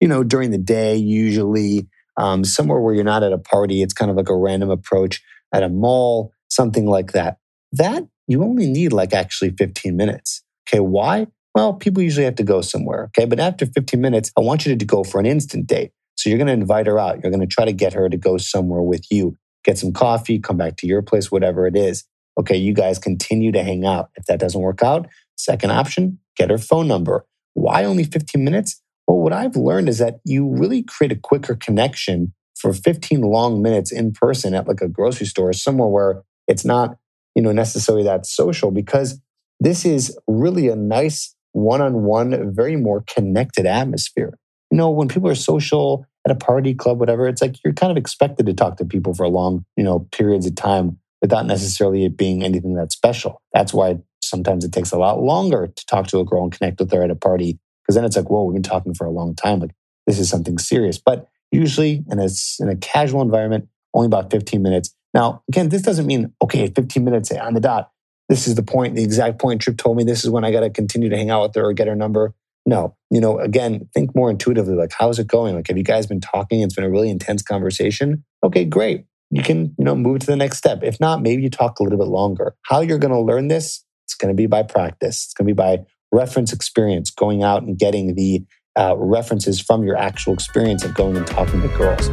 you 0.00 0.08
know, 0.08 0.24
during 0.24 0.50
the 0.50 0.56
day, 0.56 0.96
usually 0.96 1.86
um, 2.16 2.44
somewhere 2.44 2.80
where 2.80 2.94
you're 2.94 3.04
not 3.04 3.22
at 3.22 3.34
a 3.34 3.38
party. 3.38 3.82
It's 3.82 3.92
kind 3.92 4.10
of 4.10 4.16
like 4.16 4.30
a 4.30 4.36
random 4.36 4.70
approach 4.70 5.22
at 5.52 5.62
a 5.62 5.68
mall, 5.68 6.32
something 6.48 6.86
like 6.86 7.12
that. 7.12 7.36
That 7.72 8.04
you 8.26 8.42
only 8.42 8.66
need 8.66 8.94
like 8.94 9.12
actually 9.12 9.50
15 9.50 9.94
minutes. 9.94 10.42
Okay. 10.66 10.80
Why? 10.80 11.26
Well, 11.54 11.74
people 11.74 12.02
usually 12.02 12.24
have 12.24 12.36
to 12.36 12.42
go 12.42 12.60
somewhere. 12.60 13.10
Okay. 13.16 13.26
But 13.26 13.40
after 13.40 13.66
15 13.66 14.00
minutes, 14.00 14.30
I 14.36 14.40
want 14.40 14.66
you 14.66 14.76
to 14.76 14.84
go 14.84 15.04
for 15.04 15.18
an 15.18 15.26
instant 15.26 15.66
date. 15.66 15.92
So 16.16 16.28
you're 16.28 16.38
going 16.38 16.46
to 16.48 16.52
invite 16.52 16.86
her 16.86 16.98
out. 16.98 17.20
You're 17.22 17.32
going 17.32 17.40
to 17.40 17.46
try 17.46 17.64
to 17.64 17.72
get 17.72 17.92
her 17.94 18.08
to 18.08 18.16
go 18.16 18.36
somewhere 18.36 18.82
with 18.82 19.10
you, 19.10 19.36
get 19.64 19.78
some 19.78 19.92
coffee, 19.92 20.38
come 20.38 20.56
back 20.56 20.76
to 20.76 20.86
your 20.86 21.02
place, 21.02 21.30
whatever 21.30 21.66
it 21.66 21.76
is. 21.76 22.04
Okay. 22.38 22.56
You 22.56 22.72
guys 22.72 22.98
continue 22.98 23.52
to 23.52 23.62
hang 23.62 23.84
out. 23.84 24.10
If 24.16 24.26
that 24.26 24.38
doesn't 24.38 24.60
work 24.60 24.82
out, 24.82 25.08
second 25.36 25.72
option, 25.72 26.18
get 26.36 26.50
her 26.50 26.58
phone 26.58 26.86
number. 26.86 27.26
Why 27.54 27.84
only 27.84 28.04
15 28.04 28.44
minutes? 28.44 28.80
Well, 29.06 29.18
what 29.18 29.32
I've 29.32 29.56
learned 29.56 29.88
is 29.88 29.98
that 29.98 30.20
you 30.24 30.48
really 30.48 30.82
create 30.82 31.10
a 31.10 31.16
quicker 31.16 31.56
connection 31.56 32.32
for 32.54 32.72
15 32.72 33.22
long 33.22 33.60
minutes 33.60 33.90
in 33.90 34.12
person 34.12 34.54
at 34.54 34.68
like 34.68 34.80
a 34.80 34.88
grocery 34.88 35.26
store, 35.26 35.52
somewhere 35.52 35.88
where 35.88 36.22
it's 36.46 36.64
not, 36.64 36.96
you 37.34 37.42
know, 37.42 37.52
necessarily 37.52 38.04
that 38.04 38.26
social 38.26 38.70
because 38.70 39.20
this 39.58 39.84
is 39.84 40.16
really 40.26 40.68
a 40.68 40.76
nice 40.76 41.34
one 41.52 41.80
on 41.80 42.02
one, 42.02 42.54
very 42.54 42.76
more 42.76 43.04
connected 43.14 43.66
atmosphere. 43.66 44.36
You 44.70 44.78
know, 44.78 44.90
when 44.90 45.08
people 45.08 45.28
are 45.28 45.34
social 45.34 46.06
at 46.26 46.32
a 46.32 46.36
party, 46.36 46.74
club, 46.74 47.00
whatever, 47.00 47.26
it's 47.26 47.42
like 47.42 47.56
you're 47.64 47.74
kind 47.74 47.90
of 47.90 47.96
expected 47.96 48.46
to 48.46 48.54
talk 48.54 48.76
to 48.76 48.84
people 48.84 49.14
for 49.14 49.28
long, 49.28 49.64
you 49.76 49.84
know, 49.84 50.06
periods 50.12 50.46
of 50.46 50.54
time 50.54 50.98
without 51.20 51.46
necessarily 51.46 52.04
it 52.04 52.16
being 52.16 52.42
anything 52.42 52.74
that 52.74 52.92
special. 52.92 53.42
That's 53.52 53.74
why 53.74 53.98
sometimes 54.22 54.64
it 54.64 54.72
takes 54.72 54.92
a 54.92 54.98
lot 54.98 55.20
longer 55.20 55.66
to 55.74 55.86
talk 55.86 56.06
to 56.08 56.20
a 56.20 56.24
girl 56.24 56.44
and 56.44 56.52
connect 56.52 56.80
with 56.80 56.92
her 56.92 57.02
at 57.02 57.10
a 57.10 57.16
party 57.16 57.58
because 57.82 57.96
then 57.96 58.04
it's 58.04 58.16
like, 58.16 58.30
whoa, 58.30 58.44
we've 58.44 58.54
been 58.54 58.62
talking 58.62 58.94
for 58.94 59.06
a 59.06 59.10
long 59.10 59.34
time. 59.34 59.60
Like 59.60 59.74
this 60.06 60.18
is 60.18 60.28
something 60.28 60.58
serious. 60.58 60.98
But 60.98 61.26
usually 61.50 62.04
in 62.10 62.20
a, 62.20 62.28
in 62.60 62.68
a 62.68 62.76
casual 62.76 63.22
environment, 63.22 63.68
only 63.94 64.06
about 64.06 64.30
15 64.30 64.62
minutes. 64.62 64.94
Now, 65.12 65.42
again, 65.48 65.68
this 65.68 65.82
doesn't 65.82 66.06
mean, 66.06 66.32
okay, 66.42 66.68
15 66.68 67.02
minutes 67.02 67.32
on 67.32 67.54
the 67.54 67.60
dot, 67.60 67.90
this 68.30 68.46
is 68.46 68.54
the 68.54 68.62
point, 68.62 68.94
the 68.94 69.02
exact 69.02 69.40
point 69.40 69.60
Trip 69.60 69.76
told 69.76 69.96
me 69.96 70.04
this 70.04 70.24
is 70.24 70.30
when 70.30 70.44
I 70.44 70.52
got 70.52 70.60
to 70.60 70.70
continue 70.70 71.08
to 71.08 71.16
hang 71.16 71.30
out 71.30 71.42
with 71.42 71.54
her 71.56 71.66
or 71.66 71.72
get 71.72 71.88
her 71.88 71.96
number. 71.96 72.32
No, 72.64 72.96
you 73.10 73.20
know, 73.20 73.40
again, 73.40 73.88
think 73.92 74.14
more 74.14 74.30
intuitively. 74.30 74.76
Like, 74.76 74.92
how's 74.96 75.18
it 75.18 75.26
going? 75.26 75.56
Like, 75.56 75.66
have 75.66 75.76
you 75.76 75.82
guys 75.82 76.06
been 76.06 76.20
talking? 76.20 76.60
It's 76.60 76.74
been 76.74 76.84
a 76.84 76.90
really 76.90 77.10
intense 77.10 77.42
conversation. 77.42 78.24
Okay, 78.44 78.64
great. 78.64 79.04
You 79.30 79.42
can, 79.42 79.74
you 79.76 79.84
know, 79.84 79.96
move 79.96 80.20
to 80.20 80.26
the 80.26 80.36
next 80.36 80.58
step. 80.58 80.84
If 80.84 81.00
not, 81.00 81.22
maybe 81.22 81.42
you 81.42 81.50
talk 81.50 81.80
a 81.80 81.82
little 81.82 81.98
bit 81.98 82.06
longer. 82.06 82.54
How 82.66 82.80
you're 82.80 82.98
going 82.98 83.12
to 83.12 83.20
learn 83.20 83.48
this, 83.48 83.84
it's 84.06 84.14
going 84.14 84.32
to 84.32 84.36
be 84.36 84.46
by 84.46 84.62
practice. 84.62 85.24
It's 85.24 85.34
going 85.34 85.48
to 85.48 85.52
be 85.52 85.56
by 85.56 85.78
reference 86.12 86.52
experience, 86.52 87.10
going 87.10 87.42
out 87.42 87.64
and 87.64 87.76
getting 87.76 88.14
the 88.14 88.44
uh, 88.78 88.94
references 88.96 89.60
from 89.60 89.82
your 89.82 89.96
actual 89.96 90.34
experience 90.34 90.84
of 90.84 90.94
going 90.94 91.16
and 91.16 91.26
talking 91.26 91.62
to 91.62 91.68
girls. 91.68 92.08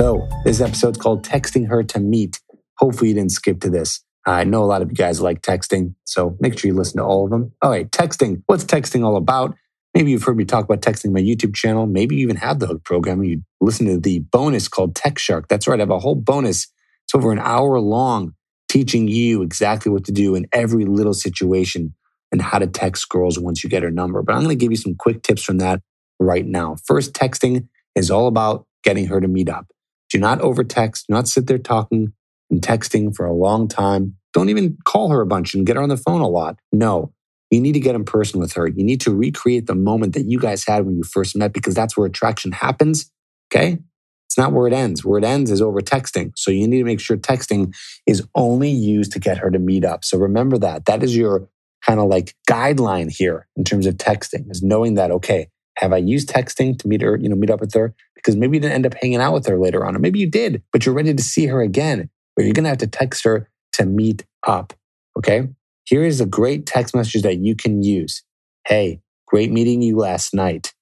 So, 0.00 0.26
this 0.44 0.62
episode's 0.62 0.96
called 0.96 1.26
Texting 1.26 1.68
Her 1.68 1.82
to 1.82 2.00
Meet. 2.00 2.40
Hopefully, 2.78 3.08
you 3.10 3.14
didn't 3.14 3.32
skip 3.32 3.60
to 3.60 3.68
this. 3.68 4.02
I 4.26 4.44
know 4.44 4.62
a 4.62 4.64
lot 4.64 4.80
of 4.80 4.88
you 4.88 4.94
guys 4.94 5.20
like 5.20 5.42
texting, 5.42 5.94
so 6.04 6.38
make 6.40 6.58
sure 6.58 6.70
you 6.70 6.74
listen 6.74 6.96
to 6.96 7.04
all 7.04 7.24
of 7.26 7.30
them. 7.30 7.52
All 7.60 7.68
right, 7.68 7.90
texting. 7.90 8.42
What's 8.46 8.64
texting 8.64 9.04
all 9.04 9.16
about? 9.16 9.54
Maybe 9.92 10.10
you've 10.10 10.22
heard 10.22 10.38
me 10.38 10.46
talk 10.46 10.64
about 10.64 10.80
texting 10.80 11.12
my 11.12 11.20
YouTube 11.20 11.54
channel. 11.54 11.86
Maybe 11.86 12.16
you 12.16 12.22
even 12.22 12.36
have 12.36 12.60
the 12.60 12.66
Hook 12.66 12.82
program 12.82 13.22
you 13.22 13.42
listen 13.60 13.84
to 13.88 14.00
the 14.00 14.20
bonus 14.20 14.68
called 14.68 14.96
Text 14.96 15.22
Shark. 15.22 15.48
That's 15.48 15.68
right, 15.68 15.78
I 15.78 15.82
have 15.82 15.90
a 15.90 15.98
whole 15.98 16.14
bonus. 16.14 16.68
It's 17.04 17.14
over 17.14 17.30
an 17.30 17.38
hour 17.38 17.78
long 17.78 18.32
teaching 18.70 19.06
you 19.06 19.42
exactly 19.42 19.92
what 19.92 20.04
to 20.06 20.12
do 20.12 20.34
in 20.34 20.46
every 20.50 20.86
little 20.86 21.12
situation 21.12 21.94
and 22.32 22.40
how 22.40 22.58
to 22.58 22.66
text 22.66 23.06
girls 23.10 23.38
once 23.38 23.62
you 23.62 23.68
get 23.68 23.82
her 23.82 23.90
number. 23.90 24.22
But 24.22 24.34
I'm 24.34 24.44
going 24.44 24.58
to 24.58 24.64
give 24.64 24.72
you 24.72 24.78
some 24.78 24.94
quick 24.98 25.22
tips 25.22 25.42
from 25.42 25.58
that 25.58 25.82
right 26.18 26.46
now. 26.46 26.76
First, 26.86 27.12
texting 27.12 27.68
is 27.94 28.10
all 28.10 28.28
about 28.28 28.66
getting 28.82 29.08
her 29.08 29.20
to 29.20 29.28
meet 29.28 29.50
up. 29.50 29.66
Do 30.10 30.18
not 30.18 30.40
over 30.40 30.64
text, 30.64 31.06
do 31.08 31.14
not 31.14 31.28
sit 31.28 31.46
there 31.46 31.58
talking 31.58 32.12
and 32.50 32.60
texting 32.60 33.14
for 33.14 33.26
a 33.26 33.32
long 33.32 33.68
time. 33.68 34.16
Don't 34.32 34.48
even 34.48 34.76
call 34.84 35.10
her 35.10 35.20
a 35.20 35.26
bunch 35.26 35.54
and 35.54 35.66
get 35.66 35.76
her 35.76 35.82
on 35.82 35.88
the 35.88 35.96
phone 35.96 36.20
a 36.20 36.28
lot. 36.28 36.58
No, 36.72 37.12
you 37.50 37.60
need 37.60 37.72
to 37.72 37.80
get 37.80 37.94
in 37.94 38.04
person 38.04 38.40
with 38.40 38.52
her. 38.52 38.66
You 38.66 38.84
need 38.84 39.00
to 39.02 39.14
recreate 39.14 39.66
the 39.66 39.74
moment 39.74 40.14
that 40.14 40.26
you 40.26 40.38
guys 40.38 40.64
had 40.64 40.86
when 40.86 40.96
you 40.96 41.02
first 41.02 41.36
met 41.36 41.52
because 41.52 41.74
that's 41.74 41.96
where 41.96 42.06
attraction 42.06 42.52
happens. 42.52 43.10
Okay. 43.52 43.78
It's 44.26 44.38
not 44.38 44.52
where 44.52 44.68
it 44.68 44.72
ends. 44.72 45.04
Where 45.04 45.18
it 45.18 45.24
ends 45.24 45.50
is 45.50 45.60
over 45.60 45.80
texting. 45.80 46.30
So 46.36 46.52
you 46.52 46.68
need 46.68 46.78
to 46.78 46.84
make 46.84 47.00
sure 47.00 47.16
texting 47.16 47.74
is 48.06 48.24
only 48.36 48.70
used 48.70 49.10
to 49.12 49.18
get 49.18 49.38
her 49.38 49.50
to 49.50 49.58
meet 49.58 49.84
up. 49.84 50.04
So 50.04 50.18
remember 50.18 50.56
that. 50.58 50.84
That 50.84 51.02
is 51.02 51.16
your 51.16 51.48
kind 51.84 51.98
of 51.98 52.08
like 52.08 52.36
guideline 52.48 53.10
here 53.10 53.48
in 53.56 53.64
terms 53.64 53.86
of 53.86 53.94
texting 53.96 54.48
is 54.48 54.62
knowing 54.62 54.94
that, 54.94 55.10
okay, 55.10 55.48
have 55.80 55.94
I 55.94 55.96
used 55.96 56.28
texting 56.28 56.78
to 56.78 56.88
meet 56.88 57.00
her, 57.00 57.16
you 57.16 57.28
know, 57.28 57.36
meet 57.36 57.50
up 57.50 57.60
with 57.60 57.72
her? 57.72 57.94
Because 58.14 58.36
maybe 58.36 58.58
you 58.58 58.60
didn't 58.60 58.74
end 58.74 58.86
up 58.86 58.94
hanging 59.00 59.20
out 59.20 59.32
with 59.32 59.46
her 59.46 59.58
later 59.58 59.86
on, 59.86 59.96
or 59.96 59.98
maybe 59.98 60.18
you 60.18 60.30
did, 60.30 60.62
but 60.72 60.84
you're 60.84 60.94
ready 60.94 61.14
to 61.14 61.22
see 61.22 61.46
her 61.46 61.62
again, 61.62 62.10
but 62.36 62.44
you're 62.44 62.52
going 62.52 62.64
to 62.64 62.68
have 62.68 62.78
to 62.78 62.86
text 62.86 63.24
her 63.24 63.48
to 63.72 63.86
meet 63.86 64.26
up. 64.46 64.74
Okay. 65.16 65.48
Here 65.84 66.04
is 66.04 66.20
a 66.20 66.26
great 66.26 66.66
text 66.66 66.94
message 66.94 67.22
that 67.22 67.38
you 67.38 67.56
can 67.56 67.82
use. 67.82 68.22
Hey, 68.66 69.00
great 69.26 69.50
meeting 69.50 69.80
you 69.80 69.96
last 69.96 70.34
night. 70.34 70.74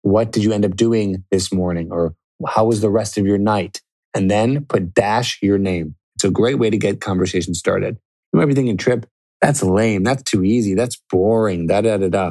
What 0.00 0.32
did 0.32 0.42
you 0.42 0.52
end 0.52 0.64
up 0.64 0.76
doing 0.76 1.24
this 1.30 1.52
morning? 1.52 1.92
Or 1.92 2.14
how 2.46 2.64
was 2.64 2.80
the 2.80 2.90
rest 2.90 3.18
of 3.18 3.26
your 3.26 3.38
night? 3.38 3.82
And 4.14 4.30
then 4.30 4.64
put 4.64 4.94
dash 4.94 5.38
your 5.42 5.58
name. 5.58 5.94
It's 6.16 6.24
a 6.24 6.30
great 6.30 6.58
way 6.58 6.70
to 6.70 6.78
get 6.78 7.02
conversation 7.02 7.52
started. 7.52 7.98
You 8.32 8.40
might 8.40 8.46
be 8.46 8.54
thinking, 8.54 8.78
Trip, 8.78 9.06
that's 9.42 9.62
lame. 9.62 10.04
That's 10.04 10.22
too 10.22 10.42
easy. 10.42 10.74
That's 10.74 11.00
boring. 11.10 11.66
Da 11.66 11.82
da 11.82 11.98
da 11.98 12.08
da. 12.08 12.30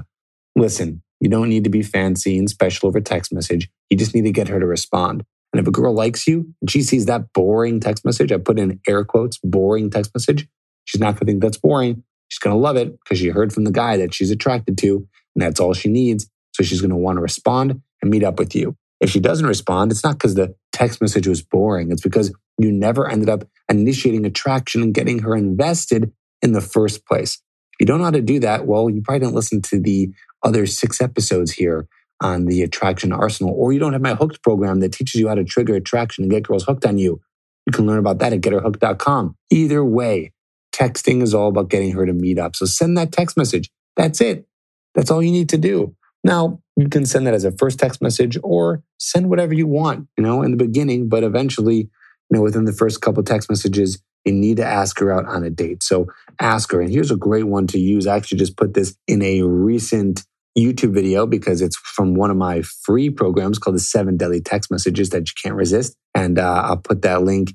Listen, 0.55 1.03
you 1.19 1.29
don't 1.29 1.49
need 1.49 1.63
to 1.63 1.69
be 1.69 1.81
fancy 1.81 2.37
and 2.37 2.49
special 2.49 2.87
over 2.87 3.01
text 3.01 3.33
message. 3.33 3.69
You 3.89 3.97
just 3.97 4.13
need 4.13 4.25
to 4.25 4.31
get 4.31 4.47
her 4.47 4.59
to 4.59 4.65
respond. 4.65 5.23
And 5.53 5.61
if 5.61 5.67
a 5.67 5.71
girl 5.71 5.93
likes 5.93 6.27
you 6.27 6.53
and 6.61 6.69
she 6.69 6.81
sees 6.81 7.05
that 7.05 7.33
boring 7.33 7.79
text 7.79 8.05
message, 8.05 8.31
I 8.31 8.37
put 8.37 8.59
in 8.59 8.79
air 8.87 9.03
quotes, 9.03 9.39
boring 9.43 9.89
text 9.89 10.11
message, 10.13 10.47
she's 10.85 11.01
not 11.01 11.13
going 11.13 11.19
to 11.19 11.25
think 11.25 11.41
that's 11.41 11.57
boring. 11.57 12.03
She's 12.29 12.39
going 12.39 12.55
to 12.55 12.61
love 12.61 12.75
it 12.75 12.99
because 12.99 13.19
she 13.19 13.29
heard 13.29 13.53
from 13.53 13.63
the 13.63 13.71
guy 13.71 13.97
that 13.97 14.13
she's 14.13 14.31
attracted 14.31 14.77
to, 14.79 15.07
and 15.35 15.41
that's 15.41 15.59
all 15.59 15.73
she 15.73 15.89
needs. 15.89 16.29
So 16.53 16.63
she's 16.63 16.81
going 16.81 16.91
to 16.91 16.97
want 16.97 17.17
to 17.17 17.21
respond 17.21 17.81
and 18.01 18.11
meet 18.11 18.23
up 18.23 18.37
with 18.37 18.53
you. 18.53 18.75
If 18.99 19.09
she 19.11 19.19
doesn't 19.19 19.45
respond, 19.45 19.91
it's 19.91 20.03
not 20.03 20.13
because 20.13 20.35
the 20.35 20.55
text 20.73 21.01
message 21.01 21.27
was 21.27 21.41
boring. 21.41 21.91
It's 21.91 22.01
because 22.01 22.33
you 22.57 22.71
never 22.71 23.09
ended 23.09 23.29
up 23.29 23.47
initiating 23.69 24.25
attraction 24.25 24.81
and 24.81 24.93
getting 24.93 25.19
her 25.19 25.35
invested 25.35 26.11
in 26.41 26.51
the 26.51 26.61
first 26.61 27.05
place. 27.05 27.41
If 27.77 27.83
you 27.83 27.85
don't 27.85 27.99
know 27.99 28.05
how 28.05 28.11
to 28.11 28.21
do 28.21 28.39
that, 28.39 28.65
well, 28.65 28.89
you 28.89 29.01
probably 29.01 29.19
didn't 29.19 29.35
listen 29.35 29.61
to 29.63 29.79
the 29.79 30.11
other 30.43 30.65
six 30.65 30.99
episodes 30.99 31.51
here 31.51 31.87
on 32.21 32.45
the 32.45 32.63
attraction 32.63 33.11
arsenal, 33.11 33.53
or 33.55 33.71
you 33.71 33.79
don't 33.79 33.93
have 33.93 34.01
my 34.01 34.15
hooked 34.15 34.41
program 34.41 34.79
that 34.79 34.91
teaches 34.91 35.21
you 35.21 35.27
how 35.27 35.35
to 35.35 35.43
trigger 35.43 35.75
attraction 35.75 36.23
and 36.23 36.31
get 36.31 36.43
girls 36.43 36.63
hooked 36.63 36.85
on 36.85 36.97
you. 36.97 37.21
You 37.67 37.71
can 37.71 37.85
learn 37.85 37.99
about 37.99 38.17
that 38.19 38.33
at 38.33 38.41
getherhooked.com. 38.41 39.35
Either 39.51 39.85
way, 39.85 40.31
texting 40.73 41.21
is 41.21 41.35
all 41.35 41.49
about 41.49 41.69
getting 41.69 41.91
her 41.91 42.05
to 42.05 42.13
meet 42.13 42.39
up. 42.39 42.55
So 42.55 42.65
send 42.65 42.97
that 42.97 43.11
text 43.11 43.37
message. 43.37 43.69
That's 43.95 44.21
it. 44.21 44.47
That's 44.95 45.11
all 45.11 45.21
you 45.21 45.31
need 45.31 45.49
to 45.49 45.57
do. 45.57 45.95
Now, 46.23 46.59
you 46.75 46.89
can 46.89 47.05
send 47.05 47.27
that 47.27 47.33
as 47.33 47.45
a 47.45 47.51
first 47.51 47.77
text 47.77 48.01
message 48.01 48.37
or 48.43 48.81
send 48.99 49.29
whatever 49.29 49.53
you 49.53 49.67
want, 49.67 50.07
you 50.17 50.23
know, 50.23 50.41
in 50.41 50.51
the 50.51 50.57
beginning, 50.57 51.09
but 51.09 51.23
eventually, 51.23 51.77
you 51.77 51.89
know, 52.31 52.41
within 52.41 52.65
the 52.65 52.73
first 52.73 53.01
couple 53.01 53.21
text 53.23 53.49
messages, 53.49 54.01
you 54.27 54.33
need 54.33 54.57
to 54.57 54.65
ask 54.65 54.99
her 54.99 55.11
out 55.11 55.25
on 55.25 55.43
a 55.43 55.49
date. 55.49 55.81
So 55.81 56.07
ask 56.39 56.71
her. 56.71 56.81
And 56.81 56.91
here's 56.91 57.11
a 57.11 57.17
great 57.17 57.45
one 57.45 57.67
to 57.67 57.79
use. 57.79 58.05
I 58.05 58.15
actually 58.15 58.39
just 58.39 58.57
put 58.57 58.73
this 58.73 58.95
in 59.07 59.21
a 59.21 59.41
recent 59.41 60.23
YouTube 60.57 60.93
video 60.93 61.25
because 61.25 61.61
it's 61.61 61.77
from 61.77 62.15
one 62.15 62.31
of 62.31 62.37
my 62.37 62.61
free 62.61 63.09
programs 63.09 63.59
called 63.59 63.75
the 63.75 63.79
seven 63.79 64.17
deadly 64.17 64.41
text 64.41 64.71
messages 64.71 65.09
that 65.11 65.29
you 65.29 65.33
can't 65.41 65.55
resist. 65.55 65.95
And 66.15 66.39
uh, 66.39 66.63
I'll 66.65 66.77
put 66.77 67.03
that 67.03 67.23
link 67.23 67.53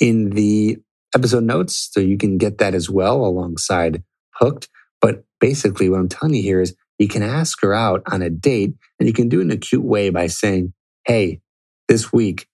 in 0.00 0.30
the 0.30 0.78
episode 1.14 1.44
notes 1.44 1.90
so 1.92 2.00
you 2.00 2.16
can 2.16 2.38
get 2.38 2.58
that 2.58 2.74
as 2.74 2.88
well 2.88 3.24
alongside 3.24 4.02
Hooked. 4.36 4.68
But 5.00 5.24
basically, 5.40 5.88
what 5.88 6.00
I'm 6.00 6.08
telling 6.08 6.34
you 6.34 6.42
here 6.42 6.60
is 6.60 6.74
you 6.98 7.08
can 7.08 7.22
ask 7.22 7.60
her 7.62 7.74
out 7.74 8.02
on 8.06 8.22
a 8.22 8.30
date 8.30 8.74
and 8.98 9.08
you 9.08 9.12
can 9.12 9.28
do 9.28 9.40
it 9.40 9.44
in 9.44 9.50
a 9.50 9.56
cute 9.56 9.84
way 9.84 10.10
by 10.10 10.28
saying, 10.28 10.72
Hey, 11.06 11.40
this 11.88 12.12
week, 12.12 12.46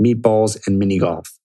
meatballs 0.00 0.58
and 0.66 0.78
mini 0.78 0.98
golf, 0.98 1.38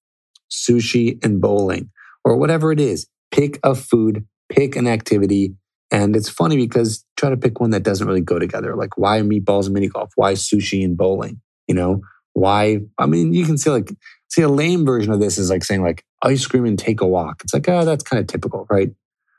sushi 0.51 1.23
and 1.23 1.41
bowling, 1.41 1.89
or 2.23 2.37
whatever 2.37 2.71
it 2.71 2.79
is. 2.79 3.07
Pick 3.31 3.59
a 3.63 3.75
food, 3.75 4.25
pick 4.49 4.75
an 4.75 4.87
activity. 4.87 5.55
And 5.91 6.15
it's 6.15 6.29
funny 6.29 6.57
because 6.57 7.05
try 7.15 7.29
to 7.29 7.37
pick 7.37 7.59
one 7.59 7.69
that 7.69 7.83
doesn't 7.83 8.07
really 8.07 8.21
go 8.21 8.39
together. 8.39 8.75
Like 8.75 8.97
why 8.97 9.19
meatballs 9.21 9.65
and 9.65 9.73
mini 9.73 9.87
golf? 9.87 10.11
Why 10.15 10.33
sushi 10.33 10.83
and 10.83 10.97
bowling? 10.97 11.41
You 11.67 11.75
know, 11.75 12.01
why? 12.33 12.81
I 12.97 13.05
mean, 13.05 13.33
you 13.33 13.45
can 13.45 13.57
see 13.57 13.69
like, 13.69 13.91
see 14.29 14.41
a 14.41 14.49
lame 14.49 14.85
version 14.85 15.13
of 15.13 15.19
this 15.19 15.37
is 15.37 15.49
like 15.49 15.63
saying 15.63 15.83
like 15.83 16.03
ice 16.23 16.45
cream 16.45 16.65
and 16.65 16.77
take 16.77 17.01
a 17.01 17.07
walk. 17.07 17.41
It's 17.43 17.53
like, 17.53 17.69
oh, 17.69 17.85
that's 17.85 18.03
kind 18.03 18.19
of 18.19 18.27
typical, 18.27 18.65
right? 18.69 18.89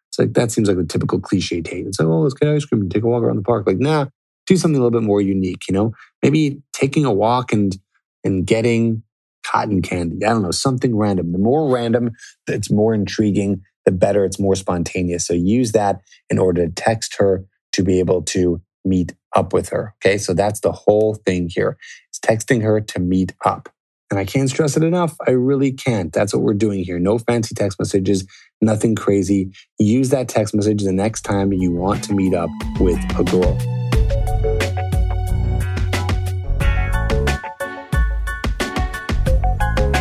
It's 0.09 0.19
like, 0.19 0.35
that 0.35 0.51
seems 0.51 0.69
like 0.69 0.77
the 0.77 0.85
typical 0.85 1.21
cliche 1.21 1.61
take. 1.61 1.87
It's 1.87 1.99
like, 1.99 2.09
oh, 2.09 2.21
let's 2.21 2.35
get 2.35 2.49
ice 2.49 2.65
cream 2.65 2.83
and 2.83 2.91
take 2.91 3.03
a 3.03 3.07
walk 3.07 3.23
around 3.23 3.37
the 3.37 3.43
park. 3.43 3.67
Like, 3.67 3.79
nah, 3.79 4.07
do 4.47 4.57
something 4.57 4.81
a 4.81 4.83
little 4.83 4.99
bit 4.99 5.07
more 5.07 5.21
unique, 5.21 5.69
you 5.69 5.75
know? 5.75 5.93
Maybe 6.23 6.63
taking 6.73 7.05
a 7.05 7.13
walk 7.13 7.53
and, 7.53 7.77
and 8.25 8.47
getting 8.47 9.03
cotton 9.47 9.83
candy. 9.83 10.25
I 10.25 10.31
don't 10.31 10.43
know, 10.43 10.51
something 10.51 10.97
random. 10.97 11.33
The 11.33 11.39
more 11.39 11.73
random, 11.73 12.13
it's 12.47 12.71
more 12.71 12.95
intriguing, 12.95 13.63
the 13.85 13.93
better, 13.93 14.25
it's 14.25 14.41
more 14.41 14.57
spontaneous. 14.57 15.27
So 15.27 15.35
use 15.35 15.73
that 15.73 16.01
in 16.31 16.39
order 16.39 16.67
to 16.67 16.73
text 16.73 17.17
her 17.19 17.45
to 17.73 17.83
be 17.83 17.99
able 17.99 18.23
to 18.23 18.61
meet 18.85 19.15
up 19.35 19.53
with 19.53 19.69
her. 19.69 19.95
Okay. 20.05 20.19
So 20.19 20.33
that's 20.33 20.61
the 20.61 20.73
whole 20.73 21.15
thing 21.15 21.49
here. 21.49 21.77
It's 22.09 22.19
texting 22.19 22.63
her 22.63 22.81
to 22.81 23.01
meet 23.01 23.35
up. 23.45 23.69
And 24.11 24.21
I 24.21 24.25
can't 24.25 24.49
stress 24.49 24.77
it 24.77 24.85
enough. 24.85 25.17
I 25.27 25.33
really 25.33 25.73
can't. 25.73 26.13
That's 26.13 26.33
what 26.33 26.43
we're 26.43 26.55
doing 26.55 26.85
here. 26.85 26.99
No 26.99 27.19
fancy 27.19 27.55
text 27.55 27.79
messages, 27.81 28.25
nothing 28.61 28.95
crazy. 28.95 29.51
Use 29.79 30.11
that 30.11 30.29
text 30.29 30.55
message 30.55 30.83
the 30.83 30.93
next 30.93 31.23
time 31.23 31.53
you 31.53 31.73
want 31.73 32.05
to 32.05 32.15
meet 32.15 32.33
up 32.33 32.51
with 32.79 32.99
a 33.19 33.25
girl. 33.25 33.86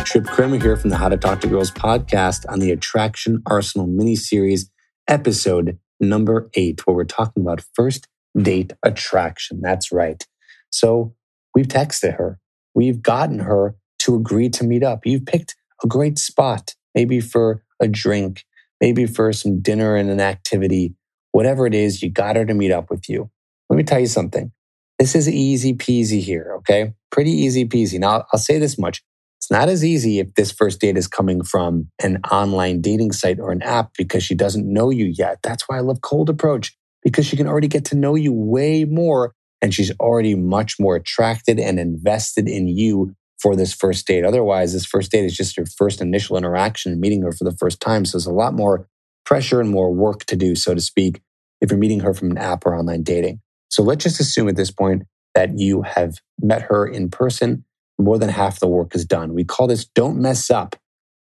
Trip 0.06 0.24
Kramer 0.24 0.62
here 0.62 0.76
from 0.76 0.90
the 0.90 0.96
How 0.96 1.08
to 1.08 1.16
Talk 1.16 1.40
to 1.40 1.48
Girls 1.48 1.72
podcast 1.72 2.48
on 2.48 2.60
the 2.60 2.70
Attraction 2.70 3.42
Arsenal 3.44 3.88
mini 3.88 4.14
series, 4.14 4.70
episode 5.08 5.80
number 5.98 6.48
eight, 6.54 6.86
where 6.86 6.94
we're 6.94 7.04
talking 7.04 7.42
about 7.42 7.64
first 7.74 8.06
date 8.40 8.72
attraction. 8.84 9.60
That's 9.60 9.90
right. 9.90 10.24
So 10.70 11.16
we've 11.56 11.66
texted 11.66 12.16
her, 12.18 12.38
we've 12.72 13.02
gotten 13.02 13.40
her 13.40 13.74
to 13.98 14.14
agree 14.14 14.48
to 14.50 14.62
meet 14.62 14.84
up. 14.84 15.04
You've 15.04 15.26
picked 15.26 15.56
a 15.82 15.88
great 15.88 16.20
spot, 16.20 16.76
maybe 16.94 17.18
for 17.18 17.64
a 17.82 17.88
drink, 17.88 18.44
maybe 18.80 19.06
for 19.06 19.32
some 19.32 19.60
dinner 19.60 19.96
and 19.96 20.08
an 20.08 20.20
activity, 20.20 20.94
whatever 21.32 21.66
it 21.66 21.74
is, 21.74 22.00
you 22.00 22.12
got 22.12 22.36
her 22.36 22.46
to 22.46 22.54
meet 22.54 22.70
up 22.70 22.90
with 22.90 23.08
you. 23.08 23.28
Let 23.68 23.76
me 23.76 23.82
tell 23.82 23.98
you 23.98 24.06
something. 24.06 24.52
This 25.00 25.16
is 25.16 25.28
easy 25.28 25.74
peasy 25.74 26.22
here, 26.22 26.54
okay? 26.58 26.94
Pretty 27.10 27.32
easy 27.32 27.66
peasy. 27.66 27.98
Now, 27.98 28.24
I'll 28.32 28.38
say 28.38 28.60
this 28.60 28.78
much. 28.78 29.02
It's 29.46 29.50
not 29.52 29.68
as 29.68 29.84
easy 29.84 30.18
if 30.18 30.34
this 30.34 30.50
first 30.50 30.80
date 30.80 30.96
is 30.96 31.06
coming 31.06 31.44
from 31.44 31.88
an 32.02 32.18
online 32.32 32.80
dating 32.80 33.12
site 33.12 33.38
or 33.38 33.52
an 33.52 33.62
app 33.62 33.92
because 33.96 34.24
she 34.24 34.34
doesn't 34.34 34.66
know 34.66 34.90
you 34.90 35.04
yet. 35.16 35.38
That's 35.44 35.68
why 35.68 35.76
I 35.76 35.82
love 35.82 36.00
cold 36.00 36.28
approach 36.28 36.76
because 37.04 37.26
she 37.26 37.36
can 37.36 37.46
already 37.46 37.68
get 37.68 37.84
to 37.84 37.96
know 37.96 38.16
you 38.16 38.32
way 38.32 38.84
more 38.84 39.34
and 39.62 39.72
she's 39.72 39.92
already 40.00 40.34
much 40.34 40.80
more 40.80 40.96
attracted 40.96 41.60
and 41.60 41.78
invested 41.78 42.48
in 42.48 42.66
you 42.66 43.14
for 43.38 43.54
this 43.54 43.72
first 43.72 44.04
date. 44.08 44.24
Otherwise, 44.24 44.72
this 44.72 44.84
first 44.84 45.12
date 45.12 45.24
is 45.24 45.36
just 45.36 45.56
your 45.56 45.66
first 45.78 46.00
initial 46.00 46.36
interaction 46.36 46.90
and 46.90 47.00
meeting 47.00 47.22
her 47.22 47.30
for 47.30 47.44
the 47.44 47.56
first 47.56 47.80
time. 47.80 48.04
So 48.04 48.18
there's 48.18 48.26
a 48.26 48.32
lot 48.32 48.52
more 48.52 48.88
pressure 49.24 49.60
and 49.60 49.70
more 49.70 49.94
work 49.94 50.24
to 50.24 50.34
do, 50.34 50.56
so 50.56 50.74
to 50.74 50.80
speak, 50.80 51.22
if 51.60 51.70
you're 51.70 51.78
meeting 51.78 52.00
her 52.00 52.14
from 52.14 52.32
an 52.32 52.38
app 52.38 52.66
or 52.66 52.74
online 52.74 53.04
dating. 53.04 53.40
So 53.68 53.84
let's 53.84 54.02
just 54.02 54.18
assume 54.18 54.48
at 54.48 54.56
this 54.56 54.72
point 54.72 55.04
that 55.36 55.56
you 55.56 55.82
have 55.82 56.16
met 56.40 56.62
her 56.62 56.84
in 56.84 57.10
person 57.10 57.64
more 57.98 58.18
than 58.18 58.28
half 58.28 58.60
the 58.60 58.68
work 58.68 58.94
is 58.94 59.04
done. 59.04 59.34
We 59.34 59.44
call 59.44 59.66
this 59.66 59.84
don't 59.84 60.20
mess 60.20 60.50
up. 60.50 60.76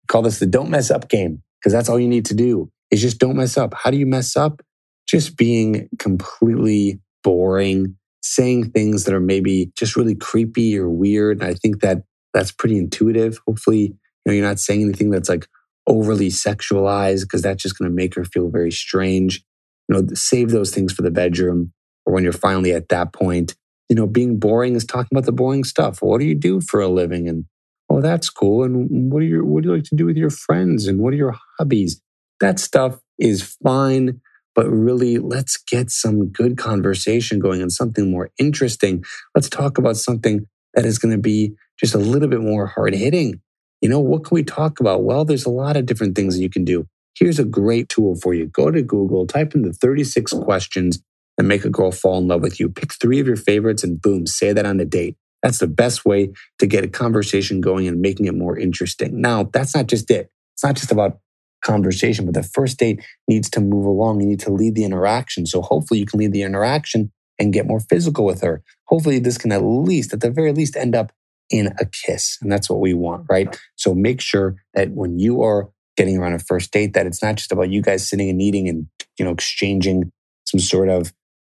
We 0.03 0.07
call 0.07 0.23
this 0.23 0.39
the 0.39 0.47
don't 0.47 0.71
mess 0.71 0.91
up 0.91 1.09
game 1.09 1.43
because 1.61 1.73
that's 1.73 1.89
all 1.89 2.01
you 2.01 2.09
need 2.09 2.25
to 2.27 2.35
do 2.35 2.71
is 2.91 3.01
just 3.01 3.19
don't 3.19 3.37
mess 3.37 3.57
up. 3.57 3.75
How 3.75 3.91
do 3.91 3.97
you 3.97 4.07
mess 4.07 4.37
up? 4.37 4.63
Just 5.07 5.37
being 5.37 5.89
completely 5.99 7.01
boring, 7.23 7.97
saying 8.23 8.71
things 8.71 9.05
that 9.05 9.15
are 9.15 9.21
maybe 9.21 9.73
just 9.77 9.97
really 9.97 10.15
creepy 10.15 10.79
or 10.79 10.89
weird. 10.89 11.41
And 11.41 11.51
I 11.51 11.55
think 11.55 11.81
that 11.81 12.03
that's 12.33 12.53
pretty 12.53 12.79
intuitive. 12.79 13.39
Hopefully, 13.47 13.81
you 13.81 13.97
know, 14.27 14.33
you're 14.33 14.47
not 14.47 14.61
saying 14.61 14.83
anything 14.83 15.11
that's 15.11 15.29
like 15.29 15.47
overly 15.87 16.29
sexualized 16.29 17.23
because 17.23 17.43
that's 17.43 17.63
just 17.63 17.79
going 17.79 17.91
to 17.91 17.95
make 17.95 18.15
her 18.15 18.25
feel 18.25 18.49
very 18.49 18.71
strange. 18.71 19.43
You 19.89 19.97
know, 19.97 20.07
save 20.15 20.51
those 20.51 20.71
things 20.71 20.93
for 20.93 21.03
the 21.03 21.11
bedroom 21.11 21.73
or 22.07 22.15
when 22.15 22.23
you're 22.23 22.33
finally 22.33 22.73
at 22.73 22.89
that 22.89 23.13
point. 23.13 23.55
You 23.93 23.97
know, 23.97 24.07
being 24.07 24.39
boring 24.39 24.75
is 24.75 24.87
talking 24.87 25.11
about 25.13 25.27
the 25.27 25.33
boring 25.33 25.65
stuff. 25.65 26.01
What 26.01 26.19
do 26.19 26.25
you 26.25 26.35
do 26.35 26.63
for 26.63 26.81
a 26.81 26.89
living? 26.89 27.29
And 27.29 27.45
oh, 27.91 28.01
that's 28.01 28.31
cool. 28.31 28.65
And 28.65 29.13
what 29.13 29.21
do 29.21 29.27
you 29.27 29.45
what 29.45 29.63
do 29.63 29.69
you 29.69 29.75
like 29.75 29.85
to 29.85 29.95
do 29.95 30.07
with 30.07 30.17
your 30.17 30.31
friends? 30.31 30.87
And 30.87 30.99
what 30.99 31.13
are 31.13 31.19
your 31.19 31.37
hobbies? 31.59 32.01
That 32.41 32.59
stuff 32.59 33.01
is 33.19 33.43
fine, 33.63 34.23
but 34.55 34.67
really, 34.71 35.19
let's 35.19 35.59
get 35.59 35.91
some 35.91 36.29
good 36.29 36.57
conversation 36.57 37.39
going 37.39 37.61
and 37.61 37.71
something 37.71 38.11
more 38.11 38.31
interesting. 38.39 39.05
Let's 39.35 39.51
talk 39.51 39.77
about 39.77 39.99
something 39.99 40.47
that 40.73 40.87
is 40.87 40.99
going 40.99 41.13
to 41.13 41.21
be 41.21 41.53
just 41.79 41.95
a 41.95 41.99
little 41.99 42.29
bit 42.29 42.41
more 42.41 42.69
hard 42.69 42.95
hitting. 42.95 43.43
You 43.83 43.91
know, 43.91 44.01
what 44.01 44.25
can 44.25 44.37
we 44.37 44.43
talk 44.43 44.81
about? 44.81 45.05
Well, 45.05 45.27
there's 45.27 45.45
a 45.45 45.51
lot 45.51 45.77
of 45.77 45.85
different 45.85 46.17
things 46.17 46.35
that 46.35 46.43
you 46.43 46.49
can 46.49 46.65
do. 46.65 46.87
Here's 47.15 47.39
a 47.39 47.45
great 47.45 47.91
tool 47.91 48.15
for 48.15 48.33
you. 48.33 48.47
Go 48.47 48.71
to 48.71 48.81
Google, 48.81 49.27
type 49.27 49.55
in 49.55 49.61
the 49.61 49.75
36 49.75 50.33
questions 50.33 51.03
and 51.43 51.49
make 51.49 51.65
a 51.65 51.71
girl 51.71 51.91
fall 51.91 52.19
in 52.19 52.29
love 52.29 52.41
with 52.41 52.61
you. 52.61 52.69
Pick 52.69 52.95
three 52.95 53.19
of 53.19 53.27
your 53.27 53.35
favorites 53.35 53.83
and 53.83 54.01
boom, 54.01 54.29
say 54.29 54.53
that 54.53 54.65
on 54.65 54.79
a 54.79 54.85
date. 54.85 55.17
That's 55.43 55.59
the 55.59 55.67
best 55.67 56.05
way 56.05 56.31
to 56.61 56.69
get 56.69 56.85
a 56.85 56.89
conversation 56.89 57.61
going 57.61 57.89
and 57.89 58.01
making 58.01 58.27
it 58.27 58.35
more 58.37 58.57
interesting. 58.57 59.21
Now, 59.21 59.51
that's 59.53 59.75
not 59.75 59.89
just 59.89 60.09
it. 60.13 60.31
It's 60.55 60.63
not 60.63 60.77
just 60.77 60.93
about 60.93 61.19
conversation, 61.65 62.27
but 62.27 62.35
the 62.35 62.45
first 62.45 62.79
date 62.79 63.05
needs 63.27 63.51
to 63.51 63.61
move 63.61 63.85
along. 63.85 64.21
You 64.21 64.29
need 64.29 64.39
to 64.41 64.53
lead 64.53 64.77
the 64.77 64.85
interaction. 64.85 65.45
So 65.45 65.63
hopefully 65.63 65.99
you 65.99 66.07
can 66.07 66.21
lead 66.21 66.33
the 66.33 66.43
interaction 66.43 67.11
and 67.41 67.53
get 67.53 67.67
more 67.67 67.81
physical 67.81 68.25
with 68.25 68.41
her. 68.43 68.63
Hopefully 68.85 69.19
this 69.19 69.37
can 69.37 69.51
at 69.51 69.65
least, 69.65 70.13
at 70.13 70.21
the 70.21 70.31
very 70.31 70.53
least, 70.53 70.77
end 70.77 70.95
up 70.95 71.11
in 71.51 71.75
a 71.81 71.87
kiss. 71.87 72.39
And 72.41 72.53
that's 72.53 72.71
what 72.71 72.79
we 72.79 72.95
want, 72.95 73.27
right? 73.29 73.59
So 73.75 73.97
make 73.97 74.21
sure 74.21 74.55
that 74.75 74.93
when 74.93 75.19
you 75.19 75.43
are 75.43 75.71
getting 75.97 76.19
around 76.19 76.35
a 76.35 76.39
first 76.39 76.73
date, 76.73 76.95
that 76.95 77.07
it's 77.07 77.21
not 77.21 77.35
just 77.35 77.51
about 77.51 77.71
you 77.71 77.83
guys 77.83 78.09
sitting 78.09 78.31
and 78.31 78.41
eating 78.41 78.69
and, 78.69 78.87
you 79.19 79.25
know, 79.25 79.33
exchanging 79.33 80.13
some 80.45 80.61
sort 80.61 80.89
of 80.89 81.13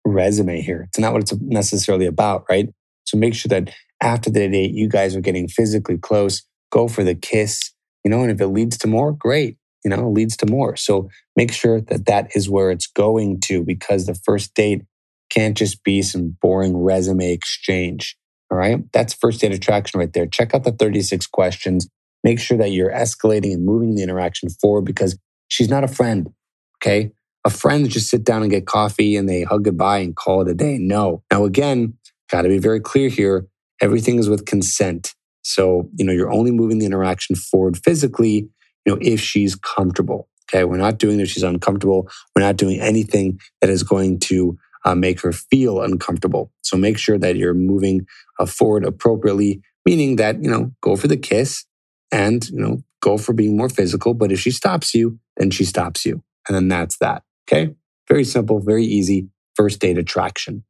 resume 0.08 0.60
here. 0.60 0.86
It's 0.88 0.98
not 0.98 1.12
what 1.12 1.22
it's 1.22 1.34
necessarily 1.40 2.06
about, 2.06 2.44
right? 2.48 2.68
So 3.04 3.16
make 3.16 3.34
sure 3.34 3.48
that 3.48 3.74
after 4.02 4.30
the 4.30 4.48
date, 4.48 4.72
you 4.74 4.88
guys 4.88 5.16
are 5.16 5.20
getting 5.20 5.48
physically 5.48 5.98
close. 5.98 6.42
Go 6.70 6.88
for 6.88 7.02
the 7.04 7.14
kiss, 7.14 7.72
you 8.04 8.10
know, 8.10 8.22
and 8.22 8.30
if 8.30 8.40
it 8.40 8.48
leads 8.48 8.76
to 8.78 8.86
more, 8.86 9.12
great, 9.12 9.56
you 9.84 9.90
know, 9.90 10.06
it 10.06 10.12
leads 10.12 10.36
to 10.38 10.46
more. 10.46 10.76
So 10.76 11.08
make 11.36 11.52
sure 11.52 11.80
that 11.80 12.06
that 12.06 12.36
is 12.36 12.50
where 12.50 12.70
it's 12.70 12.86
going 12.86 13.40
to 13.40 13.64
because 13.64 14.06
the 14.06 14.14
first 14.14 14.54
date 14.54 14.82
can't 15.30 15.56
just 15.56 15.82
be 15.84 16.02
some 16.02 16.36
boring 16.40 16.76
resume 16.76 17.32
exchange. 17.32 18.16
All 18.50 18.58
right. 18.58 18.80
That's 18.92 19.14
first 19.14 19.40
date 19.40 19.52
attraction 19.52 20.00
right 20.00 20.12
there. 20.12 20.26
Check 20.26 20.54
out 20.54 20.64
the 20.64 20.72
36 20.72 21.26
questions. 21.26 21.88
Make 22.24 22.40
sure 22.40 22.58
that 22.58 22.70
you're 22.72 22.90
escalating 22.92 23.52
and 23.52 23.64
moving 23.64 23.94
the 23.94 24.02
interaction 24.02 24.48
forward 24.48 24.82
because 24.82 25.18
she's 25.48 25.68
not 25.68 25.84
a 25.84 25.88
friend. 25.88 26.32
Okay. 26.76 27.12
A 27.48 27.50
friend 27.50 27.88
just 27.88 28.10
sit 28.10 28.24
down 28.24 28.42
and 28.42 28.50
get 28.50 28.66
coffee 28.66 29.16
and 29.16 29.26
they 29.26 29.42
hug 29.42 29.64
goodbye 29.64 30.00
and 30.00 30.14
call 30.14 30.42
it 30.42 30.50
a 30.50 30.54
day. 30.54 30.76
No. 30.76 31.22
Now, 31.32 31.46
again, 31.46 31.94
got 32.30 32.42
to 32.42 32.50
be 32.50 32.58
very 32.58 32.78
clear 32.78 33.08
here. 33.08 33.46
Everything 33.80 34.18
is 34.18 34.28
with 34.28 34.44
consent. 34.44 35.14
So, 35.40 35.88
you 35.96 36.04
know, 36.04 36.12
you're 36.12 36.30
only 36.30 36.50
moving 36.50 36.78
the 36.78 36.84
interaction 36.84 37.36
forward 37.36 37.78
physically, 37.78 38.50
you 38.84 38.92
know, 38.92 38.98
if 39.00 39.22
she's 39.22 39.54
comfortable. 39.54 40.28
Okay. 40.44 40.64
We're 40.64 40.76
not 40.76 40.98
doing 40.98 41.16
this. 41.16 41.30
She's 41.30 41.42
uncomfortable. 41.42 42.10
We're 42.36 42.42
not 42.42 42.58
doing 42.58 42.82
anything 42.82 43.40
that 43.62 43.70
is 43.70 43.82
going 43.82 44.18
to 44.24 44.58
uh, 44.84 44.94
make 44.94 45.22
her 45.22 45.32
feel 45.32 45.80
uncomfortable. 45.80 46.52
So 46.60 46.76
make 46.76 46.98
sure 46.98 47.16
that 47.16 47.36
you're 47.36 47.54
moving 47.54 48.06
uh, 48.38 48.44
forward 48.44 48.84
appropriately, 48.84 49.62
meaning 49.86 50.16
that, 50.16 50.42
you 50.44 50.50
know, 50.50 50.72
go 50.82 50.96
for 50.96 51.08
the 51.08 51.16
kiss 51.16 51.64
and, 52.12 52.46
you 52.50 52.60
know, 52.60 52.82
go 53.00 53.16
for 53.16 53.32
being 53.32 53.56
more 53.56 53.70
physical. 53.70 54.12
But 54.12 54.32
if 54.32 54.38
she 54.38 54.50
stops 54.50 54.94
you, 54.94 55.18
then 55.38 55.50
she 55.50 55.64
stops 55.64 56.04
you. 56.04 56.22
And 56.46 56.54
then 56.54 56.68
that's 56.68 56.98
that. 56.98 57.22
Okay. 57.48 57.74
Very 58.08 58.24
simple, 58.24 58.60
very 58.60 58.84
easy 58.84 59.28
first 59.54 59.80
date 59.80 59.98
attraction. 59.98 60.64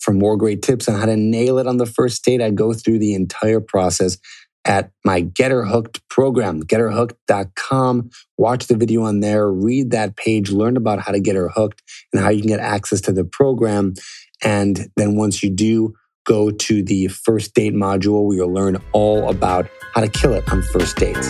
For 0.00 0.12
more 0.12 0.36
great 0.36 0.62
tips 0.62 0.88
on 0.88 0.98
how 0.98 1.06
to 1.06 1.16
nail 1.16 1.58
it 1.58 1.66
on 1.66 1.76
the 1.76 1.86
first 1.86 2.24
date, 2.24 2.42
I 2.42 2.50
go 2.50 2.72
through 2.72 2.98
the 2.98 3.14
entire 3.14 3.60
process 3.60 4.18
at 4.64 4.90
my 5.04 5.20
Get 5.20 5.50
Her 5.50 5.64
Hooked 5.64 6.06
program, 6.08 6.62
getherhooked.com. 6.62 8.10
Watch 8.38 8.66
the 8.66 8.76
video 8.76 9.02
on 9.02 9.20
there, 9.20 9.50
read 9.50 9.90
that 9.90 10.16
page, 10.16 10.50
learn 10.50 10.76
about 10.76 11.00
how 11.00 11.12
to 11.12 11.20
get 11.20 11.36
her 11.36 11.48
hooked 11.48 11.82
and 12.12 12.22
how 12.22 12.30
you 12.30 12.40
can 12.40 12.48
get 12.48 12.60
access 12.60 13.00
to 13.02 13.12
the 13.12 13.24
program. 13.24 13.94
And 14.42 14.90
then 14.96 15.16
once 15.16 15.42
you 15.42 15.50
do, 15.50 15.94
go 16.26 16.50
to 16.50 16.82
the 16.82 17.08
first 17.08 17.54
date 17.54 17.74
module 17.74 18.24
where 18.26 18.36
you'll 18.36 18.52
learn 18.52 18.82
all 18.92 19.28
about 19.28 19.68
how 19.94 20.00
to 20.00 20.08
kill 20.08 20.32
it 20.32 20.50
on 20.50 20.62
first 20.62 20.96
dates. 20.96 21.28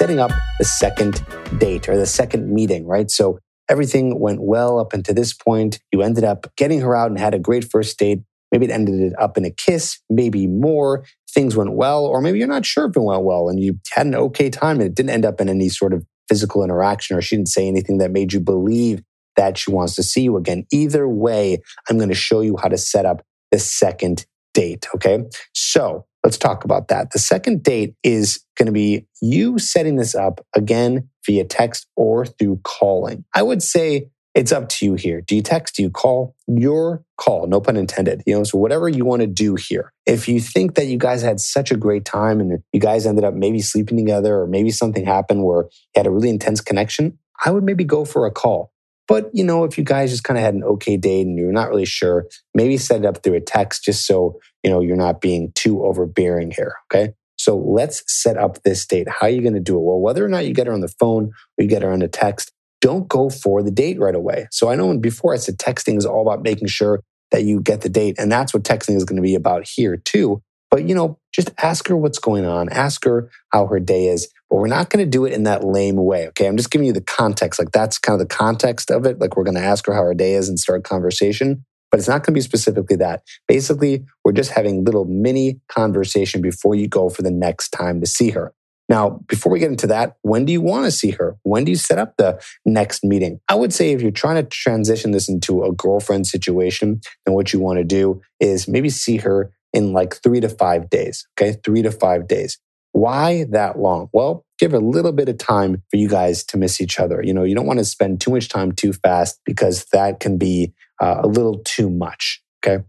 Setting 0.00 0.18
up 0.18 0.30
the 0.58 0.64
second 0.64 1.22
date 1.58 1.86
or 1.86 1.94
the 1.94 2.06
second 2.06 2.50
meeting, 2.50 2.86
right? 2.86 3.10
So 3.10 3.38
everything 3.68 4.18
went 4.18 4.40
well 4.40 4.78
up 4.78 4.94
until 4.94 5.14
this 5.14 5.34
point. 5.34 5.78
You 5.92 6.00
ended 6.00 6.24
up 6.24 6.50
getting 6.56 6.80
her 6.80 6.96
out 6.96 7.10
and 7.10 7.18
had 7.18 7.34
a 7.34 7.38
great 7.38 7.70
first 7.70 7.98
date. 7.98 8.22
Maybe 8.50 8.64
it 8.64 8.70
ended 8.70 9.12
up 9.18 9.36
in 9.36 9.44
a 9.44 9.50
kiss, 9.50 9.98
maybe 10.08 10.46
more. 10.46 11.04
Things 11.34 11.54
went 11.54 11.74
well, 11.74 12.06
or 12.06 12.22
maybe 12.22 12.38
you're 12.38 12.48
not 12.48 12.64
sure 12.64 12.86
if 12.86 12.96
it 12.96 13.00
went 13.02 13.24
well 13.24 13.50
and 13.50 13.60
you 13.60 13.78
had 13.92 14.06
an 14.06 14.14
okay 14.14 14.48
time 14.48 14.80
and 14.80 14.88
it 14.88 14.94
didn't 14.94 15.10
end 15.10 15.26
up 15.26 15.38
in 15.38 15.50
any 15.50 15.68
sort 15.68 15.92
of 15.92 16.06
physical 16.30 16.64
interaction 16.64 17.14
or 17.14 17.20
she 17.20 17.36
didn't 17.36 17.50
say 17.50 17.68
anything 17.68 17.98
that 17.98 18.10
made 18.10 18.32
you 18.32 18.40
believe 18.40 19.02
that 19.36 19.58
she 19.58 19.70
wants 19.70 19.96
to 19.96 20.02
see 20.02 20.22
you 20.22 20.38
again. 20.38 20.64
Either 20.72 21.06
way, 21.06 21.58
I'm 21.90 21.98
going 21.98 22.08
to 22.08 22.14
show 22.14 22.40
you 22.40 22.56
how 22.56 22.68
to 22.68 22.78
set 22.78 23.04
up 23.04 23.20
the 23.50 23.58
second 23.58 24.24
date. 24.54 24.86
Okay. 24.94 25.24
So 25.52 26.06
let's 26.24 26.38
talk 26.38 26.64
about 26.64 26.88
that. 26.88 27.12
The 27.12 27.18
second 27.18 27.62
date 27.62 27.94
is 28.02 28.44
going 28.56 28.66
to 28.66 28.72
be 28.72 29.06
you 29.20 29.58
setting 29.58 29.96
this 29.96 30.14
up 30.14 30.44
again 30.54 31.08
via 31.26 31.44
text 31.44 31.86
or 31.96 32.26
through 32.26 32.60
calling. 32.64 33.24
I 33.34 33.42
would 33.42 33.62
say 33.62 34.08
it's 34.34 34.52
up 34.52 34.68
to 34.68 34.86
you 34.86 34.94
here. 34.94 35.20
Do 35.20 35.34
you 35.34 35.42
text? 35.42 35.76
Do 35.76 35.82
you 35.82 35.90
call? 35.90 36.36
Your 36.46 37.02
call, 37.16 37.46
no 37.46 37.60
pun 37.60 37.76
intended. 37.76 38.22
You 38.26 38.36
know, 38.36 38.44
so 38.44 38.58
whatever 38.58 38.88
you 38.88 39.04
want 39.04 39.22
to 39.22 39.26
do 39.26 39.56
here. 39.56 39.92
If 40.06 40.28
you 40.28 40.40
think 40.40 40.76
that 40.76 40.86
you 40.86 40.98
guys 40.98 41.22
had 41.22 41.40
such 41.40 41.70
a 41.72 41.76
great 41.76 42.04
time 42.04 42.40
and 42.40 42.62
you 42.72 42.80
guys 42.80 43.06
ended 43.06 43.24
up 43.24 43.34
maybe 43.34 43.60
sleeping 43.60 43.98
together 43.98 44.40
or 44.40 44.46
maybe 44.46 44.70
something 44.70 45.04
happened 45.04 45.42
where 45.42 45.64
you 45.64 45.98
had 45.98 46.06
a 46.06 46.10
really 46.10 46.30
intense 46.30 46.60
connection, 46.60 47.18
I 47.44 47.50
would 47.50 47.64
maybe 47.64 47.84
go 47.84 48.04
for 48.04 48.26
a 48.26 48.30
call. 48.30 48.72
But, 49.10 49.28
you 49.32 49.42
know, 49.42 49.64
if 49.64 49.76
you 49.76 49.82
guys 49.82 50.12
just 50.12 50.22
kind 50.22 50.38
of 50.38 50.44
had 50.44 50.54
an 50.54 50.62
okay 50.62 50.96
date 50.96 51.26
and 51.26 51.36
you're 51.36 51.50
not 51.50 51.68
really 51.68 51.84
sure, 51.84 52.28
maybe 52.54 52.76
set 52.78 53.00
it 53.00 53.06
up 53.06 53.24
through 53.24 53.34
a 53.34 53.40
text 53.40 53.82
just 53.82 54.06
so, 54.06 54.38
you 54.62 54.70
know, 54.70 54.80
you're 54.80 54.96
not 54.96 55.20
being 55.20 55.50
too 55.56 55.84
overbearing 55.84 56.52
here. 56.52 56.76
Okay. 56.86 57.14
So 57.36 57.56
let's 57.56 58.04
set 58.06 58.36
up 58.36 58.62
this 58.62 58.86
date. 58.86 59.08
How 59.08 59.26
are 59.26 59.30
you 59.30 59.42
going 59.42 59.54
to 59.54 59.60
do 59.60 59.74
it? 59.74 59.82
Well, 59.82 59.98
whether 59.98 60.24
or 60.24 60.28
not 60.28 60.46
you 60.46 60.54
get 60.54 60.68
her 60.68 60.72
on 60.72 60.80
the 60.80 60.94
phone 61.00 61.32
or 61.58 61.62
you 61.62 61.66
get 61.66 61.82
her 61.82 61.90
on 61.90 62.02
a 62.02 62.08
text, 62.08 62.52
don't 62.80 63.08
go 63.08 63.30
for 63.30 63.64
the 63.64 63.72
date 63.72 63.98
right 63.98 64.14
away. 64.14 64.46
So 64.52 64.70
I 64.70 64.76
know 64.76 64.96
before 64.96 65.34
I 65.34 65.38
said 65.38 65.58
texting 65.58 65.98
is 65.98 66.06
all 66.06 66.22
about 66.22 66.44
making 66.44 66.68
sure 66.68 67.02
that 67.32 67.42
you 67.42 67.60
get 67.60 67.80
the 67.80 67.88
date. 67.88 68.14
And 68.16 68.30
that's 68.30 68.54
what 68.54 68.62
texting 68.62 68.94
is 68.94 69.04
going 69.04 69.16
to 69.16 69.22
be 69.22 69.34
about 69.34 69.66
here 69.66 69.96
too. 69.96 70.40
But, 70.70 70.88
you 70.88 70.94
know, 70.94 71.18
just 71.32 71.50
ask 71.60 71.88
her 71.88 71.96
what's 71.96 72.20
going 72.20 72.44
on. 72.44 72.68
Ask 72.68 73.04
her 73.06 73.28
how 73.52 73.66
her 73.66 73.80
day 73.80 74.06
is. 74.06 74.28
But 74.50 74.56
we're 74.56 74.66
not 74.66 74.90
going 74.90 75.04
to 75.04 75.08
do 75.08 75.24
it 75.24 75.32
in 75.32 75.44
that 75.44 75.64
lame 75.64 75.96
way. 75.96 76.26
Okay. 76.28 76.46
I'm 76.46 76.56
just 76.56 76.70
giving 76.70 76.86
you 76.86 76.92
the 76.92 77.00
context. 77.00 77.58
Like 77.60 77.70
that's 77.70 77.98
kind 77.98 78.20
of 78.20 78.28
the 78.28 78.34
context 78.34 78.90
of 78.90 79.06
it. 79.06 79.20
Like 79.20 79.36
we're 79.36 79.44
going 79.44 79.56
to 79.56 79.62
ask 79.62 79.86
her 79.86 79.94
how 79.94 80.02
her 80.02 80.14
day 80.14 80.34
is 80.34 80.48
and 80.48 80.58
start 80.58 80.80
a 80.80 80.82
conversation 80.82 81.64
but 81.90 81.98
it's 81.98 82.08
not 82.08 82.22
going 82.22 82.32
to 82.32 82.38
be 82.38 82.40
specifically 82.40 82.96
that. 82.96 83.22
Basically, 83.48 84.04
we're 84.24 84.32
just 84.32 84.52
having 84.52 84.84
little 84.84 85.04
mini 85.04 85.60
conversation 85.68 86.40
before 86.40 86.74
you 86.74 86.88
go 86.88 87.10
for 87.10 87.22
the 87.22 87.30
next 87.30 87.70
time 87.70 88.00
to 88.00 88.06
see 88.06 88.30
her. 88.30 88.54
Now, 88.88 89.20
before 89.28 89.52
we 89.52 89.60
get 89.60 89.70
into 89.70 89.86
that, 89.88 90.16
when 90.22 90.44
do 90.44 90.52
you 90.52 90.60
want 90.60 90.84
to 90.84 90.90
see 90.90 91.12
her? 91.12 91.36
When 91.44 91.64
do 91.64 91.70
you 91.70 91.76
set 91.76 91.98
up 91.98 92.16
the 92.16 92.42
next 92.64 93.04
meeting? 93.04 93.40
I 93.48 93.54
would 93.54 93.72
say 93.72 93.92
if 93.92 94.02
you're 94.02 94.10
trying 94.10 94.36
to 94.36 94.42
transition 94.42 95.12
this 95.12 95.28
into 95.28 95.62
a 95.62 95.72
girlfriend 95.72 96.26
situation, 96.26 97.00
then 97.24 97.34
what 97.34 97.52
you 97.52 97.60
want 97.60 97.78
to 97.78 97.84
do 97.84 98.20
is 98.40 98.66
maybe 98.66 98.90
see 98.90 99.18
her 99.18 99.52
in 99.72 99.92
like 99.92 100.16
three 100.16 100.40
to 100.40 100.48
five 100.48 100.90
days. 100.90 101.26
Okay. 101.38 101.56
Three 101.64 101.82
to 101.82 101.92
five 101.92 102.26
days. 102.26 102.58
Why 102.92 103.44
that 103.50 103.78
long? 103.78 104.08
Well, 104.12 104.44
give 104.58 104.74
a 104.74 104.78
little 104.78 105.12
bit 105.12 105.28
of 105.28 105.38
time 105.38 105.82
for 105.90 105.96
you 105.96 106.08
guys 106.08 106.44
to 106.44 106.58
miss 106.58 106.80
each 106.80 106.98
other. 106.98 107.22
You 107.22 107.32
know, 107.32 107.44
you 107.44 107.54
don't 107.54 107.66
want 107.66 107.78
to 107.78 107.84
spend 107.84 108.20
too 108.20 108.30
much 108.30 108.48
time 108.48 108.72
too 108.72 108.92
fast 108.92 109.40
because 109.44 109.86
that 109.92 110.20
can 110.20 110.38
be 110.38 110.72
uh, 111.00 111.20
a 111.22 111.26
little 111.26 111.60
too 111.64 111.88
much. 111.88 112.42
Okay. 112.64 112.84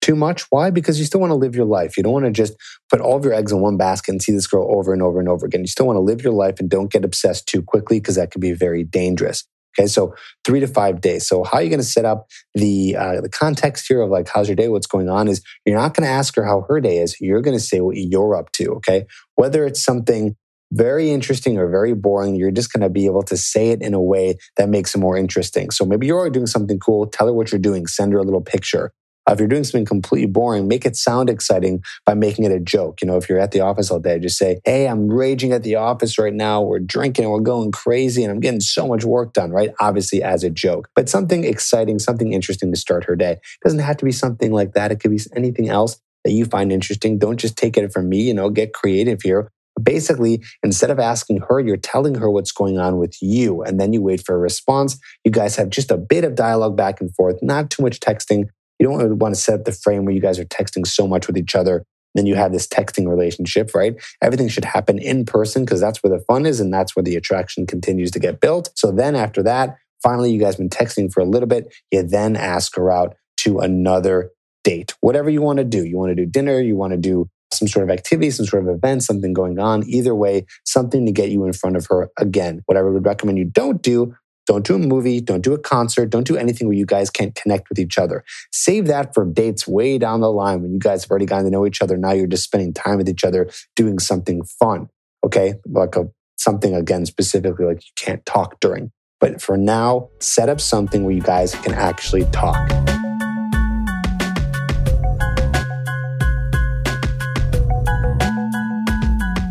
Too 0.00 0.16
much. 0.16 0.42
Why? 0.50 0.70
Because 0.70 0.98
you 0.98 1.06
still 1.06 1.20
want 1.20 1.30
to 1.30 1.36
live 1.36 1.54
your 1.54 1.64
life. 1.64 1.96
You 1.96 2.02
don't 2.02 2.12
want 2.12 2.26
to 2.26 2.30
just 2.30 2.54
put 2.90 3.00
all 3.00 3.16
of 3.16 3.24
your 3.24 3.32
eggs 3.32 3.52
in 3.52 3.60
one 3.60 3.78
basket 3.78 4.12
and 4.12 4.22
see 4.22 4.32
this 4.32 4.46
girl 4.46 4.68
over 4.76 4.92
and 4.92 5.00
over 5.00 5.18
and 5.18 5.28
over 5.28 5.46
again. 5.46 5.62
You 5.62 5.66
still 5.66 5.86
want 5.86 5.96
to 5.96 6.00
live 6.02 6.22
your 6.22 6.34
life 6.34 6.60
and 6.60 6.68
don't 6.68 6.92
get 6.92 7.04
obsessed 7.04 7.46
too 7.46 7.62
quickly 7.62 8.00
because 8.00 8.16
that 8.16 8.30
can 8.30 8.40
be 8.40 8.52
very 8.52 8.84
dangerous. 8.84 9.44
Okay, 9.76 9.86
so 9.86 10.14
three 10.44 10.60
to 10.60 10.66
five 10.66 11.00
days. 11.00 11.26
So 11.26 11.44
how 11.44 11.58
are 11.58 11.62
you 11.62 11.68
going 11.68 11.80
to 11.80 11.86
set 11.86 12.04
up 12.04 12.28
the 12.54 12.96
uh, 12.96 13.20
the 13.20 13.28
context 13.28 13.86
here 13.88 14.00
of 14.00 14.10
like 14.10 14.28
how's 14.28 14.48
your 14.48 14.56
day, 14.56 14.68
what's 14.68 14.86
going 14.86 15.08
on? 15.08 15.28
Is 15.28 15.42
you're 15.64 15.76
not 15.76 15.94
going 15.94 16.06
to 16.06 16.12
ask 16.12 16.36
her 16.36 16.44
how 16.44 16.64
her 16.68 16.80
day 16.80 16.98
is. 16.98 17.20
You're 17.20 17.42
going 17.42 17.56
to 17.56 17.62
say 17.62 17.80
what 17.80 17.96
you're 17.96 18.36
up 18.36 18.52
to. 18.52 18.74
Okay, 18.76 19.06
whether 19.34 19.64
it's 19.64 19.82
something 19.82 20.36
very 20.72 21.10
interesting 21.10 21.56
or 21.56 21.68
very 21.68 21.94
boring, 21.94 22.34
you're 22.34 22.50
just 22.50 22.72
going 22.72 22.82
to 22.82 22.88
be 22.88 23.06
able 23.06 23.22
to 23.22 23.36
say 23.36 23.70
it 23.70 23.80
in 23.80 23.94
a 23.94 24.00
way 24.00 24.36
that 24.56 24.68
makes 24.68 24.94
it 24.94 24.98
more 24.98 25.16
interesting. 25.16 25.70
So 25.70 25.84
maybe 25.84 26.06
you're 26.06 26.30
doing 26.30 26.46
something 26.46 26.78
cool. 26.78 27.06
Tell 27.06 27.28
her 27.28 27.32
what 27.32 27.52
you're 27.52 27.60
doing. 27.60 27.86
Send 27.86 28.12
her 28.12 28.18
a 28.18 28.24
little 28.24 28.40
picture. 28.40 28.92
Uh, 29.26 29.32
if 29.32 29.38
you're 29.38 29.48
doing 29.48 29.64
something 29.64 29.84
completely 29.84 30.26
boring, 30.26 30.68
make 30.68 30.84
it 30.84 30.96
sound 30.96 31.30
exciting 31.30 31.82
by 32.04 32.14
making 32.14 32.44
it 32.44 32.52
a 32.52 32.60
joke. 32.60 33.00
You 33.00 33.08
know, 33.08 33.16
if 33.16 33.28
you're 33.28 33.38
at 33.38 33.52
the 33.52 33.60
office 33.60 33.90
all 33.90 34.00
day, 34.00 34.18
just 34.18 34.38
say, 34.38 34.60
Hey, 34.64 34.86
I'm 34.86 35.08
raging 35.08 35.52
at 35.52 35.62
the 35.62 35.76
office 35.76 36.18
right 36.18 36.34
now. 36.34 36.62
We're 36.62 36.78
drinking, 36.78 37.28
we're 37.28 37.40
going 37.40 37.72
crazy, 37.72 38.22
and 38.22 38.30
I'm 38.30 38.40
getting 38.40 38.60
so 38.60 38.86
much 38.86 39.04
work 39.04 39.32
done, 39.32 39.50
right? 39.50 39.70
Obviously, 39.80 40.22
as 40.22 40.44
a 40.44 40.50
joke, 40.50 40.88
but 40.94 41.08
something 41.08 41.44
exciting, 41.44 41.98
something 41.98 42.32
interesting 42.32 42.72
to 42.72 42.78
start 42.78 43.04
her 43.04 43.16
day. 43.16 43.32
It 43.32 43.64
doesn't 43.64 43.78
have 43.80 43.96
to 43.98 44.04
be 44.04 44.12
something 44.12 44.52
like 44.52 44.74
that. 44.74 44.92
It 44.92 45.00
could 45.00 45.10
be 45.10 45.20
anything 45.34 45.68
else 45.68 46.00
that 46.24 46.32
you 46.32 46.44
find 46.44 46.72
interesting. 46.72 47.18
Don't 47.18 47.38
just 47.38 47.56
take 47.56 47.76
it 47.76 47.92
from 47.92 48.08
me, 48.08 48.22
you 48.22 48.34
know, 48.34 48.50
get 48.50 48.72
creative 48.72 49.22
here. 49.22 49.50
Basically, 49.82 50.40
instead 50.62 50.90
of 50.90 51.00
asking 51.00 51.42
her, 51.48 51.58
you're 51.58 51.76
telling 51.76 52.14
her 52.14 52.30
what's 52.30 52.52
going 52.52 52.78
on 52.78 52.98
with 52.98 53.16
you, 53.20 53.62
and 53.62 53.80
then 53.80 53.92
you 53.92 54.02
wait 54.02 54.24
for 54.24 54.34
a 54.34 54.38
response. 54.38 54.98
You 55.24 55.32
guys 55.32 55.56
have 55.56 55.68
just 55.68 55.90
a 55.90 55.96
bit 55.96 56.24
of 56.24 56.36
dialogue 56.36 56.76
back 56.76 57.00
and 57.00 57.12
forth, 57.14 57.38
not 57.42 57.70
too 57.70 57.82
much 57.82 57.98
texting, 57.98 58.48
you 58.78 58.86
don't 58.86 59.18
want 59.18 59.34
to 59.34 59.40
set 59.40 59.60
up 59.60 59.64
the 59.64 59.72
frame 59.72 60.04
where 60.04 60.14
you 60.14 60.20
guys 60.20 60.38
are 60.38 60.44
texting 60.44 60.86
so 60.86 61.06
much 61.06 61.26
with 61.26 61.36
each 61.36 61.54
other. 61.54 61.84
Then 62.14 62.26
you 62.26 62.36
have 62.36 62.52
this 62.52 62.66
texting 62.66 63.08
relationship, 63.08 63.74
right? 63.74 63.94
Everything 64.22 64.48
should 64.48 64.64
happen 64.64 64.98
in 64.98 65.24
person 65.24 65.64
because 65.64 65.80
that's 65.80 66.02
where 66.02 66.16
the 66.16 66.24
fun 66.24 66.46
is 66.46 66.60
and 66.60 66.72
that's 66.72 66.94
where 66.94 67.02
the 67.02 67.16
attraction 67.16 67.66
continues 67.66 68.10
to 68.12 68.20
get 68.20 68.40
built. 68.40 68.70
So 68.76 68.92
then 68.92 69.16
after 69.16 69.42
that, 69.42 69.76
finally, 70.02 70.30
you 70.30 70.38
guys 70.38 70.56
been 70.56 70.68
texting 70.68 71.12
for 71.12 71.20
a 71.20 71.24
little 71.24 71.48
bit. 71.48 71.74
You 71.90 72.02
then 72.04 72.36
ask 72.36 72.76
her 72.76 72.90
out 72.90 73.16
to 73.38 73.58
another 73.58 74.30
date, 74.62 74.94
whatever 75.00 75.28
you 75.28 75.42
want 75.42 75.58
to 75.58 75.64
do. 75.64 75.84
You 75.84 75.96
want 75.96 76.10
to 76.10 76.14
do 76.14 76.26
dinner, 76.26 76.60
you 76.60 76.76
want 76.76 76.92
to 76.92 76.96
do 76.96 77.28
some 77.52 77.68
sort 77.68 77.84
of 77.84 77.90
activity, 77.90 78.30
some 78.30 78.46
sort 78.46 78.66
of 78.66 78.74
event, 78.74 79.02
something 79.02 79.32
going 79.32 79.58
on. 79.58 79.88
Either 79.88 80.14
way, 80.14 80.46
something 80.64 81.06
to 81.06 81.12
get 81.12 81.30
you 81.30 81.44
in 81.44 81.52
front 81.52 81.76
of 81.76 81.86
her 81.86 82.10
again. 82.18 82.62
What 82.66 82.76
I 82.76 82.82
would 82.82 83.04
recommend 83.04 83.38
you 83.38 83.44
don't 83.44 83.82
do 83.82 84.14
don't 84.46 84.64
do 84.64 84.74
a 84.74 84.78
movie, 84.78 85.20
don't 85.20 85.42
do 85.42 85.54
a 85.54 85.58
concert, 85.58 86.10
don't 86.10 86.26
do 86.26 86.36
anything 86.36 86.66
where 86.66 86.76
you 86.76 86.84
guys 86.86 87.08
can't 87.08 87.34
connect 87.34 87.68
with 87.68 87.78
each 87.78 87.98
other. 87.98 88.24
Save 88.52 88.86
that 88.86 89.14
for 89.14 89.24
dates 89.24 89.66
way 89.66 89.96
down 89.98 90.20
the 90.20 90.30
line 90.30 90.62
when 90.62 90.72
you 90.72 90.78
guys 90.78 91.04
have 91.04 91.10
already 91.10 91.26
gotten 91.26 91.44
to 91.46 91.50
know 91.50 91.66
each 91.66 91.80
other. 91.80 91.96
Now 91.96 92.12
you're 92.12 92.26
just 92.26 92.44
spending 92.44 92.74
time 92.74 92.98
with 92.98 93.08
each 93.08 93.24
other 93.24 93.48
doing 93.74 93.98
something 93.98 94.44
fun. 94.44 94.88
Okay. 95.24 95.54
Like 95.66 95.96
a, 95.96 96.08
something 96.36 96.74
again, 96.74 97.06
specifically 97.06 97.64
like 97.64 97.84
you 97.86 97.92
can't 97.96 98.24
talk 98.26 98.60
during. 98.60 98.92
But 99.18 99.40
for 99.40 99.56
now, 99.56 100.10
set 100.20 100.50
up 100.50 100.60
something 100.60 101.04
where 101.04 101.14
you 101.14 101.22
guys 101.22 101.54
can 101.54 101.72
actually 101.72 102.26
talk. 102.26 102.68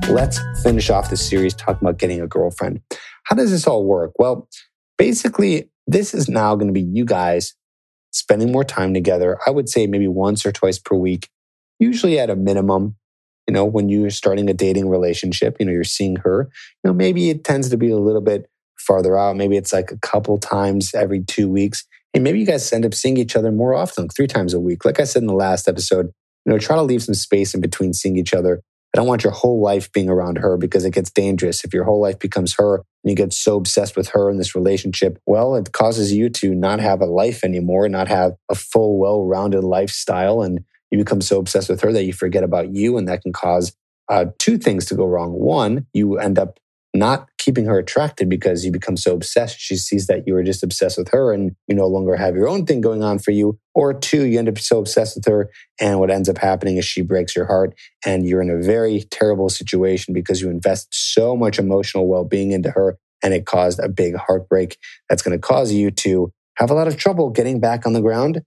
Let's 0.08 0.40
finish 0.62 0.92
off 0.92 1.10
the 1.10 1.18
series 1.18 1.56
talking 1.56 1.80
about 1.82 1.98
getting 1.98 2.22
a 2.22 2.28
girlfriend. 2.28 2.82
How 3.24 3.36
does 3.36 3.50
this 3.50 3.66
all 3.66 3.84
work? 3.84 4.12
Well, 4.20 4.48
basically, 4.98 5.70
this 5.88 6.14
is 6.14 6.30
now 6.30 6.56
going 6.56 6.68
to 6.68 6.74
be 6.74 6.82
you 6.82 7.06
guys 7.06 7.56
spending 8.12 8.52
more 8.52 8.64
time 8.64 8.94
together. 8.94 9.40
I 9.46 9.52
would 9.52 9.70
say 9.70 9.88
maybe 9.88 10.08
once 10.08 10.46
or 10.46 10.52
twice 10.52 10.80
per 10.80 10.96
week, 10.96 11.30
usually 11.80 12.20
at 12.20 12.30
a 12.30 12.36
minimum. 12.36 12.96
You 13.48 13.54
know, 13.54 13.66
when 13.66 13.90
you're 13.90 14.10
starting 14.10 14.50
a 14.50 14.54
dating 14.54 14.88
relationship, 14.88 15.58
you 15.60 15.66
know, 15.66 15.74
you're 15.74 15.84
seeing 15.84 16.16
her, 16.18 16.50
you 16.84 16.90
know, 16.90 16.94
maybe 16.94 17.30
it 17.30 17.44
tends 17.44 17.70
to 17.70 17.78
be 17.78 17.90
a 17.90 17.98
little 17.98 18.22
bit 18.22 18.50
farther 18.80 19.18
out. 19.18 19.36
Maybe 19.36 19.58
it's 19.58 19.74
like 19.74 19.92
a 19.92 19.98
couple 19.98 20.38
times 20.38 20.94
every 20.94 21.24
two 21.24 21.50
weeks. 21.50 21.86
And 22.14 22.24
maybe 22.24 22.40
you 22.40 22.46
guys 22.46 22.72
end 22.72 22.86
up 22.86 22.94
seeing 22.94 23.18
each 23.18 23.36
other 23.36 23.52
more 23.52 23.74
often, 23.74 24.06
like 24.06 24.16
three 24.16 24.28
times 24.28 24.54
a 24.54 24.60
week. 24.60 24.86
Like 24.86 25.00
I 25.00 25.04
said 25.04 25.24
in 25.24 25.28
the 25.28 25.34
last 25.34 25.68
episode, 25.68 26.12
you 26.46 26.52
know, 26.52 26.58
try 26.58 26.76
to 26.76 26.84
leave 26.84 27.04
some 27.04 27.16
space 27.16 27.54
in 27.54 27.60
between 27.60 27.94
seeing 27.94 28.18
each 28.18 28.34
other. 28.34 28.62
I 28.94 29.00
don't 29.00 29.08
want 29.08 29.24
your 29.24 29.34
whole 29.34 29.60
life 29.60 29.92
being 29.92 30.08
around 30.08 30.38
her 30.38 30.56
because 30.56 30.86
it 30.86 30.94
gets 30.94 31.10
dangerous. 31.10 31.64
If 31.64 31.74
your 31.74 31.84
whole 31.84 32.00
life 32.00 32.20
becomes 32.20 32.56
her 32.56 32.76
and 32.76 33.10
you 33.10 33.16
get 33.16 33.34
so 33.34 33.58
obsessed 33.58 33.98
with 33.98 34.10
her 34.10 34.30
in 34.30 34.38
this 34.38 34.54
relationship, 34.54 35.18
well, 35.26 35.56
it 35.56 35.72
causes 35.72 36.14
you 36.14 36.30
to 36.30 36.54
not 36.54 36.80
have 36.80 37.02
a 37.02 37.06
life 37.06 37.44
anymore, 37.44 37.90
not 37.90 38.08
have 38.08 38.34
a 38.50 38.56
full, 38.56 39.00
well 39.00 39.26
rounded 39.26 39.64
lifestyle. 39.64 40.44
And 40.44 40.64
you 40.92 41.00
become 41.00 41.22
so 41.22 41.40
obsessed 41.40 41.70
with 41.70 41.82
her 41.82 41.92
that 41.92 42.04
you 42.04 42.14
forget 42.14 42.44
about 42.44 42.72
you. 42.74 42.98
And 42.98 43.08
that 43.08 43.24
can 43.24 43.34
cause 43.34 43.76
uh, 44.10 44.26
two 44.38 44.60
things 44.60 44.86
to 44.86 44.96
go 44.96 45.08
wrong. 45.08 45.32
One, 45.32 45.88
you 45.94 46.20
end 46.20 46.38
up 46.38 46.60
not 46.94 47.28
keeping 47.40 47.66
her 47.66 47.80
attracted 47.80 48.30
because 48.30 48.64
you 48.64 48.72
become 48.72 48.96
so 48.96 49.14
obsessed. 49.14 49.60
She 49.60 49.76
sees 49.76 50.08
that 50.08 50.28
you 50.28 50.36
are 50.36 50.44
just 50.44 50.64
obsessed 50.64 50.98
with 50.98 51.10
her 51.10 51.34
and 51.34 51.56
you 51.68 51.76
no 51.76 51.88
longer 51.88 52.16
have 52.16 52.36
your 52.36 52.48
own 52.48 52.66
thing 52.66 52.82
going 52.82 53.04
on 53.04 53.20
for 53.20 53.32
you. 53.32 53.58
Or 53.74 53.94
two, 53.94 54.26
you 54.26 54.38
end 54.38 54.48
up 54.48 54.60
so 54.60 54.80
obsessed 54.80 55.16
with 55.16 55.26
her. 55.26 55.50
And 55.82 56.00
what 56.00 56.12
ends 56.12 56.30
up 56.30 56.38
happening 56.38 56.78
is 56.78 56.86
she 56.86 57.02
breaks 57.02 57.36
your 57.36 57.46
heart 57.46 57.74
and 58.06 58.26
you're 58.26 58.42
in 58.42 58.52
a 58.52 58.62
very 58.62 59.04
terrible 59.10 59.50
situation 59.50 60.14
because 60.14 60.42
you 60.42 60.50
invest 60.50 60.88
so 60.92 61.36
much 61.36 61.58
emotional 61.58 62.08
well 62.08 62.26
being 62.26 62.52
into 62.52 62.70
her 62.72 62.98
and 63.24 63.34
it 63.34 63.46
caused 63.46 63.80
a 63.80 63.90
big 63.90 64.16
heartbreak 64.16 64.78
that's 65.10 65.24
going 65.24 65.36
to 65.36 65.42
cause 65.42 65.72
you 65.72 65.90
to 65.90 66.32
have 66.58 66.70
a 66.70 66.74
lot 66.74 66.88
of 66.88 66.98
trouble 66.98 67.32
getting 67.32 67.60
back 67.60 67.86
on 67.88 67.94
the 67.94 68.02
ground 68.02 68.44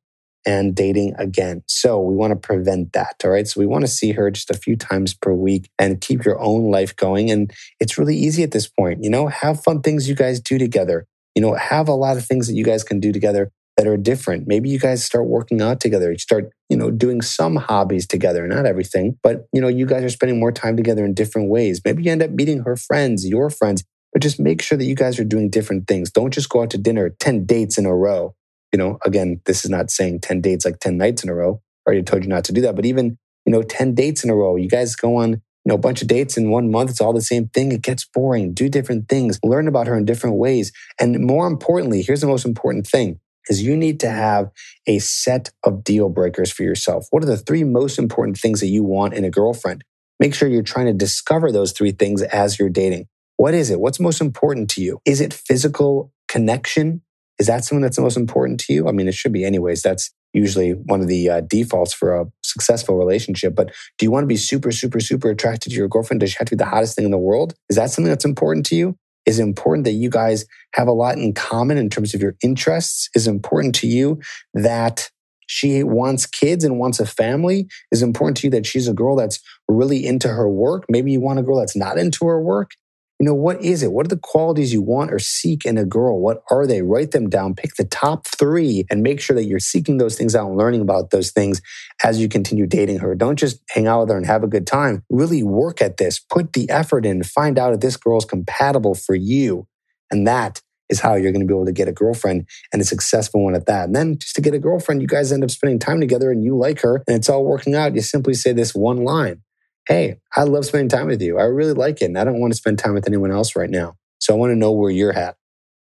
and 0.47 0.75
dating 0.75 1.15
again. 1.19 1.63
So 1.67 2.01
we 2.01 2.15
want 2.15 2.31
to 2.31 2.37
prevent 2.37 2.93
that. 2.93 3.17
All 3.25 3.31
right. 3.31 3.47
So 3.47 3.61
we 3.61 3.67
want 3.67 3.83
to 3.83 3.91
see 3.91 4.13
her 4.13 4.31
just 4.31 4.51
a 4.51 4.55
few 4.57 4.77
times 4.77 5.13
per 5.13 5.33
week 5.33 5.69
and 5.79 6.01
keep 6.01 6.25
your 6.25 6.41
own 6.41 6.71
life 6.71 6.95
going. 6.95 7.31
And 7.31 7.53
it's 7.81 7.99
really 7.99 8.17
easy 8.17 8.45
at 8.45 8.53
this 8.53 8.69
point. 8.69 9.03
You 9.03 9.11
know, 9.11 9.27
have 9.27 9.63
fun 9.63 9.83
things 9.83 10.09
you 10.09 10.15
guys 10.15 10.41
do 10.41 10.57
together. 10.57 11.07
You 11.35 11.43
know, 11.43 11.55
have 11.55 11.89
a 11.89 11.95
lot 11.95 12.17
of 12.17 12.25
things 12.25 12.47
that 12.47 12.55
you 12.55 12.65
guys 12.65 12.85
can 12.85 13.01
do 13.01 13.13
together 13.13 13.51
that 13.77 13.87
are 13.87 13.97
different. 13.97 14.47
Maybe 14.47 14.71
you 14.71 14.79
guys 14.79 15.05
start 15.05 15.27
working 15.27 15.61
out 15.61 15.81
together. 15.81 16.11
You 16.11 16.19
start, 16.19 16.51
you 16.71 16.77
know, 16.79 16.91
doing 16.91 17.21
some 17.21 17.57
hobbies 17.57 18.07
together, 18.07 18.47
not 18.47 18.65
everything, 18.65 19.19
but 19.23 19.47
you 19.53 19.61
know, 19.61 19.69
you 19.69 19.85
guys 19.85 20.03
are 20.03 20.09
spending 20.09 20.41
more 20.41 20.53
time 20.53 20.77
together 20.77 21.05
in 21.05 21.13
different 21.13 21.51
ways. 21.51 21.83
Maybe 21.85 22.05
you 22.05 22.13
end 22.13 22.23
up 22.23 22.31
meeting 22.31 22.61
her 22.61 22.77
friends, 22.77 23.27
your 23.29 23.51
friends, 23.51 23.85
but 24.15 24.23
just 24.23 24.41
make 24.41 24.63
sure 24.63 24.79
that 24.79 24.87
you 24.87 24.95
guys 24.95 25.19
are 25.19 25.25
doing 25.25 25.51
different 25.51 25.89
things. 25.89 26.11
Don't 26.11 26.33
just 26.33 26.49
go 26.49 26.63
out 26.63 26.71
to 26.71 26.79
dinner 26.79 27.11
10 27.11 27.45
dates 27.45 27.77
in 27.77 27.85
a 27.85 27.95
row 27.95 28.35
you 28.77 28.83
know, 28.83 28.99
again, 29.07 29.41
this 29.47 29.65
is 29.65 29.71
not 29.71 29.91
saying 29.91 30.21
10 30.21 30.43
dates 30.43 30.67
like 30.67 30.81
10 30.81 30.99
nights 30.99 31.25
in 31.25 31.31
a 31.31 31.35
row. 31.35 31.63
I 31.87 31.89
already 31.89 32.03
told 32.03 32.25
you 32.25 32.29
not 32.29 32.45
to 32.45 32.53
do 32.53 32.61
that. 32.61 32.77
But 32.77 32.85
even, 32.85 33.17
you 33.47 33.51
know, 33.51 33.63
10 33.63 33.95
dates 33.95 34.23
in 34.23 34.29
a 34.29 34.35
row, 34.35 34.57
you 34.57 34.69
guys 34.69 34.95
go 34.95 35.17
on, 35.17 35.31
you 35.31 35.41
know, 35.65 35.77
a 35.77 35.79
bunch 35.79 36.03
of 36.03 36.09
dates 36.09 36.37
in 36.37 36.51
one 36.51 36.71
month. 36.71 36.91
It's 36.91 37.01
all 37.01 37.15
the 37.15 37.23
same 37.23 37.49
thing. 37.49 37.73
It 37.73 37.81
gets 37.81 38.05
boring. 38.05 38.53
Do 38.53 38.69
different 38.69 39.09
things. 39.09 39.39
Learn 39.43 39.67
about 39.67 39.87
her 39.87 39.97
in 39.97 40.05
different 40.05 40.37
ways. 40.37 40.73
And 41.01 41.21
more 41.21 41.47
importantly, 41.47 42.03
here's 42.03 42.21
the 42.21 42.27
most 42.27 42.45
important 42.45 42.87
thing 42.87 43.19
is 43.49 43.63
you 43.63 43.79
need 43.79 43.99
to 44.01 44.11
have 44.11 44.51
a 44.87 44.99
set 44.99 45.49
of 45.65 45.83
deal 45.83 46.11
breakers 46.11 46.53
for 46.53 46.63
yourself. 46.63 47.07
What 47.13 47.23
are 47.23 47.27
the 47.27 47.39
three 47.39 47.65
most 47.65 47.99
important 47.99 48.37
things 48.37 48.61
that 48.61 48.67
you 48.67 48.85
want 48.85 49.15
in 49.15 49.25
a 49.25 49.31
girlfriend? 49.31 49.85
Make 50.21 50.35
sure 50.35 50.51
you're 50.51 50.63
trying 50.63 50.87
to 50.87 50.93
discover 50.93 51.51
those 51.51 51.73
three 51.73 51.93
things 51.93 52.21
as 52.21 52.59
you're 52.59 52.69
dating. 52.69 53.07
What 53.39 53.55
is 53.55 53.71
it? 53.71 53.81
What's 53.81 54.01
most 54.01 54.21
important 54.21 54.69
to 54.73 54.83
you? 54.83 54.99
Is 55.07 55.23
it 55.23 55.33
physical 55.33 56.13
connection? 56.29 57.01
Is 57.39 57.47
that 57.47 57.65
something 57.65 57.83
that's 57.83 57.97
the 57.97 58.03
most 58.03 58.17
important 58.17 58.61
to 58.61 58.73
you? 58.73 58.89
I 58.89 58.93
mean, 58.93 59.09
it 59.09 59.15
should 59.15 59.33
be, 59.33 59.45
anyways. 59.45 59.83
That's 59.83 60.13
usually 60.33 60.73
one 60.73 61.01
of 61.01 61.09
the 61.09 61.31
uh, 61.31 61.41
defaults 61.41 61.93
for 61.93 62.15
a 62.15 62.27
successful 62.43 62.97
relationship. 62.97 63.55
But 63.55 63.73
do 63.99 64.07
you 64.07 64.11
want 64.11 64.25
to 64.25 64.29
be 64.29 64.37
super, 64.37 64.71
super, 64.71 65.01
super 65.01 65.31
attracted 65.31 65.71
to 65.71 65.77
your 65.77 65.89
girlfriend? 65.89 66.21
Does 66.21 66.31
she 66.31 66.37
have 66.39 66.49
to 66.49 66.57
be 66.57 66.63
the 66.63 66.71
hottest 66.71 66.97
thing 66.97 67.05
in 67.05 67.11
the 67.11 67.19
world? 67.19 67.55
Is 67.69 67.77
that 67.77 67.91
something 67.91 68.11
that's 68.11 68.25
important 68.25 68.67
to 68.67 68.77
you? 68.77 68.97
Is 69.27 69.39
it 69.41 69.43
important 69.43 69.85
that 69.85 69.93
you 69.93 70.09
guys 70.09 70.45
have 70.75 70.87
a 70.87 70.93
lot 70.93 71.19
in 71.19 71.35
common 71.35 71.79
in 71.79 71.91
terms 71.91 72.15
of 72.15 72.23
your 72.23 72.37
interests? 72.43 73.09
Is 73.15 73.27
it 73.27 73.31
important 73.31 73.75
to 73.77 73.87
you 73.87 74.21
that 74.55 75.11
she 75.49 75.83
wants 75.83 76.27
kids 76.27 76.65
and 76.65 76.79
wants 76.79 77.01
a 77.01 77.07
family? 77.07 77.67
Is 77.91 78.03
it 78.03 78.07
important 78.07 78.37
to 78.39 78.47
you 78.47 78.51
that 78.53 78.67
she's 78.67 78.89
a 78.89 78.95
girl 78.95 79.17
that's 79.17 79.41
really 79.69 80.07
into 80.07 80.29
her 80.29 80.49
work? 80.49 80.85
Maybe 80.89 81.13
you 81.13 81.21
want 81.21 81.39
a 81.39 81.43
girl 81.43 81.59
that's 81.59 81.77
not 81.77 81.99
into 81.99 82.27
her 82.27 82.41
work 82.41 82.73
you 83.19 83.25
know, 83.25 83.35
what 83.35 83.63
is 83.63 83.83
it? 83.83 83.93
What 83.93 84.07
are 84.07 84.09
the 84.09 84.19
qualities 84.19 84.75
you 84.75 84.83
want 84.83 85.11
or 85.11 85.19
seek 85.19 85.65
in 85.65 85.79
a 85.79 85.87
girl? 85.87 86.21
What 86.21 86.43
are 86.51 86.67
they? 86.67 86.83
Write 86.83 87.13
them 87.13 87.31
down, 87.31 87.55
pick 87.55 87.75
the 87.77 87.85
top 87.85 88.27
three, 88.27 88.85
and 88.91 89.03
make 89.03 89.21
sure 89.21 89.35
that 89.35 89.45
you're 89.45 89.59
seeking 89.59 89.97
those 89.97 90.19
things 90.19 90.35
out 90.35 90.49
and 90.49 90.59
learning 90.59 90.83
about 90.83 91.11
those 91.11 91.31
things 91.31 91.63
as 92.05 92.21
you 92.21 92.29
continue 92.29 92.67
dating 92.67 92.99
her. 92.99 93.15
Don't 93.15 93.39
just 93.39 93.63
hang 93.71 93.87
out 93.87 94.01
with 94.01 94.11
her 94.11 94.17
and 94.19 94.27
have 94.27 94.43
a 94.43 94.49
good 94.49 94.67
time. 94.67 95.03
Really 95.09 95.43
work 95.43 95.81
at 95.81 95.97
this, 95.97 96.19
put 96.19 96.53
the 96.53 96.69
effort 96.69 97.07
in, 97.07 97.23
find 97.23 97.59
out 97.59 97.73
if 97.73 97.81
this 97.81 97.97
girl 97.97 98.19
is 98.19 98.27
compatible 98.27 98.95
for 98.95 99.15
you. 99.15 99.67
And 100.11 100.27
that 100.27 100.61
is 100.89 101.01
how 101.01 101.15
you're 101.15 101.33
going 101.33 101.41
to 101.41 101.47
be 101.47 101.55
able 101.55 101.67
to 101.67 101.73
get 101.73 101.89
a 101.89 101.93
girlfriend 101.93 102.47
and 102.73 102.83
a 102.83 102.85
successful 102.85 103.43
one 103.43 103.55
at 103.55 103.67
that. 103.67 103.87
And 103.87 103.97
then 103.97 104.19
just 104.19 104.37
to 104.37 104.43
get 104.43 104.55
a 104.55 104.59
girlfriend, 104.59 105.01
you 105.01 105.09
guys 105.09 105.33
end 105.33 105.43
up 105.43 105.51
spending 105.51 105.79
time 105.79 106.01
together 106.01 106.31
and 106.31 106.45
you 106.45 106.57
like 106.57 106.81
her 106.83 107.03
and 107.09 107.17
it's 107.17 107.29
all 107.29 107.45
working 107.45 107.75
out. 107.75 107.95
You 107.95 108.03
simply 108.03 108.35
say 108.35 108.53
this 108.53 108.75
one 108.75 109.05
line 109.05 109.43
hey, 109.87 110.19
I 110.37 110.43
love 110.43 110.65
spending 110.65 110.89
time 110.89 111.07
with 111.07 111.23
you. 111.23 111.39
I 111.39 111.45
really 111.45 111.73
like 111.73 112.03
it. 112.03 112.07
And 112.07 112.19
I 112.19 112.25
don't 112.25 112.41
want 112.41 112.53
to 112.53 112.57
spend 112.57 112.79
time 112.79 112.95
with 112.95 113.07
anyone 113.07 113.31
else 113.31 113.55
right 113.57 113.71
now. 113.71 113.97
So 114.19 114.35
I 114.35 114.37
want 114.37 114.51
to 114.51 114.57
know 114.57 114.73
where 114.73 114.91
you're 114.91 115.13
at, 115.13 115.37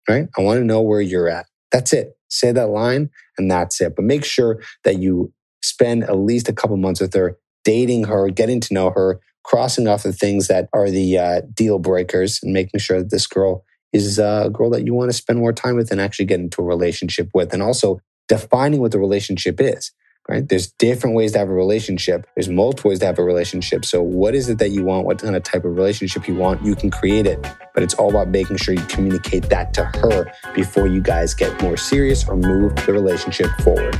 right? 0.10 0.28
I 0.38 0.42
want 0.42 0.60
to 0.60 0.66
know 0.66 0.82
where 0.82 1.02
you're 1.02 1.30
at. 1.30 1.46
That's 1.72 1.94
it. 1.94 2.18
Say 2.30 2.52
that 2.52 2.70
line 2.70 3.10
and 3.38 3.50
that's 3.50 3.80
it. 3.82 3.96
But 3.96 4.06
make 4.06 4.26
sure 4.26 4.62
that 4.84 4.98
you 5.00 5.32
spend 5.62 6.04
at 6.04 6.18
least 6.18 6.50
a 6.50 6.54
couple 6.54 6.78
months 6.78 7.00
with 7.00 7.14
her, 7.14 7.38
dating 7.64 8.06
her, 8.06 8.30
getting 8.30 8.60
to 8.62 8.74
know 8.74 8.90
her, 8.92 9.20
crossing 9.44 9.88
off 9.88 10.04
the 10.04 10.14
things 10.14 10.48
that 10.48 10.68
are 10.74 10.90
the 10.90 11.18
uh, 11.18 11.42
deal 11.54 11.80
breakers 11.80 12.40
and 12.44 12.52
making 12.52 12.80
sure 12.80 13.00
that 13.00 13.12
this 13.12 13.28
girl 13.28 13.64
is 13.94 14.20
a 14.20 14.50
girl 14.52 14.70
that 14.72 14.86
you 14.86 14.94
want 14.94 15.10
to 15.10 15.18
spend 15.18 15.40
more 15.40 15.54
time 15.54 15.76
with 15.76 15.92
and 15.92 16.02
actually 16.02 16.26
get 16.26 16.40
into 16.40 16.62
a 16.62 16.66
relationship 16.66 17.30
with. 17.34 17.54
And 17.54 17.62
also 17.62 18.02
defining 18.28 18.82
what 18.82 18.92
the 18.92 19.00
relationship 19.00 19.62
is, 19.62 19.92
right? 20.28 20.48
There's 20.48 20.68
different 20.68 21.16
ways 21.16 21.34
to 21.34 21.40
have 21.40 21.50
a 21.50 21.54
relationship. 21.54 22.28
There's 22.36 22.50
multiple 22.50 22.90
ways 22.90 23.00
to 23.00 23.06
have 23.06 23.20
a 23.20 23.24
relationship. 23.24 23.86
So 23.86 24.02
what 24.02 24.36
is 24.36 24.50
it 24.50 24.58
that 24.60 24.70
you 24.70 24.84
want? 24.84 25.06
What 25.06 25.22
kind 25.22 25.36
of 25.36 25.44
type 25.44 25.66
of 25.66 25.76
relationship 25.76 26.28
you 26.28 26.36
want? 26.36 26.64
You 26.64 26.76
can 26.76 26.92
create 26.92 27.26
it, 27.28 27.42
but 27.74 27.84
it's 27.84 27.94
all 27.94 28.10
about 28.10 28.30
making 28.30 28.58
sure 28.58 28.74
you 28.74 28.86
communicate 28.86 29.50
that 29.50 29.74
to 29.76 29.86
her 29.86 30.32
before 30.54 30.88
you 30.88 31.02
guys 31.02 31.34
get 31.34 31.62
more 31.62 31.78
serious 31.78 32.28
or 32.28 32.36
move 32.36 32.76
the 32.86 32.94
relationship 32.94 33.48
forward. 33.62 33.96